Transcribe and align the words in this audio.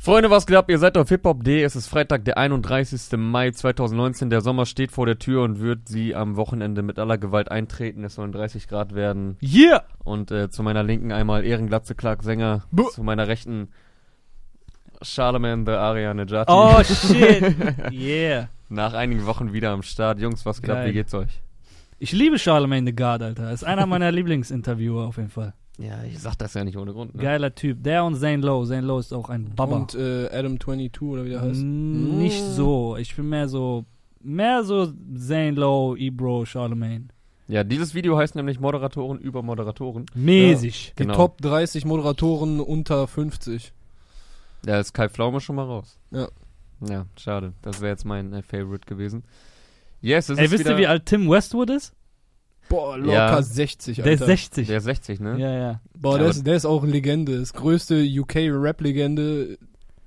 Freunde, 0.00 0.30
was 0.30 0.46
geht 0.46 0.56
ab? 0.56 0.70
Ihr 0.70 0.78
seid 0.78 0.96
auf 0.96 1.08
hiphop.de. 1.08 1.60
Es 1.60 1.74
ist 1.74 1.88
Freitag, 1.88 2.24
der 2.24 2.38
31. 2.38 3.18
Mai 3.18 3.50
2019. 3.50 4.30
Der 4.30 4.42
Sommer 4.42 4.64
steht 4.64 4.92
vor 4.92 5.06
der 5.06 5.18
Tür 5.18 5.42
und 5.42 5.58
wird 5.58 5.88
sie 5.88 6.14
am 6.14 6.36
Wochenende 6.36 6.82
mit 6.82 7.00
aller 7.00 7.18
Gewalt 7.18 7.50
eintreten. 7.50 8.04
Es 8.04 8.14
sollen 8.14 8.30
30 8.30 8.68
Grad 8.68 8.94
werden. 8.94 9.36
Yeah! 9.42 9.82
Und 10.04 10.30
äh, 10.30 10.50
zu 10.50 10.62
meiner 10.62 10.84
Linken 10.84 11.10
einmal 11.10 11.44
Ehrenglatze 11.44 11.96
Clark 11.96 12.22
Sänger. 12.22 12.62
Buh. 12.70 12.88
Zu 12.90 13.02
meiner 13.02 13.26
Rechten 13.26 13.70
Charlemagne 15.02 15.64
the 15.66 15.72
Ariane 15.72 16.26
Jati. 16.28 16.52
Oh 16.52 16.80
shit! 16.84 17.56
Yeah! 17.90 18.50
Nach 18.68 18.94
einigen 18.94 19.26
Wochen 19.26 19.52
wieder 19.52 19.70
am 19.70 19.82
Start. 19.82 20.20
Jungs, 20.20 20.46
was 20.46 20.62
geht 20.62 20.70
ab? 20.70 20.86
Wie 20.86 20.92
geht's 20.92 21.12
euch? 21.12 21.42
Ich 21.98 22.12
liebe 22.12 22.38
Charlemagne 22.38 22.86
the 22.86 22.94
God, 22.94 23.20
Alter. 23.20 23.50
Ist 23.50 23.64
einer 23.64 23.86
meiner 23.86 24.12
Lieblingsinterviewer 24.12 25.08
auf 25.08 25.16
jeden 25.16 25.30
Fall. 25.30 25.54
Ja, 25.78 26.02
ich 26.02 26.18
sag 26.18 26.34
das 26.36 26.54
ja 26.54 26.64
nicht 26.64 26.76
ohne 26.76 26.92
Grund. 26.92 27.14
Ne? 27.14 27.22
Geiler 27.22 27.54
Typ. 27.54 27.82
Der 27.84 28.04
und 28.04 28.16
Zane 28.16 28.38
Lowe. 28.38 28.66
Zane 28.66 28.86
Lowe 28.86 29.00
ist 29.00 29.12
auch 29.12 29.28
ein 29.30 29.52
Baba. 29.54 29.76
Und 29.76 29.94
äh, 29.94 30.28
Adam 30.32 30.58
22 30.58 31.02
oder 31.02 31.24
wie 31.24 31.30
der 31.30 31.40
heißt. 31.40 31.62
Mm, 31.62 32.18
Nicht 32.18 32.42
so. 32.42 32.96
Ich 32.96 33.14
bin 33.14 33.28
mehr 33.28 33.48
so. 33.48 33.84
Mehr 34.20 34.64
so 34.64 34.92
Zane 35.16 35.52
Lowe, 35.52 35.96
Ebro, 35.98 36.44
Charlemagne. 36.44 37.08
Ja, 37.46 37.62
dieses 37.64 37.94
Video 37.94 38.18
heißt 38.18 38.34
nämlich 38.34 38.58
Moderatoren 38.60 39.18
über 39.18 39.42
Moderatoren. 39.42 40.04
Mäßig. 40.14 40.94
Die 40.98 41.02
Genau. 41.04 41.14
Top 41.14 41.40
30 41.40 41.84
Moderatoren 41.84 42.60
unter 42.60 43.06
50. 43.06 43.72
Da 44.64 44.80
ist 44.80 44.92
Kai 44.92 45.08
Pflaume 45.08 45.40
schon 45.40 45.56
mal 45.56 45.64
raus. 45.64 45.98
Ja. 46.10 46.28
Ja, 46.86 47.06
schade. 47.16 47.52
Das 47.62 47.80
wäre 47.80 47.90
jetzt 47.92 48.04
mein 48.04 48.32
äh, 48.32 48.42
Favorite 48.42 48.84
gewesen. 48.86 49.24
Yes, 50.00 50.28
es 50.28 50.38
Ey, 50.38 50.44
ist 50.46 50.50
wisst 50.52 50.64
wieder, 50.64 50.72
ihr, 50.72 50.78
wie 50.78 50.86
alt 50.86 51.06
Tim 51.06 51.28
Westwood 51.30 51.70
ist? 51.70 51.94
Boah, 52.68 52.96
locker 52.98 53.12
Ja. 53.12 53.42
60, 53.42 53.96
Der 53.96 54.04
Alter. 54.04 54.14
ist 54.24 54.26
60. 54.26 54.66
Der 54.66 54.76
ist 54.78 54.84
60, 54.84 55.20
ne? 55.20 55.38
Ja, 55.38 55.52
ja. 55.52 55.80
Boah, 55.96 56.18
der 56.18 56.28
ist, 56.28 56.46
der 56.46 56.54
ist 56.56 56.66
auch 56.66 56.82
eine 56.82 56.92
Legende. 56.92 57.38
Das 57.38 57.52
größte 57.52 58.02
UK-Rap-Legende. 58.04 59.58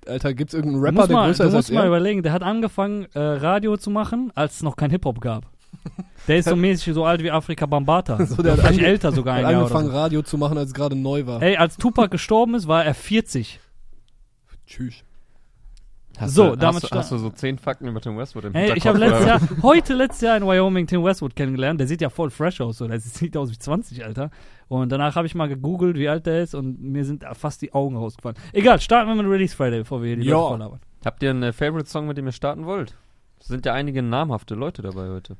Alter, 0.07 0.33
gibt's 0.33 0.53
irgendeinen 0.53 0.81
Du 0.81 0.87
Rapper, 0.87 1.07
der 1.07 1.15
mal, 1.17 1.27
größer 1.27 1.43
du 1.43 1.49
ist 1.49 1.55
als 1.55 1.65
musst 1.67 1.73
mal 1.73 1.81
er? 1.81 1.87
überlegen, 1.87 2.23
der 2.23 2.33
hat 2.33 2.43
angefangen, 2.43 3.05
äh, 3.13 3.19
Radio 3.19 3.77
zu 3.77 3.89
machen, 3.89 4.31
als 4.35 4.55
es 4.55 4.63
noch 4.63 4.75
kein 4.75 4.89
Hip-Hop 4.91 5.21
gab. 5.21 5.45
Der 6.27 6.37
ist 6.37 6.47
so 6.47 6.55
mäßig 6.55 6.93
so 6.93 7.03
alt 7.05 7.23
wie 7.23 7.31
Afrika 7.31 7.65
Bambata. 7.65 8.23
So, 8.27 8.43
der 8.43 8.51
hat 8.53 8.59
Vielleicht 8.59 8.79
ange- 8.81 8.85
älter 8.85 9.11
sogar 9.11 9.35
ein 9.35 9.45
Hat 9.45 9.51
Jahr 9.53 9.61
angefangen, 9.61 9.87
oder 9.89 9.97
Radio 9.97 10.21
zu 10.21 10.37
machen, 10.37 10.57
als 10.57 10.67
es 10.67 10.73
gerade 10.75 10.95
neu 10.95 11.25
war. 11.25 11.39
so. 11.39 11.45
Ey, 11.45 11.57
als 11.57 11.77
Tupac 11.77 12.09
gestorben 12.11 12.53
ist, 12.53 12.67
war 12.67 12.85
er 12.85 12.93
40. 12.93 13.59
Tschüss. 14.67 15.03
Hast 16.21 16.35
So, 16.35 16.51
du, 16.51 16.55
damit 16.55 16.83
hast, 16.83 16.91
du, 16.93 16.97
hast 16.97 17.11
du 17.11 17.17
so 17.17 17.29
10 17.29 17.57
Fakten 17.57 17.87
über 17.87 17.99
Tim 17.99 18.17
Westwood 18.17 18.45
im 18.45 18.55
Ey, 18.55 18.73
ich 18.77 18.85
habe 18.87 18.97
letztes? 18.99 19.25
Jahr, 19.25 19.41
heute 19.63 19.93
letztes 19.93 20.21
Jahr 20.21 20.37
in 20.37 20.45
Wyoming 20.45 20.87
Tim 20.87 21.03
Westwood 21.03 21.35
kennengelernt. 21.35 21.79
Der 21.79 21.87
sieht 21.87 22.01
ja 22.01 22.09
voll 22.09 22.29
fresh 22.29 22.61
aus, 22.61 22.77
so. 22.77 22.87
Der 22.87 22.99
sieht 22.99 23.35
aus 23.35 23.51
wie 23.51 23.57
20, 23.57 24.05
Alter. 24.05 24.29
Und 24.67 24.89
danach 24.91 25.15
habe 25.15 25.27
ich 25.27 25.35
mal 25.35 25.47
gegoogelt, 25.47 25.97
wie 25.97 26.07
alt 26.07 26.25
der 26.25 26.43
ist, 26.43 26.55
und 26.55 26.79
mir 26.81 27.03
sind 27.03 27.25
fast 27.33 27.61
die 27.61 27.73
Augen 27.73 27.97
rausgefallen. 27.97 28.37
Egal, 28.53 28.79
starten 28.79 29.09
wir 29.09 29.15
mit 29.15 29.25
Release 29.25 29.55
Friday, 29.55 29.79
bevor 29.79 30.01
wir 30.01 30.07
hier 30.09 30.17
die 30.17 30.23
Ja. 30.27 30.35
Leute 30.35 30.47
volllabern. 30.49 30.79
Habt 31.03 31.23
ihr 31.23 31.31
einen 31.31 31.43
äh, 31.43 31.51
Favorite-Song, 31.53 32.07
mit 32.07 32.17
dem 32.17 32.27
ihr 32.27 32.31
starten 32.31 32.65
wollt? 32.65 32.95
Es 33.39 33.47
sind 33.47 33.65
ja 33.65 33.73
einige 33.73 34.01
namhafte 34.03 34.53
Leute 34.55 34.81
dabei 34.83 35.09
heute. 35.09 35.35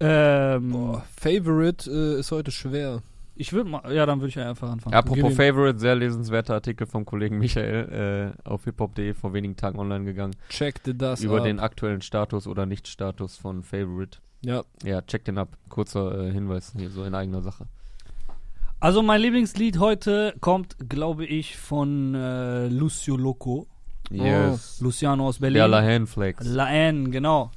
Ähm, 0.00 0.70
Boah, 0.72 1.04
Favorite 1.20 1.90
äh, 1.90 2.20
ist 2.20 2.32
heute 2.32 2.50
schwer. 2.50 3.02
Ich 3.40 3.54
würde 3.54 3.70
mal, 3.70 3.92
ja, 3.92 4.04
dann 4.04 4.20
würde 4.20 4.28
ich 4.28 4.38
einfach 4.38 4.70
anfangen. 4.70 4.94
Apropos. 4.94 5.34
Favorite, 5.34 5.78
sehr 5.78 5.96
lesenswerter 5.96 6.54
Artikel 6.54 6.86
vom 6.86 7.06
Kollegen 7.06 7.38
Michael 7.38 8.34
äh, 8.36 8.48
auf 8.48 8.64
hiphop.de 8.64 9.14
vor 9.14 9.32
wenigen 9.32 9.56
Tagen 9.56 9.78
online 9.78 10.04
gegangen. 10.04 10.36
Checkte 10.50 10.94
das 10.94 11.22
über 11.22 11.38
ab. 11.38 11.44
den 11.44 11.58
aktuellen 11.58 12.02
Status 12.02 12.46
oder 12.46 12.66
Nicht-Status 12.66 13.38
von 13.38 13.62
Favorite. 13.62 14.18
Ja, 14.42 14.62
Ja, 14.84 15.00
check 15.02 15.24
den 15.24 15.38
ab. 15.38 15.56
Kurzer 15.70 16.28
äh, 16.28 16.32
Hinweis 16.32 16.74
hier 16.76 16.90
so 16.90 17.02
in 17.04 17.14
eigener 17.14 17.40
Sache. 17.40 17.66
Also 18.78 19.02
mein 19.02 19.22
Lieblingslied 19.22 19.78
heute 19.78 20.34
kommt, 20.40 20.76
glaube 20.88 21.24
ich, 21.24 21.56
von 21.56 22.14
äh, 22.14 22.68
Lucio 22.68 23.16
Loco. 23.16 23.66
Yes. 24.10 24.80
Luciano 24.80 25.28
aus 25.28 25.38
Berlin. 25.38 25.58
Ja, 25.58 25.66
La 25.66 25.82
Handflex. 25.82 26.44
La 26.44 26.70
N, 26.70 27.10
genau. 27.10 27.52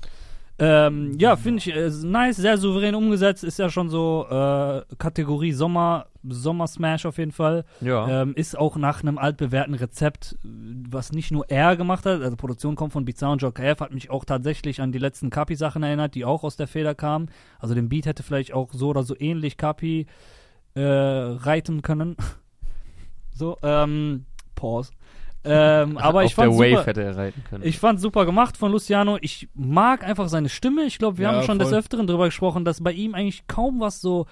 Ähm, 0.59 1.17
ja, 1.17 1.35
finde 1.35 1.57
ich 1.57 1.75
äh, 1.75 1.89
nice, 2.05 2.37
sehr 2.37 2.57
souverän 2.57 2.93
umgesetzt. 2.93 3.43
Ist 3.43 3.57
ja 3.57 3.69
schon 3.69 3.89
so 3.89 4.27
äh, 4.29 4.83
Kategorie 4.99 5.51
Sommer, 5.51 6.05
Sommer-Smash 6.23 7.07
auf 7.07 7.17
jeden 7.17 7.31
Fall. 7.31 7.65
Ja. 7.81 8.21
Ähm, 8.21 8.33
ist 8.35 8.57
auch 8.57 8.77
nach 8.77 9.01
einem 9.01 9.17
altbewährten 9.17 9.73
Rezept, 9.73 10.37
was 10.43 11.11
nicht 11.11 11.31
nur 11.31 11.49
er 11.49 11.75
gemacht 11.75 12.05
hat, 12.05 12.21
also 12.21 12.35
Produktion 12.37 12.75
kommt 12.75 12.93
von 12.93 13.03
Bizarre 13.03 13.33
und 13.33 13.55
KF, 13.55 13.79
hat 13.79 13.93
mich 13.93 14.11
auch 14.11 14.25
tatsächlich 14.25 14.79
an 14.79 14.91
die 14.91 14.99
letzten 14.99 15.31
Kapi-Sachen 15.31 15.81
erinnert, 15.81 16.13
die 16.13 16.23
auch 16.23 16.43
aus 16.43 16.55
der 16.55 16.67
Feder 16.67 16.93
kamen. 16.93 17.29
Also 17.59 17.73
den 17.73 17.89
Beat 17.89 18.05
hätte 18.05 18.21
vielleicht 18.21 18.53
auch 18.53 18.69
so 18.73 18.89
oder 18.89 19.03
so 19.03 19.15
ähnlich 19.19 19.57
Kapi 19.57 20.05
äh, 20.75 20.81
reiten 20.81 21.81
können. 21.81 22.15
so, 23.31 23.57
ähm, 23.63 24.25
Pause. 24.53 24.91
Ähm, 25.45 25.97
aber 25.99 26.19
Auf 26.19 26.25
ich 26.25 26.35
fand 26.35 26.51
der 26.53 26.57
Wave 26.59 26.69
super, 26.77 26.85
hätte 26.85 27.03
er 27.03 27.17
reiten 27.17 27.43
können. 27.49 27.63
ich 27.65 27.79
fand 27.79 27.99
super 27.99 28.25
gemacht 28.25 28.57
von 28.57 28.71
Luciano. 28.71 29.17
Ich 29.21 29.49
mag 29.53 30.03
einfach 30.03 30.29
seine 30.29 30.49
Stimme. 30.49 30.83
Ich 30.83 30.97
glaube, 30.99 31.17
wir 31.17 31.25
Ja, 31.27 31.33
haben 31.33 31.43
schon 31.43 31.59
des 31.59 31.69
voll. 31.69 31.79
Öfteren 31.79 32.07
drüber 32.07 32.25
gesprochen, 32.25 32.65
dass 32.65 32.81
bei 32.81 32.91
ihm 32.93 33.13
eigentlich 33.15 33.47
kaum 33.47 33.79
was 33.79 33.99
so 34.01 34.25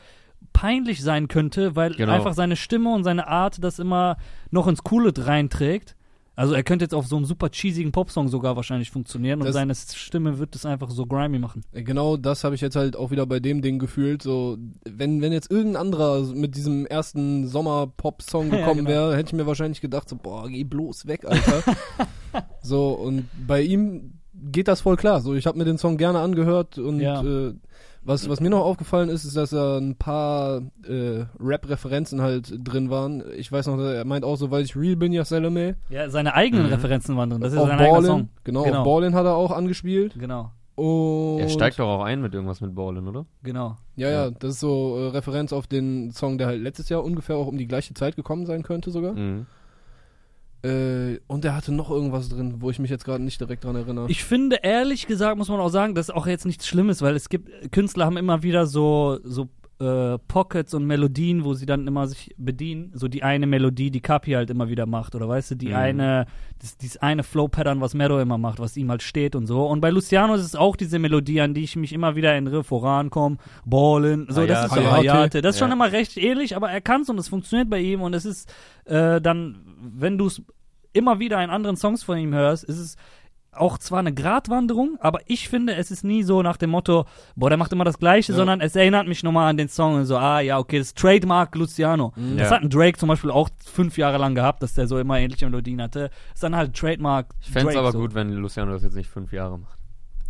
peinlich 0.54 1.02
sein 1.04 1.28
könnte, 1.28 1.76
weil 1.76 1.94
Genau. 1.94 2.14
einfach 2.14 2.34
seine 2.34 2.56
Stimme 2.56 2.94
und 2.94 3.04
seine 3.04 3.28
Art 3.28 3.64
das 3.64 3.80
immer 3.80 4.18
noch 4.50 4.68
ins 4.68 4.84
Coole 4.84 5.12
reinträgt. 5.16 5.96
Also 6.42 6.56
er 6.56 6.64
könnte 6.64 6.84
jetzt 6.86 6.94
auf 6.96 7.06
so 7.06 7.16
einem 7.18 7.26
super 7.26 7.50
cheesigen 7.52 7.92
Popsong 7.92 8.28
sogar 8.28 8.56
wahrscheinlich 8.56 8.90
funktionieren 8.90 9.40
und 9.42 9.46
Das- 9.46 9.54
seine 9.54 9.76
Stimme 9.76 10.40
wird 10.40 10.56
es 10.56 10.66
einfach 10.66 10.90
so 10.90 11.06
grimy 11.06 11.38
machen. 11.40 11.62
Äh, 11.72 11.84
Genau 11.84 12.18
das 12.18 12.44
habe 12.44 12.56
ich 12.56 12.62
jetzt 12.62 12.76
halt 12.76 12.96
auch 12.96 13.12
wieder 13.12 13.26
bei 13.28 13.40
dem 13.40 13.62
Ding 13.62 13.78
gefühlt. 13.78 14.24
So, 14.24 14.58
wenn, 14.90 15.22
wenn 15.22 15.32
jetzt 15.34 15.52
irgendein 15.52 15.82
anderer 15.82 16.22
mit 16.34 16.56
diesem 16.56 16.86
ersten 16.88 17.48
Sommer-Pop-Song 17.48 18.50
Ja, 18.52 18.58
gekommen 18.58 18.86
genau. 18.86 18.90
wäre, 18.90 19.16
hätte 19.18 19.28
ich 19.28 19.34
mir 19.34 19.46
wahrscheinlich 19.46 19.82
gedacht, 19.82 20.10
so, 20.10 20.16
boah, 20.16 20.48
geh 20.50 20.64
bloß 20.64 21.06
weg, 21.06 21.26
Alter. 21.26 21.64
so, 22.64 22.90
und 22.94 23.28
bei 23.46 23.62
ihm 23.62 24.14
geht 24.34 24.68
das 24.68 24.82
voll 24.82 24.96
klar. 24.96 25.22
So, 25.22 25.36
ich 25.36 25.46
habe 25.46 25.58
mir 25.58 25.66
den 25.66 25.78
Song 25.78 25.98
gerne 25.98 26.20
angehört 26.20 26.78
und 26.78 27.00
Ja. 27.00 27.22
äh, 27.22 27.54
was, 28.04 28.28
was 28.30 28.40
mir 28.40 28.50
noch 28.50 28.62
aufgefallen 28.66 29.10
ist, 29.10 29.26
ist, 29.26 29.36
dass 29.38 29.52
da 29.52 29.78
ein 29.78 29.96
paar 29.96 30.62
äh, 30.88 31.26
Rap-Referenzen 31.40 32.22
halt 32.22 32.54
drin 32.64 32.90
waren. 32.90 33.24
Ich 33.38 33.52
weiß 33.52 33.68
noch, 33.68 33.78
er 33.80 34.06
meint 34.06 34.26
auch 34.26 34.36
so, 34.38 34.50
weil 34.52 34.64
ich 34.64 34.76
real 34.76 34.96
bin, 34.96 35.14
ja 35.14 35.24
Salome. 35.24 35.76
Ja, 35.90 36.10
seine 36.10 36.34
eigenen 36.34 36.66
Mhm. 36.68 36.74
Referenzen 36.74 37.16
waren 37.18 37.30
drin. 37.30 37.42
Das 37.42 37.54
ist 37.54 37.60
auf 37.60 37.68
sein 37.68 37.78
eigener 37.80 37.92
Ballin, 37.94 38.08
Song. 38.08 38.30
genau, 38.44 38.64
Genau. 38.64 38.80
auf 38.80 38.86
Ballin 38.86 39.14
hat 39.14 39.26
er 39.26 39.36
auch 39.36 39.52
angespielt. 39.52 40.16
Genau, 40.18 40.52
Und 40.76 41.40
er 41.42 41.50
steigt 41.50 41.78
doch 41.80 41.88
auch 41.88 42.04
ein 42.04 42.22
mit 42.22 42.34
irgendwas 42.34 42.60
mit 42.62 42.74
Ballin, 42.74 43.08
oder? 43.08 43.26
genau. 43.44 43.78
Ja, 43.96 44.10
ja, 44.10 44.26
Ja. 44.26 44.32
das 44.32 44.52
ist 44.56 44.60
so 44.62 44.98
äh, 44.98 45.08
Referenz 45.10 45.54
auf 45.54 45.68
den 45.68 46.12
Song, 46.12 46.38
der 46.40 46.48
halt 46.48 46.62
letztes 46.62 46.90
Jahr 46.90 47.04
ungefähr 47.04 47.36
auch 47.36 47.46
um 47.48 47.58
die 47.58 47.68
gleiche 47.68 47.94
Zeit 47.94 48.16
gekommen 48.16 48.46
sein 48.48 48.64
könnte 48.64 48.90
sogar. 48.90 49.14
Mhm. 49.14 49.46
Äh, 50.64 51.20
und 51.28 51.44
der 51.44 51.56
hatte 51.56 51.72
noch 51.72 51.90
irgendwas 51.90 52.30
drin, 52.30 52.56
wo 52.60 52.70
ich 52.70 52.78
mich 52.78 52.92
jetzt 52.92 53.04
gerade 53.04 53.24
nicht 53.24 53.42
direkt 53.42 53.64
dran 53.64 53.76
erinnere. 53.76 54.10
Ich 54.10 54.24
finde, 54.24 54.60
ehrlich 54.62 55.08
gesagt, 55.08 55.38
muss 55.38 55.50
man 55.50 55.60
auch 55.60 55.70
sagen, 55.70 55.96
dass 55.96 56.10
auch 56.12 56.28
jetzt 56.28 56.46
nichts 56.46 56.68
Schlimmes, 56.68 57.02
weil 57.02 57.16
es 57.16 57.30
gibt, 57.30 57.72
Künstler 57.72 58.06
haben 58.06 58.18
immer 58.18 58.44
wieder 58.44 58.68
so, 58.68 59.20
so 59.24 59.50
äh, 59.82 60.20
Pockets 60.28 60.74
und 60.76 60.86
Melodien, 60.86 61.44
wo 61.44 61.54
sie 61.56 61.66
dann 61.66 61.88
immer 61.88 62.08
sich 62.08 62.34
bedienen. 62.38 62.92
So 62.94 63.08
die 63.08 63.24
eine 63.24 63.48
Melodie, 63.48 63.90
die 63.90 64.00
Kapi 64.02 64.32
halt 64.34 64.50
immer 64.52 64.70
wieder 64.70 64.86
macht, 64.86 65.16
oder 65.16 65.28
weißt 65.28 65.52
du, 65.52 65.56
die 65.56 65.70
Mhm. 65.70 65.76
eine, 65.76 66.26
das, 66.60 66.78
dieses 66.78 66.98
eine 66.98 67.24
Flow-Pattern, 67.24 67.82
was 67.82 67.94
Mero 67.96 68.20
immer 68.20 68.38
macht, 68.38 68.60
was 68.60 68.78
ihm 68.78 68.90
halt 68.92 69.02
steht 69.02 69.36
und 69.36 69.48
so. 69.48 69.66
Und 69.66 69.82
bei 69.82 69.90
Luciano 69.90 70.36
ist 70.36 70.44
es 70.44 70.56
auch 70.56 70.76
diese 70.76 71.00
Melodie, 71.00 71.42
an 71.42 71.54
die 71.54 71.64
ich 71.64 71.76
mich 71.76 71.94
immer 71.94 72.16
wieder 72.16 72.32
erinnere, 72.32 72.64
vorankommen, 72.64 73.40
ballen, 73.66 74.28
so, 74.30 74.46
das 74.46 74.66
ist 74.66 74.74
so 74.76 74.82
Hayate. 74.82 74.92
Hayate. 75.14 75.42
Das 75.42 75.56
ist 75.56 75.60
schon 75.60 75.70
Ja. 75.70 75.74
immer 75.76 75.92
recht 75.92 76.16
ähnlich, 76.18 76.56
aber 76.56 76.70
er 76.70 76.82
kann 76.82 77.02
es 77.02 77.10
und 77.10 77.18
es 77.18 77.28
funktioniert 77.30 77.70
bei 77.70 77.80
ihm 77.80 78.02
und 78.02 78.14
es 78.14 78.26
ist 78.26 78.54
äh, 78.86 79.20
dann, 79.20 79.60
wenn 79.82 80.18
du 80.18 80.28
es 80.28 80.42
immer 80.94 81.20
wieder 81.20 81.44
in 81.44 81.50
anderen 81.50 81.78
Songs 81.78 82.04
von 82.04 82.18
ihm 82.18 82.34
hörst, 82.34 82.66
ist 82.66 82.78
es 82.78 82.96
auch 83.54 83.78
zwar 83.78 84.00
eine 84.00 84.14
Gratwanderung, 84.14 84.98
aber 85.02 85.20
ich 85.26 85.50
finde, 85.50 85.76
es 85.76 85.92
ist 85.92 86.04
nie 86.06 86.24
so 86.24 86.42
nach 86.42 86.56
dem 86.58 86.70
Motto, 86.70 87.06
boah, 87.36 87.50
der 87.50 87.58
macht 87.58 87.74
immer 87.74 87.84
das 87.84 88.00
Gleiche, 88.00 88.32
Ja. 88.32 88.38
sondern 88.38 88.62
es 88.62 88.76
erinnert 88.76 89.08
mich 89.08 89.24
nochmal 89.24 89.50
an 89.50 89.58
den 89.58 89.68
Song 89.68 89.96
und 89.96 90.06
so, 90.06 90.18
ah, 90.18 90.40
ja, 90.40 90.58
okay, 90.58 90.78
das 90.78 90.88
ist 90.88 90.98
Trademark 90.98 91.54
Luciano. 91.56 92.14
Mhm. 92.16 92.38
Das 92.38 92.50
Ja. 92.50 92.56
hat 92.56 92.64
ein 92.64 92.70
Drake 92.70 92.98
zum 92.98 93.10
Beispiel 93.10 93.30
auch 93.30 93.50
fünf 93.66 93.98
Jahre 93.98 94.18
lang 94.18 94.36
gehabt, 94.36 94.64
dass 94.64 94.74
der 94.74 94.88
so 94.88 94.98
immer 95.00 95.20
ähnliche 95.20 95.46
Melodien 95.46 95.82
hatte. 95.82 96.10
ist 96.34 96.42
dann 96.44 96.56
halt 96.56 96.74
Trademark 96.76 97.28
Ich 97.42 97.52
fände 97.52 97.72
es 97.72 97.76
aber 97.78 97.92
so. 97.92 98.00
gut, 98.00 98.14
wenn 98.16 98.32
Luciano 98.32 98.72
das 98.72 98.84
jetzt 98.84 98.96
nicht 98.96 99.10
fünf 99.10 99.34
Jahre 99.34 99.60
macht. 99.60 99.78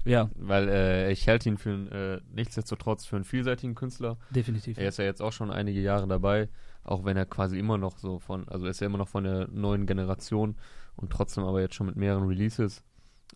Ja, 0.04 0.32
Weil 0.36 0.68
äh, 0.70 1.12
ich 1.12 1.28
halte 1.30 1.48
ihn 1.48 1.60
für 1.60 1.70
einen, 1.70 1.88
äh, 1.92 2.22
nichtsdestotrotz 2.34 3.06
für 3.06 3.18
einen 3.18 3.26
vielseitigen 3.26 3.76
Künstler. 3.76 4.18
definitiv. 4.32 4.80
Er 4.80 4.88
ist 4.88 4.98
ja 4.98 5.06
jetzt 5.06 5.22
auch 5.22 5.32
schon 5.32 5.52
einige 5.52 5.80
Jahre 5.80 6.08
dabei, 6.08 6.50
auch 6.84 7.06
wenn 7.06 7.18
er 7.18 7.28
quasi 7.28 7.60
immer 7.60 7.78
noch 7.78 8.00
so 8.00 8.18
von, 8.18 8.50
also 8.50 8.66
ist 8.66 8.82
er 8.82 8.88
immer 8.88 8.98
noch 8.98 9.08
von 9.10 9.24
der 9.26 9.48
neuen 9.50 9.86
Generation 9.86 10.56
und 10.96 11.12
trotzdem 11.12 11.44
aber 11.44 11.62
jetzt 11.62 11.76
schon 11.76 11.86
mit 11.86 11.98
mehreren 11.98 12.28
Releases. 12.28 12.84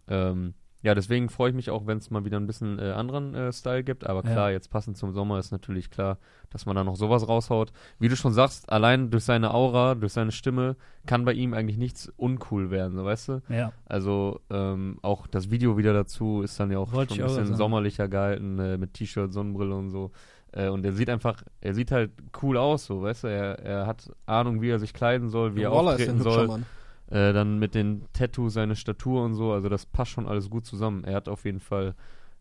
Ähm, 0.08 0.54
ja, 0.86 0.94
deswegen 0.94 1.30
freue 1.30 1.50
ich 1.50 1.56
mich 1.56 1.72
auch, 1.72 1.88
wenn 1.88 1.98
es 1.98 2.12
mal 2.12 2.26
wieder 2.26 2.38
ein 2.40 2.46
bisschen 2.46 2.78
äh, 2.78 2.92
anderen 2.92 3.34
äh, 3.34 3.52
Style 3.52 3.84
gibt. 3.84 4.06
Aber 4.06 4.24
Ja. 4.24 4.32
klar, 4.32 4.52
jetzt 4.52 4.70
passend 4.70 4.98
zum 4.98 5.14
Sommer 5.14 5.40
ist 5.40 5.52
natürlich 5.52 5.90
klar, 5.90 6.20
dass 6.52 6.68
man 6.68 6.76
da 6.76 6.84
noch 6.84 6.96
sowas 6.96 7.28
raushaut. 7.28 7.72
Wie 7.98 8.08
du 8.08 8.16
schon 8.16 8.34
sagst, 8.34 8.72
allein 8.72 9.10
durch 9.10 9.24
seine 9.24 9.52
Aura, 9.52 9.96
durch 9.96 10.14
seine 10.14 10.32
Stimme, 10.32 10.76
kann 11.08 11.26
bei 11.26 11.34
ihm 11.34 11.56
eigentlich 11.56 11.80
nichts 11.80 12.14
uncool 12.18 12.70
werden, 12.70 12.96
so 12.96 13.04
weißt 13.04 13.30
du? 13.30 13.42
Ja. 13.50 13.72
Also 13.88 14.42
ähm, 14.52 15.00
auch 15.02 15.26
das 15.26 15.50
Video 15.50 15.76
wieder 15.76 15.92
dazu 15.94 16.44
ist 16.44 16.60
dann 16.60 16.70
ja 16.70 16.78
auch 16.78 16.92
Wollte 16.94 17.16
schon 17.16 17.24
ein 17.24 17.28
bisschen 17.30 17.56
sommerlicher 17.56 18.08
gehalten, 18.08 18.60
äh, 18.60 18.78
mit 18.78 18.94
T-Shirt, 18.94 19.34
Sonnenbrille 19.34 19.76
und 19.76 19.90
so. 19.90 20.12
Äh, 20.52 20.70
und 20.70 20.86
er 20.86 20.94
sieht 20.94 21.10
einfach, 21.10 21.42
er 21.62 21.74
sieht 21.74 21.92
halt 21.92 22.12
cool 22.44 22.58
aus, 22.58 22.86
so, 22.86 23.02
weißt 23.02 23.24
du, 23.24 23.28
er, 23.28 23.58
er 23.60 23.88
hat 23.88 24.12
Ahnung, 24.28 24.62
wie 24.62 24.70
er 24.70 24.78
sich 24.78 24.94
kleiden 24.94 25.30
soll, 25.30 25.56
wie 25.56 25.64
er 25.64 25.72
Waller 25.72 25.94
auftreten 25.94 26.22
soll. 26.22 26.48
Mann. 26.48 26.66
Äh, 27.16 27.32
dann 27.32 27.60
mit 27.60 27.76
den 27.76 28.02
Tattoos, 28.12 28.56
seine 28.56 28.76
Statur 28.76 29.24
und 29.24 29.36
so, 29.36 29.54
also 29.54 29.70
das 29.70 29.86
passt 29.86 30.12
schon 30.12 30.28
alles 30.28 30.50
gut 30.50 30.66
zusammen. 30.66 31.06
Er 31.06 31.16
hat 31.16 31.30
auf 31.30 31.46
jeden 31.46 31.62
Fall 31.62 31.96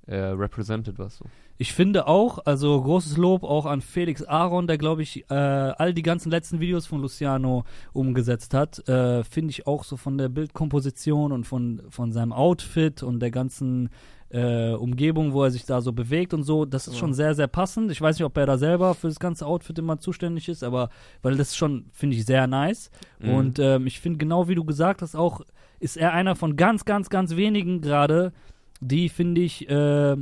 äh, 0.09 0.17
represented 0.17 0.99
was 0.99 1.19
so. 1.19 1.27
Ich 1.59 1.73
finde 1.73 2.09
auch, 2.09 2.41
also 2.45 2.83
großes 2.83 3.17
Lob 3.17 3.45
auch 3.45 3.67
an 3.67 3.81
Felix 3.81 4.25
Aaron, 4.25 4.67
der 4.67 4.77
glaube 4.77 5.03
ich 5.03 5.31
äh, 5.31 5.35
all 5.35 5.95
die 5.95 6.03
ganzen 6.03 6.29
letzten 6.29 6.59
Videos 6.59 6.87
von 6.87 7.01
Luciano 7.01 7.63
umgesetzt 7.93 8.53
hat. 8.53 8.89
Äh, 8.89 9.23
finde 9.23 9.51
ich 9.51 9.69
auch 9.69 9.85
so 9.85 9.97
von 9.97 10.19
der 10.19 10.29
Bildkomposition 10.29 11.31
und 11.31 11.45
von, 11.45 11.83
von 11.91 12.11
seinem 12.11 12.33
Outfit 12.33 13.05
und 13.05 13.21
der 13.21 13.31
ganzen 13.31 13.91
äh, 14.35 14.73
Umgebung, 14.75 15.33
wo 15.33 15.45
er 15.45 15.51
sich 15.53 15.65
da 15.65 15.81
so 15.81 15.93
bewegt 15.93 16.35
und 16.35 16.43
so, 16.43 16.65
das 16.65 16.89
ist 16.89 16.95
Ja. 16.95 16.99
schon 17.01 17.15
sehr, 17.15 17.35
sehr 17.37 17.47
passend. 17.47 17.91
Ich 17.93 18.01
weiß 18.01 18.17
nicht, 18.19 18.25
ob 18.27 18.37
er 18.37 18.47
da 18.47 18.59
selber 18.59 18.95
für 18.95 19.07
das 19.07 19.21
ganze 19.21 19.47
Outfit 19.47 19.79
immer 19.79 20.01
zuständig 20.01 20.49
ist, 20.49 20.65
aber 20.65 20.91
weil 21.23 21.37
das 21.37 21.51
ist 21.51 21.57
schon, 21.57 21.87
finde 21.93 22.17
ich, 22.17 22.25
sehr 22.27 22.47
nice. 22.49 22.91
Mhm. 23.21 23.29
Und 23.31 23.59
ähm, 23.61 23.87
ich 23.87 24.01
finde, 24.01 24.19
genau 24.19 24.49
wie 24.49 24.57
du 24.57 24.65
gesagt 24.65 25.03
hast, 25.03 25.15
auch 25.15 25.43
ist 25.79 25.97
er 25.97 26.13
einer 26.13 26.35
von 26.35 26.57
ganz, 26.57 26.85
ganz, 26.85 27.11
ganz 27.11 27.37
wenigen 27.37 27.81
gerade, 27.81 28.33
die, 28.81 29.09
finde 29.09 29.41
ich, 29.43 29.69
äh, 29.71 30.17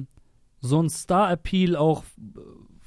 so 0.61 0.81
ein 0.83 0.91
Star-Appeal 0.91 1.75
auch 1.75 2.05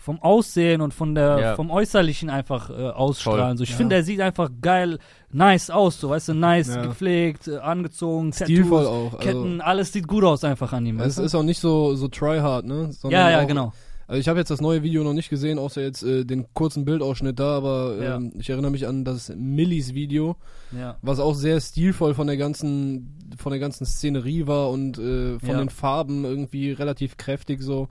vom 0.06 0.22
Aussehen 0.22 0.82
und 0.82 0.94
von 0.94 1.16
der, 1.16 1.40
Ja. 1.40 1.56
vom 1.56 1.72
Äußerlichen 1.72 2.30
einfach 2.30 2.70
äh, 2.70 2.74
ausstrahlen. 2.74 3.58
So, 3.58 3.64
ich 3.64 3.72
Ja. 3.72 3.76
finde, 3.78 3.96
er 3.96 4.04
sieht 4.04 4.22
einfach 4.22 4.52
geil, 4.62 5.00
nice 5.32 5.72
aus, 5.72 6.00
so, 6.00 6.12
weißt 6.12 6.30
du, 6.30 6.34
nice, 6.36 6.68
Ja. 6.76 6.84
gepflegt, 6.84 7.48
äh, 7.48 7.58
angezogen, 7.58 8.32
Stilvoll 8.32 8.84
Tattoos, 8.86 9.14
auch. 9.14 9.20
Also, 9.20 9.42
Ketten, 9.44 9.62
alles 9.62 9.92
sieht 9.92 10.08
gut 10.08 10.24
aus 10.24 10.44
einfach 10.44 10.72
an 10.74 10.86
ihm. 10.86 11.00
es 11.00 11.06
weißt 11.08 11.18
du? 11.20 11.24
ist 11.24 11.36
auch 11.36 11.44
nicht 11.44 11.60
so, 11.60 11.96
so 11.96 12.08
tryhard, 12.08 12.66
ne? 12.66 12.92
Sondern 12.94 13.20
ja, 13.20 13.32
ja, 13.32 13.44
auch, 13.44 13.48
genau. 13.48 13.74
Also 14.08 14.20
ich 14.20 14.28
habe 14.28 14.38
jetzt 14.38 14.52
das 14.52 14.62
neue 14.62 14.84
Video 14.84 15.04
noch 15.04 15.14
nicht 15.14 15.32
gesehen, 15.32 15.58
außer 15.58 15.82
jetzt 15.82 16.04
äh, 16.04 16.24
den 16.26 16.46
kurzen 16.54 16.86
Bildausschnitt 16.86 17.40
da, 17.40 17.58
aber 17.58 17.96
Ja. 18.00 18.16
ähm, 18.18 18.32
ich 18.38 18.48
erinnere 18.52 18.70
mich 18.70 18.86
an 18.88 19.04
das 19.04 19.34
Millis 19.36 19.96
Video, 19.96 20.36
Ja. 20.72 20.98
was 21.02 21.20
auch 21.20 21.34
sehr 21.34 21.60
stilvoll 21.60 22.14
von 22.14 22.28
der 22.28 22.38
ganzen, 22.38 23.18
von 23.38 23.50
der 23.52 23.60
ganzen 23.60 23.88
Szenerie 23.88 24.46
war 24.46 24.70
und 24.70 25.00
äh, 25.00 25.40
von 25.40 25.50
Ja. 25.50 25.58
den 25.58 25.70
Farben 25.70 26.24
irgendwie 26.24 26.72
relativ 26.72 27.18
kräftig 27.18 27.64
so. 27.64 27.88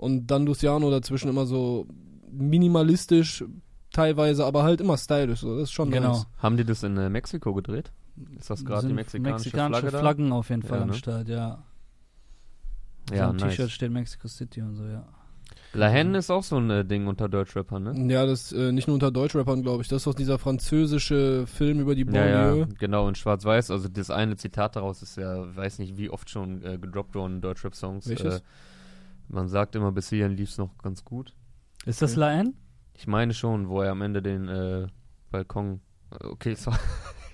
Und 0.00 0.28
dann 0.28 0.46
Luciano 0.46 0.90
dazwischen 0.90 1.28
immer 1.28 1.44
so 1.44 1.86
minimalistisch 2.32 3.44
teilweise, 3.92 4.44
aber 4.46 4.62
halt 4.62 4.80
immer 4.80 4.96
stylisch. 4.96 5.40
So. 5.40 5.54
Das 5.56 5.64
ist 5.64 5.72
schon 5.72 5.90
Genau. 5.90 6.12
nice. 6.12 6.26
Haben 6.38 6.56
die 6.56 6.64
das 6.64 6.82
in 6.82 6.96
äh, 6.96 7.10
Mexiko 7.10 7.52
gedreht? 7.52 7.92
Ist 8.38 8.48
das 8.50 8.64
gerade 8.64 8.82
die 8.82 8.86
Sind 8.88 8.96
mexikanische, 8.96 9.34
mexikanische 9.44 9.80
Flagge 9.80 9.92
da? 9.92 9.98
Flaggen 10.00 10.32
auf 10.32 10.48
jeden 10.48 10.62
Fall 10.62 10.78
Ja, 10.78 10.82
am 10.84 10.88
ne? 10.90 10.94
Start, 10.94 11.28
ja. 11.28 11.62
Ja, 13.12 13.26
so 13.26 13.30
ein 13.32 13.36
nice. 13.36 13.50
T-Shirt 13.56 13.70
steht 13.70 13.90
Mexico 13.90 14.28
City 14.28 14.62
und 14.62 14.74
so, 14.76 14.84
ja. 14.86 15.06
La 15.72 15.88
Haine 15.88 16.18
ist 16.18 16.30
auch 16.30 16.42
so 16.42 16.56
ein 16.56 16.70
äh, 16.70 16.84
Ding 16.84 17.06
unter 17.06 17.28
Deutschrappern, 17.28 17.82
ne? 17.82 18.12
Ja, 18.12 18.24
das 18.26 18.52
äh, 18.52 18.72
nicht 18.72 18.86
nur 18.88 18.94
unter 18.94 19.10
Deutschrappern, 19.10 19.62
glaube 19.62 19.82
ich. 19.82 19.88
Das 19.88 19.98
ist 19.98 20.06
doch 20.06 20.14
dieser 20.14 20.38
französische 20.38 21.46
Film 21.46 21.80
über 21.80 21.94
die 21.94 22.02
Ja, 22.06 22.10
Banlieue. 22.12 22.60
ja, 22.60 22.66
genau, 22.78 23.08
in 23.08 23.14
Schwarz-Weiß. 23.14 23.70
Also 23.70 23.88
das 23.88 24.10
eine 24.10 24.36
Zitat 24.36 24.76
daraus 24.76 25.02
ist 25.02 25.16
ja, 25.16 25.54
weiß 25.56 25.78
nicht, 25.78 25.96
wie 25.96 26.08
oft 26.10 26.30
schon 26.30 26.62
äh, 26.64 26.78
gedroppt 26.78 27.14
worden 27.14 27.36
in 27.36 27.40
Deutschrap-Songs. 27.40 28.08
Welches? 28.08 28.42
Äh, 29.30 29.34
man 29.34 29.48
sagt 29.48 29.74
immer, 29.74 29.92
bis 29.92 30.08
hierhin 30.08 30.36
lief's 30.36 30.58
noch 30.58 30.76
ganz 30.78 31.04
gut. 31.04 31.34
Ist 31.86 32.02
das 32.02 32.12
Okay. 32.12 32.20
La 32.20 32.32
N? 32.32 32.54
Ich 32.94 33.06
meine 33.06 33.32
schon, 33.32 33.68
wo 33.68 33.80
er 33.80 33.92
am 33.92 34.02
Ende 34.02 34.22
den 34.22 34.48
äh, 34.48 34.86
Balkon. 35.30 35.80
Okay, 36.10 36.54
so, 36.56 36.72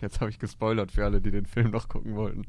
jetzt 0.00 0.20
habe 0.20 0.31
ich 0.31 0.38
gespoilert 0.38 0.93
für 0.93 1.04
alle, 1.04 1.20
die 1.20 1.31
den 1.31 1.46
Film 1.46 1.70
noch 1.70 1.88
gucken 1.88 2.14
wollten. 2.14 2.46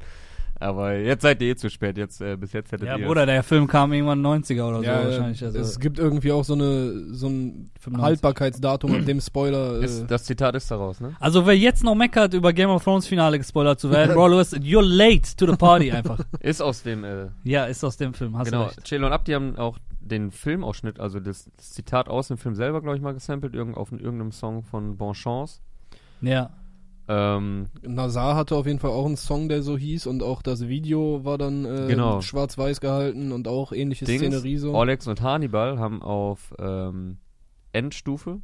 Aber 0.60 0.94
jetzt 0.94 1.22
seid 1.22 1.40
ihr 1.40 1.50
eh 1.50 1.56
zu 1.56 1.70
spät. 1.70 1.96
Jetzt 1.96 2.20
äh, 2.20 2.36
bis 2.36 2.52
jetzt 2.52 2.72
hättet 2.72 2.88
Ja, 2.88 2.96
ihr. 2.96 3.06
Bruder, 3.06 3.26
der 3.26 3.42
Film 3.42 3.66
kam 3.66 3.92
irgendwann 3.92 4.24
90er 4.24 4.68
oder 4.68 4.82
Ja, 4.82 5.02
so 5.02 5.08
wahrscheinlich. 5.08 5.44
Also 5.44 5.58
es 5.58 5.78
gibt 5.78 5.98
irgendwie 5.98 6.32
auch 6.32 6.44
so 6.44 6.54
eine 6.54 7.14
so 7.14 7.28
ein 7.28 7.70
95. 7.80 8.02
Haltbarkeitsdatum, 8.02 8.94
ab 8.94 9.04
dem 9.04 9.20
Spoiler. 9.20 9.80
Äh, 9.80 9.84
ist, 9.84 10.06
das 10.08 10.24
Zitat 10.24 10.54
ist 10.54 10.70
daraus, 10.70 11.00
ne? 11.00 11.14
Also 11.20 11.46
wer 11.46 11.56
jetzt 11.56 11.84
noch 11.84 11.94
meckert, 11.94 12.34
über 12.34 12.52
Game 12.52 12.70
of 12.70 12.82
Thrones 12.82 13.06
Finale 13.06 13.38
gespoilert 13.38 13.78
zu 13.78 13.90
werden, 13.90 14.14
Bro, 14.14 14.36
bist, 14.36 14.54
you're 14.54 14.82
late 14.82 15.36
to 15.36 15.46
the 15.46 15.56
party 15.56 15.92
einfach. 15.92 16.18
Ist 16.40 16.60
aus 16.60 16.82
dem. 16.82 17.04
Äh, 17.04 17.28
ja, 17.44 17.66
ist 17.66 17.84
aus 17.84 17.96
dem 17.96 18.14
Film, 18.14 18.36
hast 18.36 18.50
genau. 18.50 18.64
du 18.64 18.68
recht. 18.70 18.84
Chelo 18.84 19.06
und 19.06 19.12
Abdi 19.12 19.32
haben 19.32 19.56
auch 19.56 19.78
den 20.00 20.30
Filmausschnitt, 20.30 20.98
also 21.00 21.20
das, 21.20 21.48
das 21.56 21.72
Zitat 21.72 22.08
aus 22.08 22.28
dem 22.28 22.38
Film 22.38 22.54
selber, 22.54 22.80
glaube 22.80 22.96
ich, 22.96 23.02
mal 23.02 23.12
gesampelt, 23.12 23.54
irgend, 23.54 23.76
auf 23.76 23.92
irgendeinem 23.92 24.32
Song 24.32 24.62
von 24.62 24.96
Bonchance. 24.96 25.60
Ja. 26.20 26.50
Ähm, 27.08 27.68
Nazar 27.82 28.36
hatte 28.36 28.54
auf 28.54 28.66
jeden 28.66 28.78
Fall 28.78 28.90
auch 28.90 29.06
einen 29.06 29.16
Song, 29.16 29.48
der 29.48 29.62
so 29.62 29.78
hieß 29.78 30.06
und 30.06 30.22
auch 30.22 30.42
das 30.42 30.68
Video 30.68 31.24
war 31.24 31.38
dann 31.38 31.64
äh, 31.64 31.86
Genau. 31.88 32.20
schwarz-weiß 32.20 32.80
gehalten 32.80 33.32
und 33.32 33.48
auch 33.48 33.72
ähnliche 33.72 34.04
Dings, 34.04 34.20
Szenerie 34.20 34.58
so. 34.58 34.74
Olex 34.74 35.06
und 35.06 35.22
Hannibal 35.22 35.78
haben 35.78 36.02
auf 36.02 36.54
ähm, 36.58 37.16
Endstufe, 37.72 38.40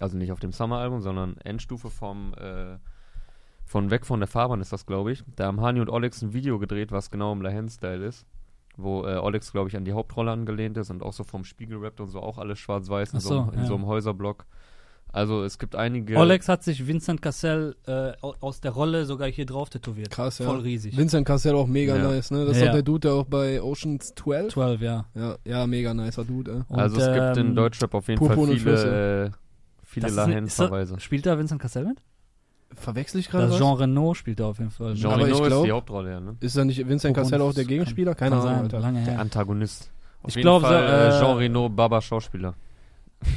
also 0.00 0.16
nicht 0.16 0.32
auf 0.32 0.40
dem 0.40 0.52
Summer-Album, 0.52 1.02
sondern 1.02 1.36
Endstufe 1.38 1.90
vom 1.90 2.32
äh, 2.34 2.78
von 3.66 3.90
Weg 3.92 4.04
von 4.04 4.18
der 4.18 4.26
Fahrbahn 4.26 4.60
ist 4.60 4.72
das, 4.72 4.84
glaube 4.84 5.12
ich. 5.12 5.22
Da 5.36 5.46
haben 5.46 5.60
Hani 5.60 5.80
und 5.80 5.90
Olex 5.90 6.22
ein 6.22 6.32
Video 6.32 6.58
gedreht, 6.58 6.90
was 6.90 7.10
genau 7.12 7.32
im 7.32 7.40
Lahen-Style 7.40 8.04
ist. 8.04 8.26
Wo 8.76 9.04
äh, 9.04 9.16
Olex, 9.18 9.52
glaube 9.52 9.68
ich, 9.68 9.76
an 9.76 9.84
die 9.84 9.92
Hauptrolle 9.92 10.32
angelehnt 10.32 10.76
ist 10.76 10.90
und 10.90 11.04
auch 11.04 11.12
so 11.12 11.22
vom 11.22 11.44
Spiegel 11.44 11.78
rappt 11.78 12.00
und 12.00 12.08
so 12.08 12.20
auch 12.20 12.38
alles 12.38 12.58
schwarz-weiß 12.58 13.12
in, 13.14 13.20
so, 13.20 13.48
in 13.52 13.60
ja. 13.60 13.66
so 13.66 13.74
einem 13.76 13.86
Häuserblock. 13.86 14.46
Also 15.12 15.42
es 15.42 15.58
gibt 15.58 15.74
einige. 15.74 16.16
Olex 16.16 16.48
hat 16.48 16.62
sich 16.62 16.86
Vincent 16.86 17.20
Cassell 17.20 17.74
äh, 17.86 18.12
au- 18.22 18.34
aus 18.40 18.60
der 18.60 18.70
Rolle 18.70 19.04
sogar 19.06 19.28
hier 19.28 19.44
drauf 19.46 19.68
tätowiert. 19.70 20.10
Krass, 20.10 20.38
ja. 20.38 20.46
Voll 20.46 20.60
riesig. 20.60 20.96
Vincent 20.96 21.26
Cassell 21.26 21.54
auch 21.56 21.66
mega 21.66 21.96
Ja. 21.96 22.08
nice, 22.10 22.30
ne? 22.30 22.44
Das 22.44 22.56
ist 22.56 22.60
Ja. 22.62 22.66
doch 22.68 22.74
der 22.74 22.82
Dude, 22.82 23.00
der 23.08 23.12
auch 23.14 23.24
bei 23.26 23.60
Oceans 23.60 24.14
12. 24.14 24.52
12, 24.52 24.80
ja. 24.80 25.06
Ja, 25.14 25.36
ja, 25.44 25.66
mega 25.66 25.92
nicer 25.94 26.24
Dude, 26.24 26.50
ey. 26.52 26.60
Und, 26.68 26.78
also 26.78 27.00
es 27.00 27.12
gibt 27.12 27.36
in 27.38 27.48
ähm, 27.48 27.54
Deutschrap 27.56 27.92
auf 27.94 28.06
jeden 28.08 28.24
Fall 28.24 28.36
viele, 28.56 29.26
äh, 29.26 29.30
viele 29.84 30.06
ist 30.06 30.12
ist 30.12 30.16
Lahen-Verweise. 30.16 31.00
Spielt 31.00 31.26
da 31.26 31.36
Vincent 31.38 31.60
Cassell 31.60 31.86
mit? 31.86 31.98
Verwechsel 32.76 33.18
ich 33.18 33.28
gerade 33.28 33.48
Das? 33.48 33.58
Jean 33.58 33.74
Renault 33.76 34.16
spielt 34.16 34.38
da 34.38 34.46
auf 34.46 34.58
jeden 34.60 34.70
Fall. 34.70 34.94
Jean 34.94 35.10
Aber 35.12 35.24
Reno 35.26 35.44
ist 35.44 35.64
die 35.66 35.72
Hauptrolle, 35.72 36.10
ja, 36.12 36.20
ne? 36.20 36.36
Ist 36.38 36.56
da 36.56 36.64
nicht 36.64 36.86
Vincent 36.88 37.16
Cassell 37.16 37.40
auch 37.40 37.52
der. 37.52 37.64
Gegenspieler? 37.64 38.14
Keine 38.14 38.36
Kann 38.36 38.46
Ahnung, 38.46 38.54
sein, 38.54 38.62
Alter. 38.62 38.78
lange 38.80 39.04
Der 39.04 39.12
her. 39.14 39.20
Antagonist. 39.20 39.90
Auf 40.22 40.28
Ich 40.28 40.36
jeden 40.36 40.44
glaub, 40.44 40.62
Fall, 40.62 40.86
so, 40.86 40.94
äh, 40.94 41.16
äh, 41.16 41.20
Jean 41.20 41.36
Reno, 41.36 41.68
Baba 41.68 42.00
Schauspieler. 42.00 42.54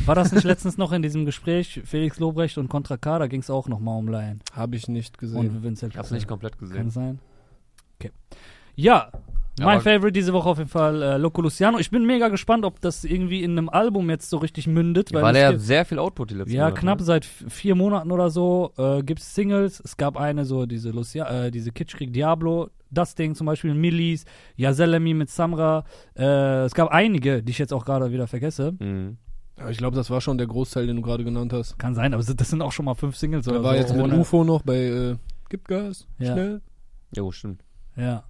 War 0.05 0.15
das 0.15 0.31
nicht 0.31 0.43
letztens 0.45 0.77
noch 0.77 0.91
in 0.91 1.01
diesem 1.01 1.25
Gespräch 1.25 1.81
Felix 1.85 2.19
Lobrecht 2.19 2.57
und 2.57 2.69
Contra 2.69 2.97
K? 2.97 3.19
Da 3.19 3.27
ging 3.27 3.41
es 3.41 3.49
auch 3.49 3.67
nochmal 3.67 3.97
um 3.99 4.07
Lion 4.07 4.39
Habe 4.53 4.75
ich 4.75 4.87
nicht 4.87 5.17
gesehen. 5.17 5.39
und 5.39 5.63
Vincent 5.63 5.93
Ich 5.93 5.97
hab's 5.97 6.07
Cassell. 6.07 6.17
nicht 6.17 6.27
komplett 6.27 6.57
Kann 6.57 6.67
gesehen. 6.69 6.89
sein. 6.89 7.19
Okay. 7.99 8.11
Ja, 8.75 9.09
Ja, 9.59 9.65
mein 9.65 9.81
Favorite 9.81 10.13
diese 10.13 10.33
Woche 10.33 10.49
auf 10.49 10.57
jeden 10.57 10.69
Fall 10.69 11.01
äh, 11.01 11.17
Loco 11.17 11.41
Luciano. 11.41 11.77
Ich 11.79 11.91
bin 11.91 12.05
mega 12.05 12.29
gespannt, 12.29 12.65
ob 12.65 12.79
das 12.81 13.03
irgendwie 13.03 13.43
in 13.43 13.51
einem 13.57 13.69
Album 13.69 14.09
jetzt 14.09 14.29
so 14.29 14.37
richtig 14.37 14.65
mündet. 14.67 15.11
Ja, 15.11 15.17
weil 15.17 15.23
weil 15.25 15.35
es 15.35 15.41
er 15.41 15.49
gibt- 15.51 15.61
sehr 15.61 15.85
viel 15.85 15.99
Output 15.99 16.31
die 16.31 16.35
letzten 16.35 16.55
ja, 16.55 16.63
Monate, 16.65 16.79
knapp 16.79 16.99
ne? 16.99 17.05
seit 17.05 17.25
vier 17.25 17.75
Monaten 17.75 18.11
oder 18.11 18.29
so 18.31 18.71
äh, 18.77 19.03
gibt 19.03 19.19
es 19.19 19.35
Singles. 19.35 19.79
Es 19.83 19.95
gab 19.97 20.17
eine 20.17 20.45
so, 20.45 20.65
diese 20.65 20.89
Lucia 20.91 21.27
äh, 21.45 21.51
diese 21.51 21.71
Kitschkrieg 21.71 22.11
Diablo, 22.13 22.69
das 22.89 23.13
Ding 23.15 23.35
zum 23.35 23.45
Beispiel, 23.45 23.73
Millis, 23.75 24.25
Yazelemi 24.55 25.13
mit 25.13 25.29
Samra. 25.29 25.83
Äh, 26.17 26.63
es 26.65 26.73
gab 26.73 26.89
einige, 26.89 27.43
die 27.43 27.51
ich 27.51 27.59
jetzt 27.59 27.73
auch 27.73 27.85
gerade 27.85 28.11
wieder 28.11 28.25
vergesse. 28.27 28.73
Mhm. 28.79 29.17
Ja, 29.57 29.69
ich 29.69 29.77
glaube, 29.77 29.95
das 29.95 30.09
war 30.09 30.19
schon 30.21 30.37
der 30.37 30.47
Großteil, 30.47 30.87
den 30.87 30.95
du 30.97 31.01
gerade 31.01 31.23
genannt 31.23 31.53
hast. 31.53 31.77
Kann 31.77 31.93
sein, 31.95 32.13
aber 32.13 32.23
das 32.23 32.49
sind 32.49 32.61
auch 32.61 32.71
schon 32.71 32.85
mal 32.85 32.95
fünf 32.95 33.15
Singles 33.15 33.47
oder 33.47 33.57
Er 33.57 33.63
war 33.63 33.73
so. 33.73 33.79
jetzt 33.79 33.93
mit 33.95 34.03
ohne- 34.03 34.17
UFO 34.19 34.43
noch 34.43 34.61
bei 34.63 34.77
äh, 34.85 35.15
Gib 35.49 35.67
Gas, 35.67 36.07
Ja. 36.17 36.33
schnell. 36.33 36.61
Jo, 37.15 37.31
stimmt. 37.31 37.63
Ja. 37.95 38.23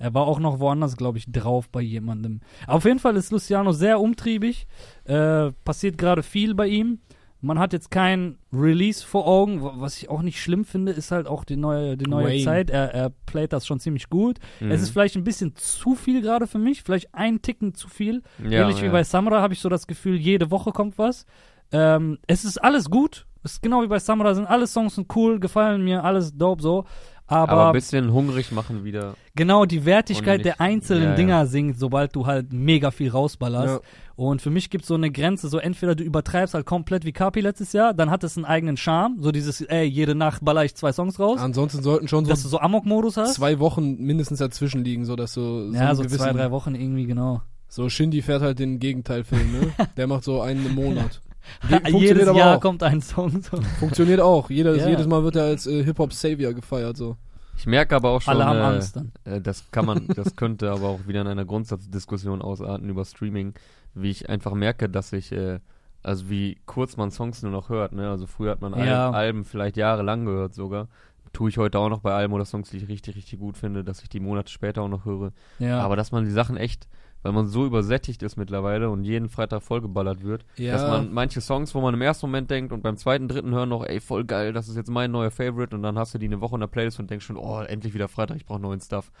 Er 0.00 0.14
war 0.14 0.26
auch 0.26 0.38
noch 0.38 0.60
woanders, 0.60 0.96
glaube 0.96 1.18
ich, 1.18 1.30
drauf 1.30 1.68
bei 1.70 1.80
jemandem. 1.80 2.40
Auf 2.66 2.84
jeden 2.84 2.98
Fall 3.00 3.16
ist 3.16 3.30
Luciano 3.32 3.72
sehr 3.72 4.00
umtriebig. 4.00 4.66
Äh, 5.04 5.50
passiert 5.64 5.98
gerade 5.98 6.22
viel 6.22 6.54
bei 6.54 6.66
ihm. 6.68 7.00
Man 7.40 7.58
hat 7.58 7.72
jetzt 7.72 7.90
kein 7.90 8.38
Release 8.52 9.06
vor 9.06 9.26
Augen. 9.26 9.60
Was 9.62 9.98
ich 9.98 10.08
auch 10.10 10.22
nicht 10.22 10.42
schlimm 10.42 10.64
finde, 10.64 10.90
ist 10.92 11.12
halt 11.12 11.28
auch 11.28 11.44
die 11.44 11.56
neue, 11.56 11.96
die 11.96 12.08
neue 12.10 12.26
Wayne. 12.26 12.44
Zeit. 12.44 12.70
Er, 12.70 12.92
er 12.92 13.10
playt 13.26 13.52
das 13.52 13.66
schon 13.66 13.78
ziemlich 13.78 14.08
gut. 14.08 14.38
Mhm. 14.58 14.72
Es 14.72 14.82
ist 14.82 14.90
vielleicht 14.90 15.16
ein 15.16 15.24
bisschen 15.24 15.54
zu 15.54 15.94
viel 15.94 16.20
gerade 16.20 16.46
für 16.48 16.58
mich. 16.58 16.82
Vielleicht 16.82 17.14
ein 17.14 17.40
Ticken 17.40 17.74
zu 17.74 17.88
viel. 17.88 18.22
ja, 18.42 18.62
Ähnlich 18.62 18.82
wie 18.82 18.86
ja. 18.86 18.92
bei 18.92 19.04
Samra 19.04 19.40
habe 19.40 19.54
ich 19.54 19.60
so 19.60 19.68
das 19.68 19.86
Gefühl, 19.86 20.16
jede 20.16 20.50
Woche 20.50 20.72
kommt 20.72 20.98
was. 20.98 21.26
Ähm, 21.70 22.18
es 22.26 22.44
ist 22.44 22.58
alles 22.58 22.90
gut. 22.90 23.26
Es 23.44 23.52
ist 23.52 23.62
genau 23.62 23.82
wie 23.82 23.86
bei 23.86 24.00
Samra, 24.00 24.34
sind 24.34 24.46
alle 24.46 24.66
Songs 24.66 24.96
sind 24.96 25.14
cool, 25.14 25.38
gefallen 25.38 25.84
mir, 25.84 26.02
alles 26.04 26.36
dope 26.36 26.60
so. 26.60 26.84
Aber, 27.28 27.52
Aber 27.52 27.66
ein 27.68 27.72
bisschen 27.74 28.10
hungrig 28.12 28.52
machen 28.52 28.84
wieder. 28.84 29.14
genau 29.34 29.66
die 29.66 29.84
Wertigkeit 29.84 30.46
der 30.46 30.62
einzelnen 30.62 31.04
ja, 31.04 31.10
ja. 31.10 31.16
Dinger 31.16 31.46
sinkt, 31.46 31.78
sobald 31.78 32.16
du 32.16 32.26
halt 32.26 32.54
mega 32.54 32.90
viel 32.90 33.10
rausballerst. 33.10 33.74
Ja. 33.74 33.80
Und 34.16 34.40
für 34.40 34.50
mich 34.50 34.70
gibt 34.70 34.82
es 34.82 34.88
so 34.88 34.94
eine 34.94 35.12
Grenze, 35.12 35.48
so 35.48 35.58
entweder 35.58 35.94
du 35.94 36.02
übertreibst 36.02 36.54
halt 36.54 36.64
komplett 36.66 37.04
wie 37.04 37.12
Kapi 37.12 37.40
letztes 37.40 37.72
Jahr, 37.74 37.92
dann 37.92 38.10
hat 38.10 38.24
es 38.24 38.36
einen 38.36 38.46
eigenen 38.46 38.78
Charme, 38.78 39.18
so 39.20 39.30
dieses, 39.30 39.60
ey, 39.60 39.84
jede 39.84 40.14
Nacht 40.14 40.44
baller 40.44 40.64
ich 40.64 40.74
zwei 40.74 40.90
Songs 40.90 41.20
raus, 41.20 41.38
Ansonsten 41.38 41.82
sollten 41.82 42.08
schon 42.08 42.24
so 42.24 42.30
dass 42.30 42.42
du 42.42 42.48
so 42.48 42.58
Amok-Modus 42.58 43.18
hast. 43.18 43.34
zwei 43.34 43.60
Wochen 43.60 43.96
mindestens 43.98 44.38
dazwischen 44.38 44.82
liegen, 44.82 45.04
so 45.04 45.14
dass 45.14 45.34
du 45.34 45.70
ja, 45.72 45.88
einen 45.88 45.96
so 45.96 46.04
zwei, 46.04 46.32
drei 46.32 46.50
Wochen 46.50 46.74
irgendwie, 46.74 47.06
genau. 47.06 47.42
So 47.68 47.90
Shindy 47.90 48.22
fährt 48.22 48.40
halt 48.40 48.58
den 48.58 48.80
Gegenteilfilm, 48.80 49.52
ne? 49.52 49.72
Der 49.98 50.06
macht 50.06 50.24
so 50.24 50.40
einen 50.40 50.64
im 50.64 50.74
Monat. 50.74 51.20
Jedes 51.68 51.90
Funktioniert 51.90 52.28
aber 52.28 52.38
Jahr 52.38 52.56
auch. 52.56 52.60
kommt 52.60 52.82
ein 52.82 53.00
Song. 53.00 53.42
So. 53.42 53.60
Funktioniert 53.80 54.20
auch. 54.20 54.50
Jedes, 54.50 54.78
Ja. 54.78 54.88
jedes 54.88 55.06
Mal 55.06 55.22
wird 55.24 55.36
er 55.36 55.44
als 55.44 55.66
äh, 55.66 55.82
Hip-Hop-Savior 55.84 56.52
gefeiert, 56.54 56.96
so. 56.96 57.16
Ich 57.56 57.66
merke 57.66 57.96
aber 57.96 58.10
auch 58.10 58.22
schon, 58.22 58.34
Alle 58.34 58.46
haben 58.46 58.58
äh, 58.58 58.62
Angst 58.76 58.96
dann. 58.96 59.12
äh, 59.24 59.40
das 59.40 59.68
kann 59.72 59.84
man, 59.86 60.06
das 60.14 60.36
könnte 60.36 60.70
aber 60.70 60.88
auch 60.88 61.06
wieder 61.08 61.20
in 61.22 61.26
einer 61.26 61.44
Grundsatzdiskussion 61.44 62.40
ausarten 62.42 62.88
über 62.88 63.04
Streaming, 63.04 63.54
wie 63.94 64.10
ich 64.10 64.28
einfach 64.28 64.54
merke, 64.54 64.88
dass 64.88 65.12
ich, 65.12 65.32
äh, 65.32 65.58
also 66.04 66.30
wie 66.30 66.58
kurz 66.66 66.96
man 66.96 67.10
Songs 67.10 67.42
nur 67.42 67.50
noch 67.50 67.68
hört, 67.68 67.92
ne? 67.92 68.08
Also 68.10 68.26
früher 68.26 68.52
hat 68.52 68.60
man 68.60 68.74
Al 68.74 68.86
Ja. 68.86 69.10
Alben 69.10 69.44
vielleicht 69.44 69.76
jahrelang 69.76 70.24
gehört 70.24 70.54
sogar. 70.54 70.86
tue 71.32 71.50
ich 71.50 71.58
heute 71.58 71.78
auch 71.80 71.88
noch 71.88 72.00
bei 72.00 72.12
Alben 72.14 72.32
oder 72.32 72.44
Songs, 72.44 72.70
die 72.70 72.76
ich 72.78 72.88
richtig, 72.88 73.16
richtig 73.16 73.38
gut 73.40 73.56
finde, 73.58 73.82
dass 73.84 74.02
ich 74.02 74.08
die 74.08 74.20
Monate 74.20 74.50
später 74.52 74.82
auch 74.82 74.88
noch 74.88 75.04
höre. 75.04 75.32
Ja. 75.58 75.80
Aber 75.80 75.96
dass 75.96 76.12
man 76.12 76.24
die 76.24 76.30
Sachen 76.30 76.56
echt, 76.56 76.86
weil 77.28 77.34
man 77.34 77.46
so 77.46 77.66
übersättigt 77.66 78.22
ist 78.22 78.36
mittlerweile 78.38 78.88
und 78.88 79.04
jeden 79.04 79.28
Freitag 79.28 79.62
vollgeballert 79.62 80.22
wird, 80.22 80.46
Ja. 80.56 80.72
dass 80.72 80.82
man 80.90 81.12
manche 81.12 81.42
Songs, 81.42 81.74
wo 81.74 81.80
man 81.82 81.92
im 81.92 82.00
ersten 82.00 82.26
Moment 82.26 82.50
denkt 82.50 82.72
und 82.72 82.82
beim 82.82 82.96
zweiten, 82.96 83.28
dritten 83.28 83.52
hören 83.52 83.68
noch, 83.68 83.84
ey, 83.84 84.00
voll 84.00 84.24
geil, 84.24 84.54
das 84.54 84.66
ist 84.68 84.76
jetzt 84.76 84.88
mein 84.90 85.10
neuer 85.10 85.30
Favorite 85.30 85.76
und 85.76 85.82
dann 85.82 85.98
hast 85.98 86.14
du 86.14 86.18
die 86.18 86.24
eine 86.26 86.40
Woche 86.40 86.54
in 86.56 86.60
der 86.60 86.68
Playlist 86.68 86.98
und 87.00 87.10
denkst 87.10 87.26
schon, 87.26 87.36
oh, 87.36 87.60
endlich 87.60 87.92
wieder 87.92 88.08
Freitag, 88.08 88.38
ich 88.38 88.46
brauche 88.46 88.60
neuen 88.60 88.80
Stuff. 88.80 89.12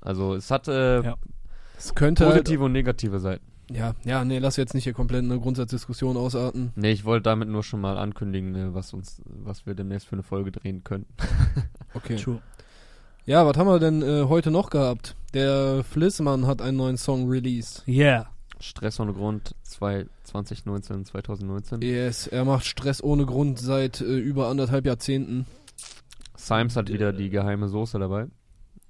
Also 0.00 0.34
es 0.34 0.50
hat 0.52 0.68
äh, 0.68 1.02
Ja. 1.02 1.16
Es 1.76 1.94
könnte 1.96 2.24
halt, 2.26 2.34
positive 2.36 2.62
und 2.64 2.72
negative 2.72 3.18
Seiten. 3.18 3.44
ja, 3.68 3.94
ja, 4.04 4.24
nee, 4.24 4.38
lass 4.38 4.56
jetzt 4.56 4.74
nicht 4.74 4.84
hier 4.84 4.92
komplett 4.92 5.24
eine 5.24 5.40
Grundsatzdiskussion 5.40 6.16
ausarten. 6.16 6.70
Nee, 6.76 6.92
ich 6.92 7.04
wollte 7.04 7.24
damit 7.24 7.48
nur 7.48 7.64
schon 7.64 7.80
mal 7.80 7.98
ankündigen, 7.98 8.54
äh, 8.54 8.74
was 8.74 8.92
uns, 8.94 9.20
was 9.26 9.66
wir 9.66 9.74
demnächst 9.74 10.06
für 10.06 10.12
eine 10.14 10.22
Folge 10.22 10.52
drehen 10.52 10.84
können. 10.84 11.06
Okay. 11.94 12.16
True. 12.16 12.40
Ja, 13.24 13.46
was 13.46 13.56
haben 13.56 13.68
wir 13.68 13.78
denn 13.78 14.02
äh, 14.02 14.24
heute 14.28 14.50
noch 14.50 14.68
gehabt? 14.68 15.14
Der 15.34 15.82
Flissmann 15.82 16.46
hat 16.46 16.62
einen 16.62 16.76
neuen 16.76 16.96
Song 16.96 17.28
released. 17.28 17.82
Yeah. 17.88 18.28
Stress 18.60 19.00
ohne 19.00 19.12
Grund 19.12 19.54
2, 19.64 20.06
2019, 20.22 21.04
2019. 21.04 21.82
Yes, 21.82 22.28
er 22.28 22.44
macht 22.44 22.64
Stress 22.64 23.02
ohne 23.02 23.26
Grund 23.26 23.58
seit 23.58 24.00
äh, 24.00 24.04
über 24.04 24.48
anderthalb 24.48 24.86
Jahrzehnten. 24.86 25.46
Symes 26.36 26.76
hat 26.76 26.88
wieder 26.88 27.12
die 27.12 27.30
geheime 27.30 27.68
Soße 27.68 27.98
dabei. 27.98 28.28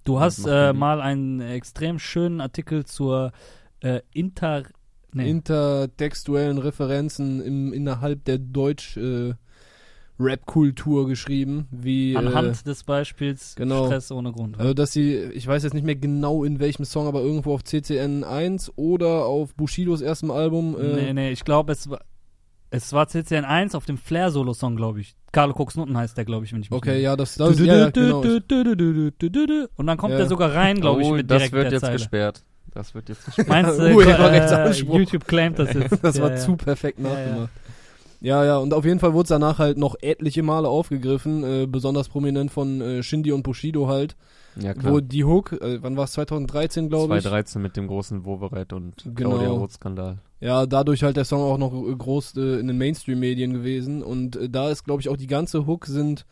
Du 0.05 0.21
hast 0.21 0.47
äh, 0.47 0.75
mal 0.75 1.01
einen 1.01 1.41
extrem 1.41 1.99
schönen 1.99 2.43
Artikel 2.43 2.85
zur 2.85 3.33
äh, 3.81 4.01
Inter. 4.13 4.65
Nee. 5.17 5.31
intertextuellen 5.31 6.59
Referenzen 6.59 7.41
im, 7.41 7.73
innerhalb 7.73 8.25
der 8.25 8.39
Deutsch 8.39 8.97
äh, 8.97 9.35
Rap-Kultur 10.21 11.09
geschrieben, 11.09 11.67
wie 11.71 12.17
anhand 12.17 12.61
äh, 12.61 12.65
des 12.65 12.85
Beispiels 12.85 13.55
genau. 13.57 13.87
Stress 13.87 14.13
ohne 14.13 14.33
Grund. 14.33 14.59
also 14.61 14.73
dass 14.75 14.93
sie, 14.93 15.15
ich 15.17 15.47
weiß 15.47 15.63
jetzt 15.65 15.75
nicht 15.75 15.85
mehr 15.85 15.97
genau 15.97 16.45
in 16.45 16.61
welchem 16.61 16.85
Song, 16.85 17.07
aber 17.09 17.21
irgendwo 17.23 17.53
auf 17.55 17.65
CCN 17.65 18.23
1 18.25 18.73
oder 18.77 19.25
auf 19.27 19.55
Bushidos 19.55 20.01
erstem 20.01 20.31
Album. 20.31 20.77
Äh, 20.81 20.95
nee, 20.95 21.13
nee, 21.13 21.31
ich 21.33 21.45
glaube, 21.45 21.73
es 21.73 21.91
war. 21.91 22.01
Es 22.71 22.93
war 22.93 23.07
CCN 23.07 23.45
1 23.45 23.77
auf 23.77 23.85
dem 23.87 23.97
Flair-Solo-Song, 23.99 24.75
glaube 24.75 25.01
ich. 25.01 25.15
Carlo 25.31 25.53
Cox 25.55 25.77
Nutten 25.77 25.97
heißt 25.97 26.17
der, 26.17 26.25
glaube 26.25 26.45
ich, 26.45 26.53
wenn 26.53 26.61
ich 26.61 26.71
mich 26.71 26.77
Okay, 26.77 26.95
nicht 26.95 27.03
ja, 27.03 27.15
das, 27.15 27.37
das 27.37 27.57
ja, 27.61 27.77
ja, 27.77 27.91
genau. 27.91 28.21
Und 28.21 29.87
dann 29.87 29.97
kommt 29.97 30.13
Ja. 30.13 30.19
der 30.19 30.27
sogar 30.27 30.53
rein, 30.55 30.81
glaube 30.81 31.03
ich, 31.03 31.07
oh, 31.07 31.15
mit 31.15 31.31
das 31.31 31.39
direkt 31.39 31.53
wird 31.55 31.65
der 31.67 31.73
jetzt 31.73 31.81
Zeile. 31.83 31.93
gesperrt. 31.93 32.43
Das 32.73 32.93
wird 32.95 33.09
jetzt 33.11 33.25
gesperrt. 33.27 33.49
Meinst 33.49 33.79
du, 33.79 33.83
Urheberrechtsanspruch. 33.95 34.95
äh, 34.97 34.99
YouTube 34.99 35.25
claimt 35.27 35.59
das 35.61 35.73
jetzt? 35.73 35.99
Das 36.03 36.17
Ja, 36.17 36.23
war 36.25 36.31
ja. 36.33 36.37
zu 36.37 36.57
perfekt 36.57 36.99
Ja, 36.99 37.09
ja. 37.09 37.15
nachgemacht. 37.27 37.51
Ja, 38.25 38.43
ja, 38.43 38.57
und 38.57 38.73
auf 38.73 38.87
jeden 38.87 39.01
Fall 39.01 39.13
wurde 39.13 39.25
es 39.25 39.29
danach 39.29 39.59
halt 39.59 39.77
noch 39.77 39.97
etliche 40.01 40.43
Male 40.43 40.67
aufgegriffen, 40.67 41.45
äh, 41.45 41.67
besonders 41.67 42.09
prominent 42.09 42.51
von 42.51 42.81
äh, 42.81 43.03
Shindy 43.03 43.33
und 43.33 43.43
Bushido 43.43 43.87
halt, 43.87 44.17
ja, 44.57 44.71
wo 44.77 44.81
klar. 44.81 45.01
die 45.03 45.25
Hook, 45.25 45.53
äh, 45.53 45.83
wann 45.83 45.97
war 45.99 46.05
es, 46.05 46.13
2013 46.13 46.89
glaube 46.89 47.17
ich, 47.17 47.23
2013 47.23 47.61
mit 47.61 47.77
dem 47.77 47.87
großen 47.87 48.25
Woveret 48.25 48.73
und 48.73 48.95
Genau. 49.15 49.31
Claudia 49.33 49.51
Roth-Skandal. 49.51 50.19
ja, 50.41 50.65
dadurch 50.65 51.03
halt 51.03 51.17
der 51.19 51.27
Song 51.27 51.43
auch 51.43 51.59
noch 51.59 51.75
äh, 51.75 51.95
groß 51.95 52.37
äh, 52.39 52.61
in 52.61 52.67
den 52.69 52.79
Mainstream-Medien 52.79 53.53
gewesen 53.53 54.03
und 54.03 54.37
äh, 54.37 54.49
da 54.49 54.71
ist 54.71 54.85
glaube 54.85 55.03
ich 55.03 55.11
auch 55.11 55.19
die 55.19 55.27
ganze 55.27 55.67
Hook 55.67 55.85
sind 55.85 56.25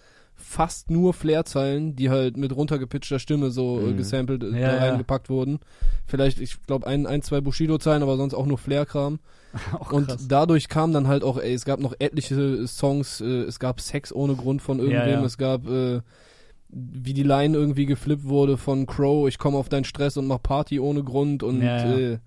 fast 0.43 0.91
nur 0.91 1.15
Flair-Zeilen, 1.15 1.97
die 1.97 2.11
halt 2.11 2.37
mit 2.37 2.55
runtergepitchter 2.55 3.19
Stimme 3.19 3.51
so 3.51 3.81
äh, 3.89 3.93
Mhm. 3.93 3.97
gesampelt 3.97 4.43
äh, 4.43 4.51
Ja, 4.51 4.59
da 4.59 4.75
ja. 4.75 4.79
reingepackt 4.79 5.31
wurden. 5.31 5.61
Vielleicht, 6.07 6.41
ich 6.41 6.63
glaube, 6.63 6.87
ein, 6.87 7.07
ein, 7.07 7.23
zwei 7.23 7.41
Bushido-Zeilen, 7.41 8.03
aber 8.03 8.17
sonst 8.17 8.35
auch 8.35 8.47
nur 8.47 8.59
Flair-Kram. 8.59 9.21
Und 9.91 10.07
krass. 10.07 10.27
dadurch 10.29 10.69
kam 10.69 10.93
dann 10.93 11.09
halt 11.09 11.25
auch, 11.25 11.39
ey, 11.39 11.53
es 11.55 11.65
gab 11.65 11.81
noch 11.81 11.95
etliche 11.99 12.67
Songs, 12.67 13.21
äh, 13.21 13.43
es 13.43 13.59
gab 13.59 13.81
Sex 13.81 14.13
ohne 14.13 14.35
Grund 14.35 14.63
von 14.63 14.79
irgendwem, 14.79 15.07
Ja, 15.07 15.21
ja. 15.21 15.27
es 15.27 15.39
gab, 15.39 15.67
äh, 15.69 16.01
wie 16.69 17.13
die 17.13 17.23
Line 17.23 17.57
irgendwie 17.57 17.85
geflippt 17.87 18.25
wurde 18.25 18.57
von 18.57 18.87
Crow, 18.87 19.29
ich 19.29 19.39
komme 19.39 19.59
auf 19.59 19.69
deinen 19.69 19.85
Stress 19.85 20.17
und 20.17 20.27
mach 20.27 20.43
Party 20.43 20.81
ohne 20.81 21.03
Grund 21.05 21.43
und 21.43 21.61
Ja, 21.63 21.77
ja. 21.77 21.99
Äh, 21.99 22.19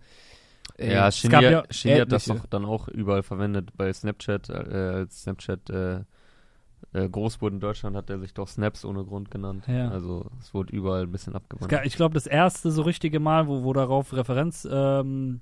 ey, 0.78 0.94
ja, 0.94 1.04
gab 1.06 1.12
Shindy, 1.12 1.44
ja 1.46 1.64
Shindy 1.72 2.00
hat 2.00 2.12
das 2.12 2.26
doch 2.26 2.46
dann 2.48 2.66
auch 2.66 2.88
überall 2.88 3.24
verwendet 3.24 3.70
bei 3.76 3.92
Snapchat. 3.92 4.50
Äh, 4.50 4.54
als 4.54 5.22
Snapchat 5.24 5.70
äh, 5.70 6.00
äh, 6.94 7.08
groß 7.10 7.42
wurde 7.42 7.56
in 7.56 7.60
Deutschland, 7.60 7.96
hat 7.96 8.10
er 8.10 8.20
sich 8.20 8.34
doch 8.34 8.48
Snaps 8.48 8.86
ohne 8.86 9.04
Grund 9.04 9.30
genannt. 9.32 9.66
Ja. 9.68 9.90
Also 9.90 10.26
es 10.40 10.54
wurde 10.54 10.74
überall 10.76 11.04
ein 11.04 11.12
bisschen 11.12 11.36
abgewandelt. 11.36 11.70
ga- 11.82 11.86
Ich 11.86 11.96
glaube, 11.96 12.14
das 12.14 12.28
erste 12.28 12.72
so 12.72 12.82
richtige 12.84 13.20
Mal, 13.20 13.48
wo, 13.48 13.64
wo 13.64 13.74
darauf 13.74 14.14
Referenz 14.14 14.68
ähm, 14.72 15.42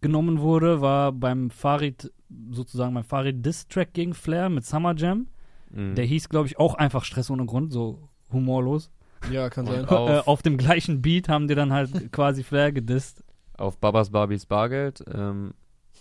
genommen 0.00 0.40
wurde, 0.40 0.80
war 0.80 1.12
beim 1.12 1.50
Farid, 1.50 2.12
sozusagen 2.50 2.94
beim 2.94 3.04
Farid 3.04 3.44
Diss-Track 3.44 3.92
gegen 3.92 4.14
Flair 4.14 4.48
mit 4.48 4.64
Summer 4.64 4.94
Jam. 4.96 5.26
Mhm. 5.70 5.94
Der 5.94 6.04
hieß, 6.04 6.28
glaube 6.28 6.46
ich, 6.46 6.58
auch 6.58 6.74
einfach 6.74 7.04
Stress 7.04 7.30
ohne 7.30 7.44
Grund, 7.46 7.72
so 7.72 8.08
humorlos. 8.32 8.90
ja, 9.32 9.50
kann 9.50 9.66
sein. 9.66 9.84
Auf- 9.86 10.08
Äh, 10.10 10.18
auf 10.24 10.42
dem 10.42 10.56
gleichen 10.56 11.02
Beat 11.02 11.28
haben 11.28 11.48
die 11.48 11.54
dann 11.54 11.72
halt 11.72 12.12
quasi 12.12 12.42
Flair 12.44 12.72
gedisst. 12.72 13.22
Auf 13.56 13.76
Babas 13.78 14.10
Barbies 14.10 14.46
Bargeld 14.46 15.04
ähm, 15.12 15.52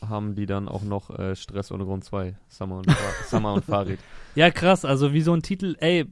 haben 0.08 0.36
die 0.36 0.46
dann 0.46 0.68
auch 0.68 0.84
noch 0.84 1.10
äh, 1.18 1.36
Stress 1.36 1.72
ohne 1.72 1.86
Grund 1.86 2.04
2, 2.04 2.36
Summer 2.50 2.78
und, 2.78 2.88
Summer 3.28 3.54
und 3.54 3.66
Farid. 3.66 4.00
Ja, 4.36 4.52
krass, 4.52 4.86
also 4.86 5.14
wie 5.14 5.22
so 5.22 5.34
ein 5.34 5.42
Titel, 5.42 5.76
ey, 5.80 6.06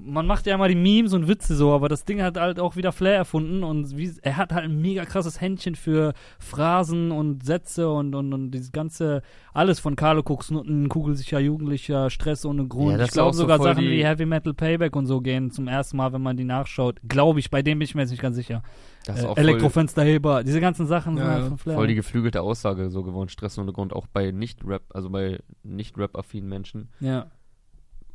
man 0.00 0.26
macht 0.26 0.46
ja 0.46 0.54
immer 0.54 0.68
die 0.68 0.76
Memes 0.76 1.12
und 1.12 1.26
Witze 1.26 1.56
so, 1.56 1.72
aber 1.72 1.88
das 1.88 2.04
Ding 2.04 2.22
hat 2.22 2.36
halt 2.38 2.60
auch 2.60 2.76
wieder 2.76 2.92
Flair 2.92 3.16
erfunden 3.16 3.64
und 3.64 3.96
wie, 3.98 4.12
er 4.22 4.36
hat 4.36 4.52
halt 4.52 4.64
ein 4.64 4.80
mega 4.80 5.04
krasses 5.04 5.40
Händchen 5.40 5.74
für 5.74 6.14
Phrasen 6.38 7.10
und 7.10 7.44
Sätze 7.44 7.90
und, 7.90 8.14
und, 8.14 8.32
und 8.32 8.52
dieses 8.52 8.70
ganze, 8.72 9.22
alles 9.52 9.80
von 9.80 9.96
Carlo 9.96 10.22
Koksnutten, 10.22 10.88
kugelsicher 10.88 11.40
Jugendlicher, 11.40 12.10
Stress 12.10 12.46
ohne 12.46 12.66
Grund. 12.68 12.92
Ja, 12.92 12.98
das 12.98 13.08
ich 13.08 13.12
ist 13.14 13.18
auch 13.18 13.22
glaube 13.24 13.34
so 13.36 13.42
sogar 13.42 13.56
voll 13.58 13.66
Sachen 13.74 13.82
wie 13.84 14.04
Heavy 14.04 14.24
Metal 14.24 14.54
Payback 14.54 14.94
und 14.94 15.06
so 15.06 15.20
gehen 15.20 15.50
zum 15.50 15.66
ersten 15.68 15.96
Mal, 15.96 16.12
wenn 16.12 16.22
man 16.22 16.36
die 16.36 16.44
nachschaut. 16.44 17.00
Glaube 17.08 17.40
ich, 17.40 17.50
bei 17.50 17.62
dem 17.62 17.78
bin 17.80 17.84
ich 17.84 17.94
mir 17.96 18.02
jetzt 18.02 18.10
nicht 18.10 18.22
ganz 18.22 18.36
sicher. 18.36 18.62
Das 19.04 19.18
ist 19.18 19.24
Äh, 19.24 19.34
Elektrofensterheber, 19.40 20.44
diese 20.44 20.60
ganzen 20.60 20.86
Sachen 20.86 21.16
Ja, 21.16 21.24
sind 21.24 21.32
halt 21.32 21.46
von 21.48 21.58
Flair. 21.58 21.74
voll 21.76 21.86
die 21.88 21.94
geflügelte 21.96 22.40
Aussage 22.42 22.90
so 22.90 23.02
geworden, 23.02 23.28
Stress 23.28 23.58
ohne 23.58 23.72
Grund, 23.72 23.92
auch 23.92 24.06
bei 24.06 24.30
Nicht-Rap, 24.30 24.82
also 24.94 25.10
bei 25.10 25.40
Nicht-Rap-affinen 25.64 26.48
Menschen. 26.48 26.88
ja. 27.00 27.26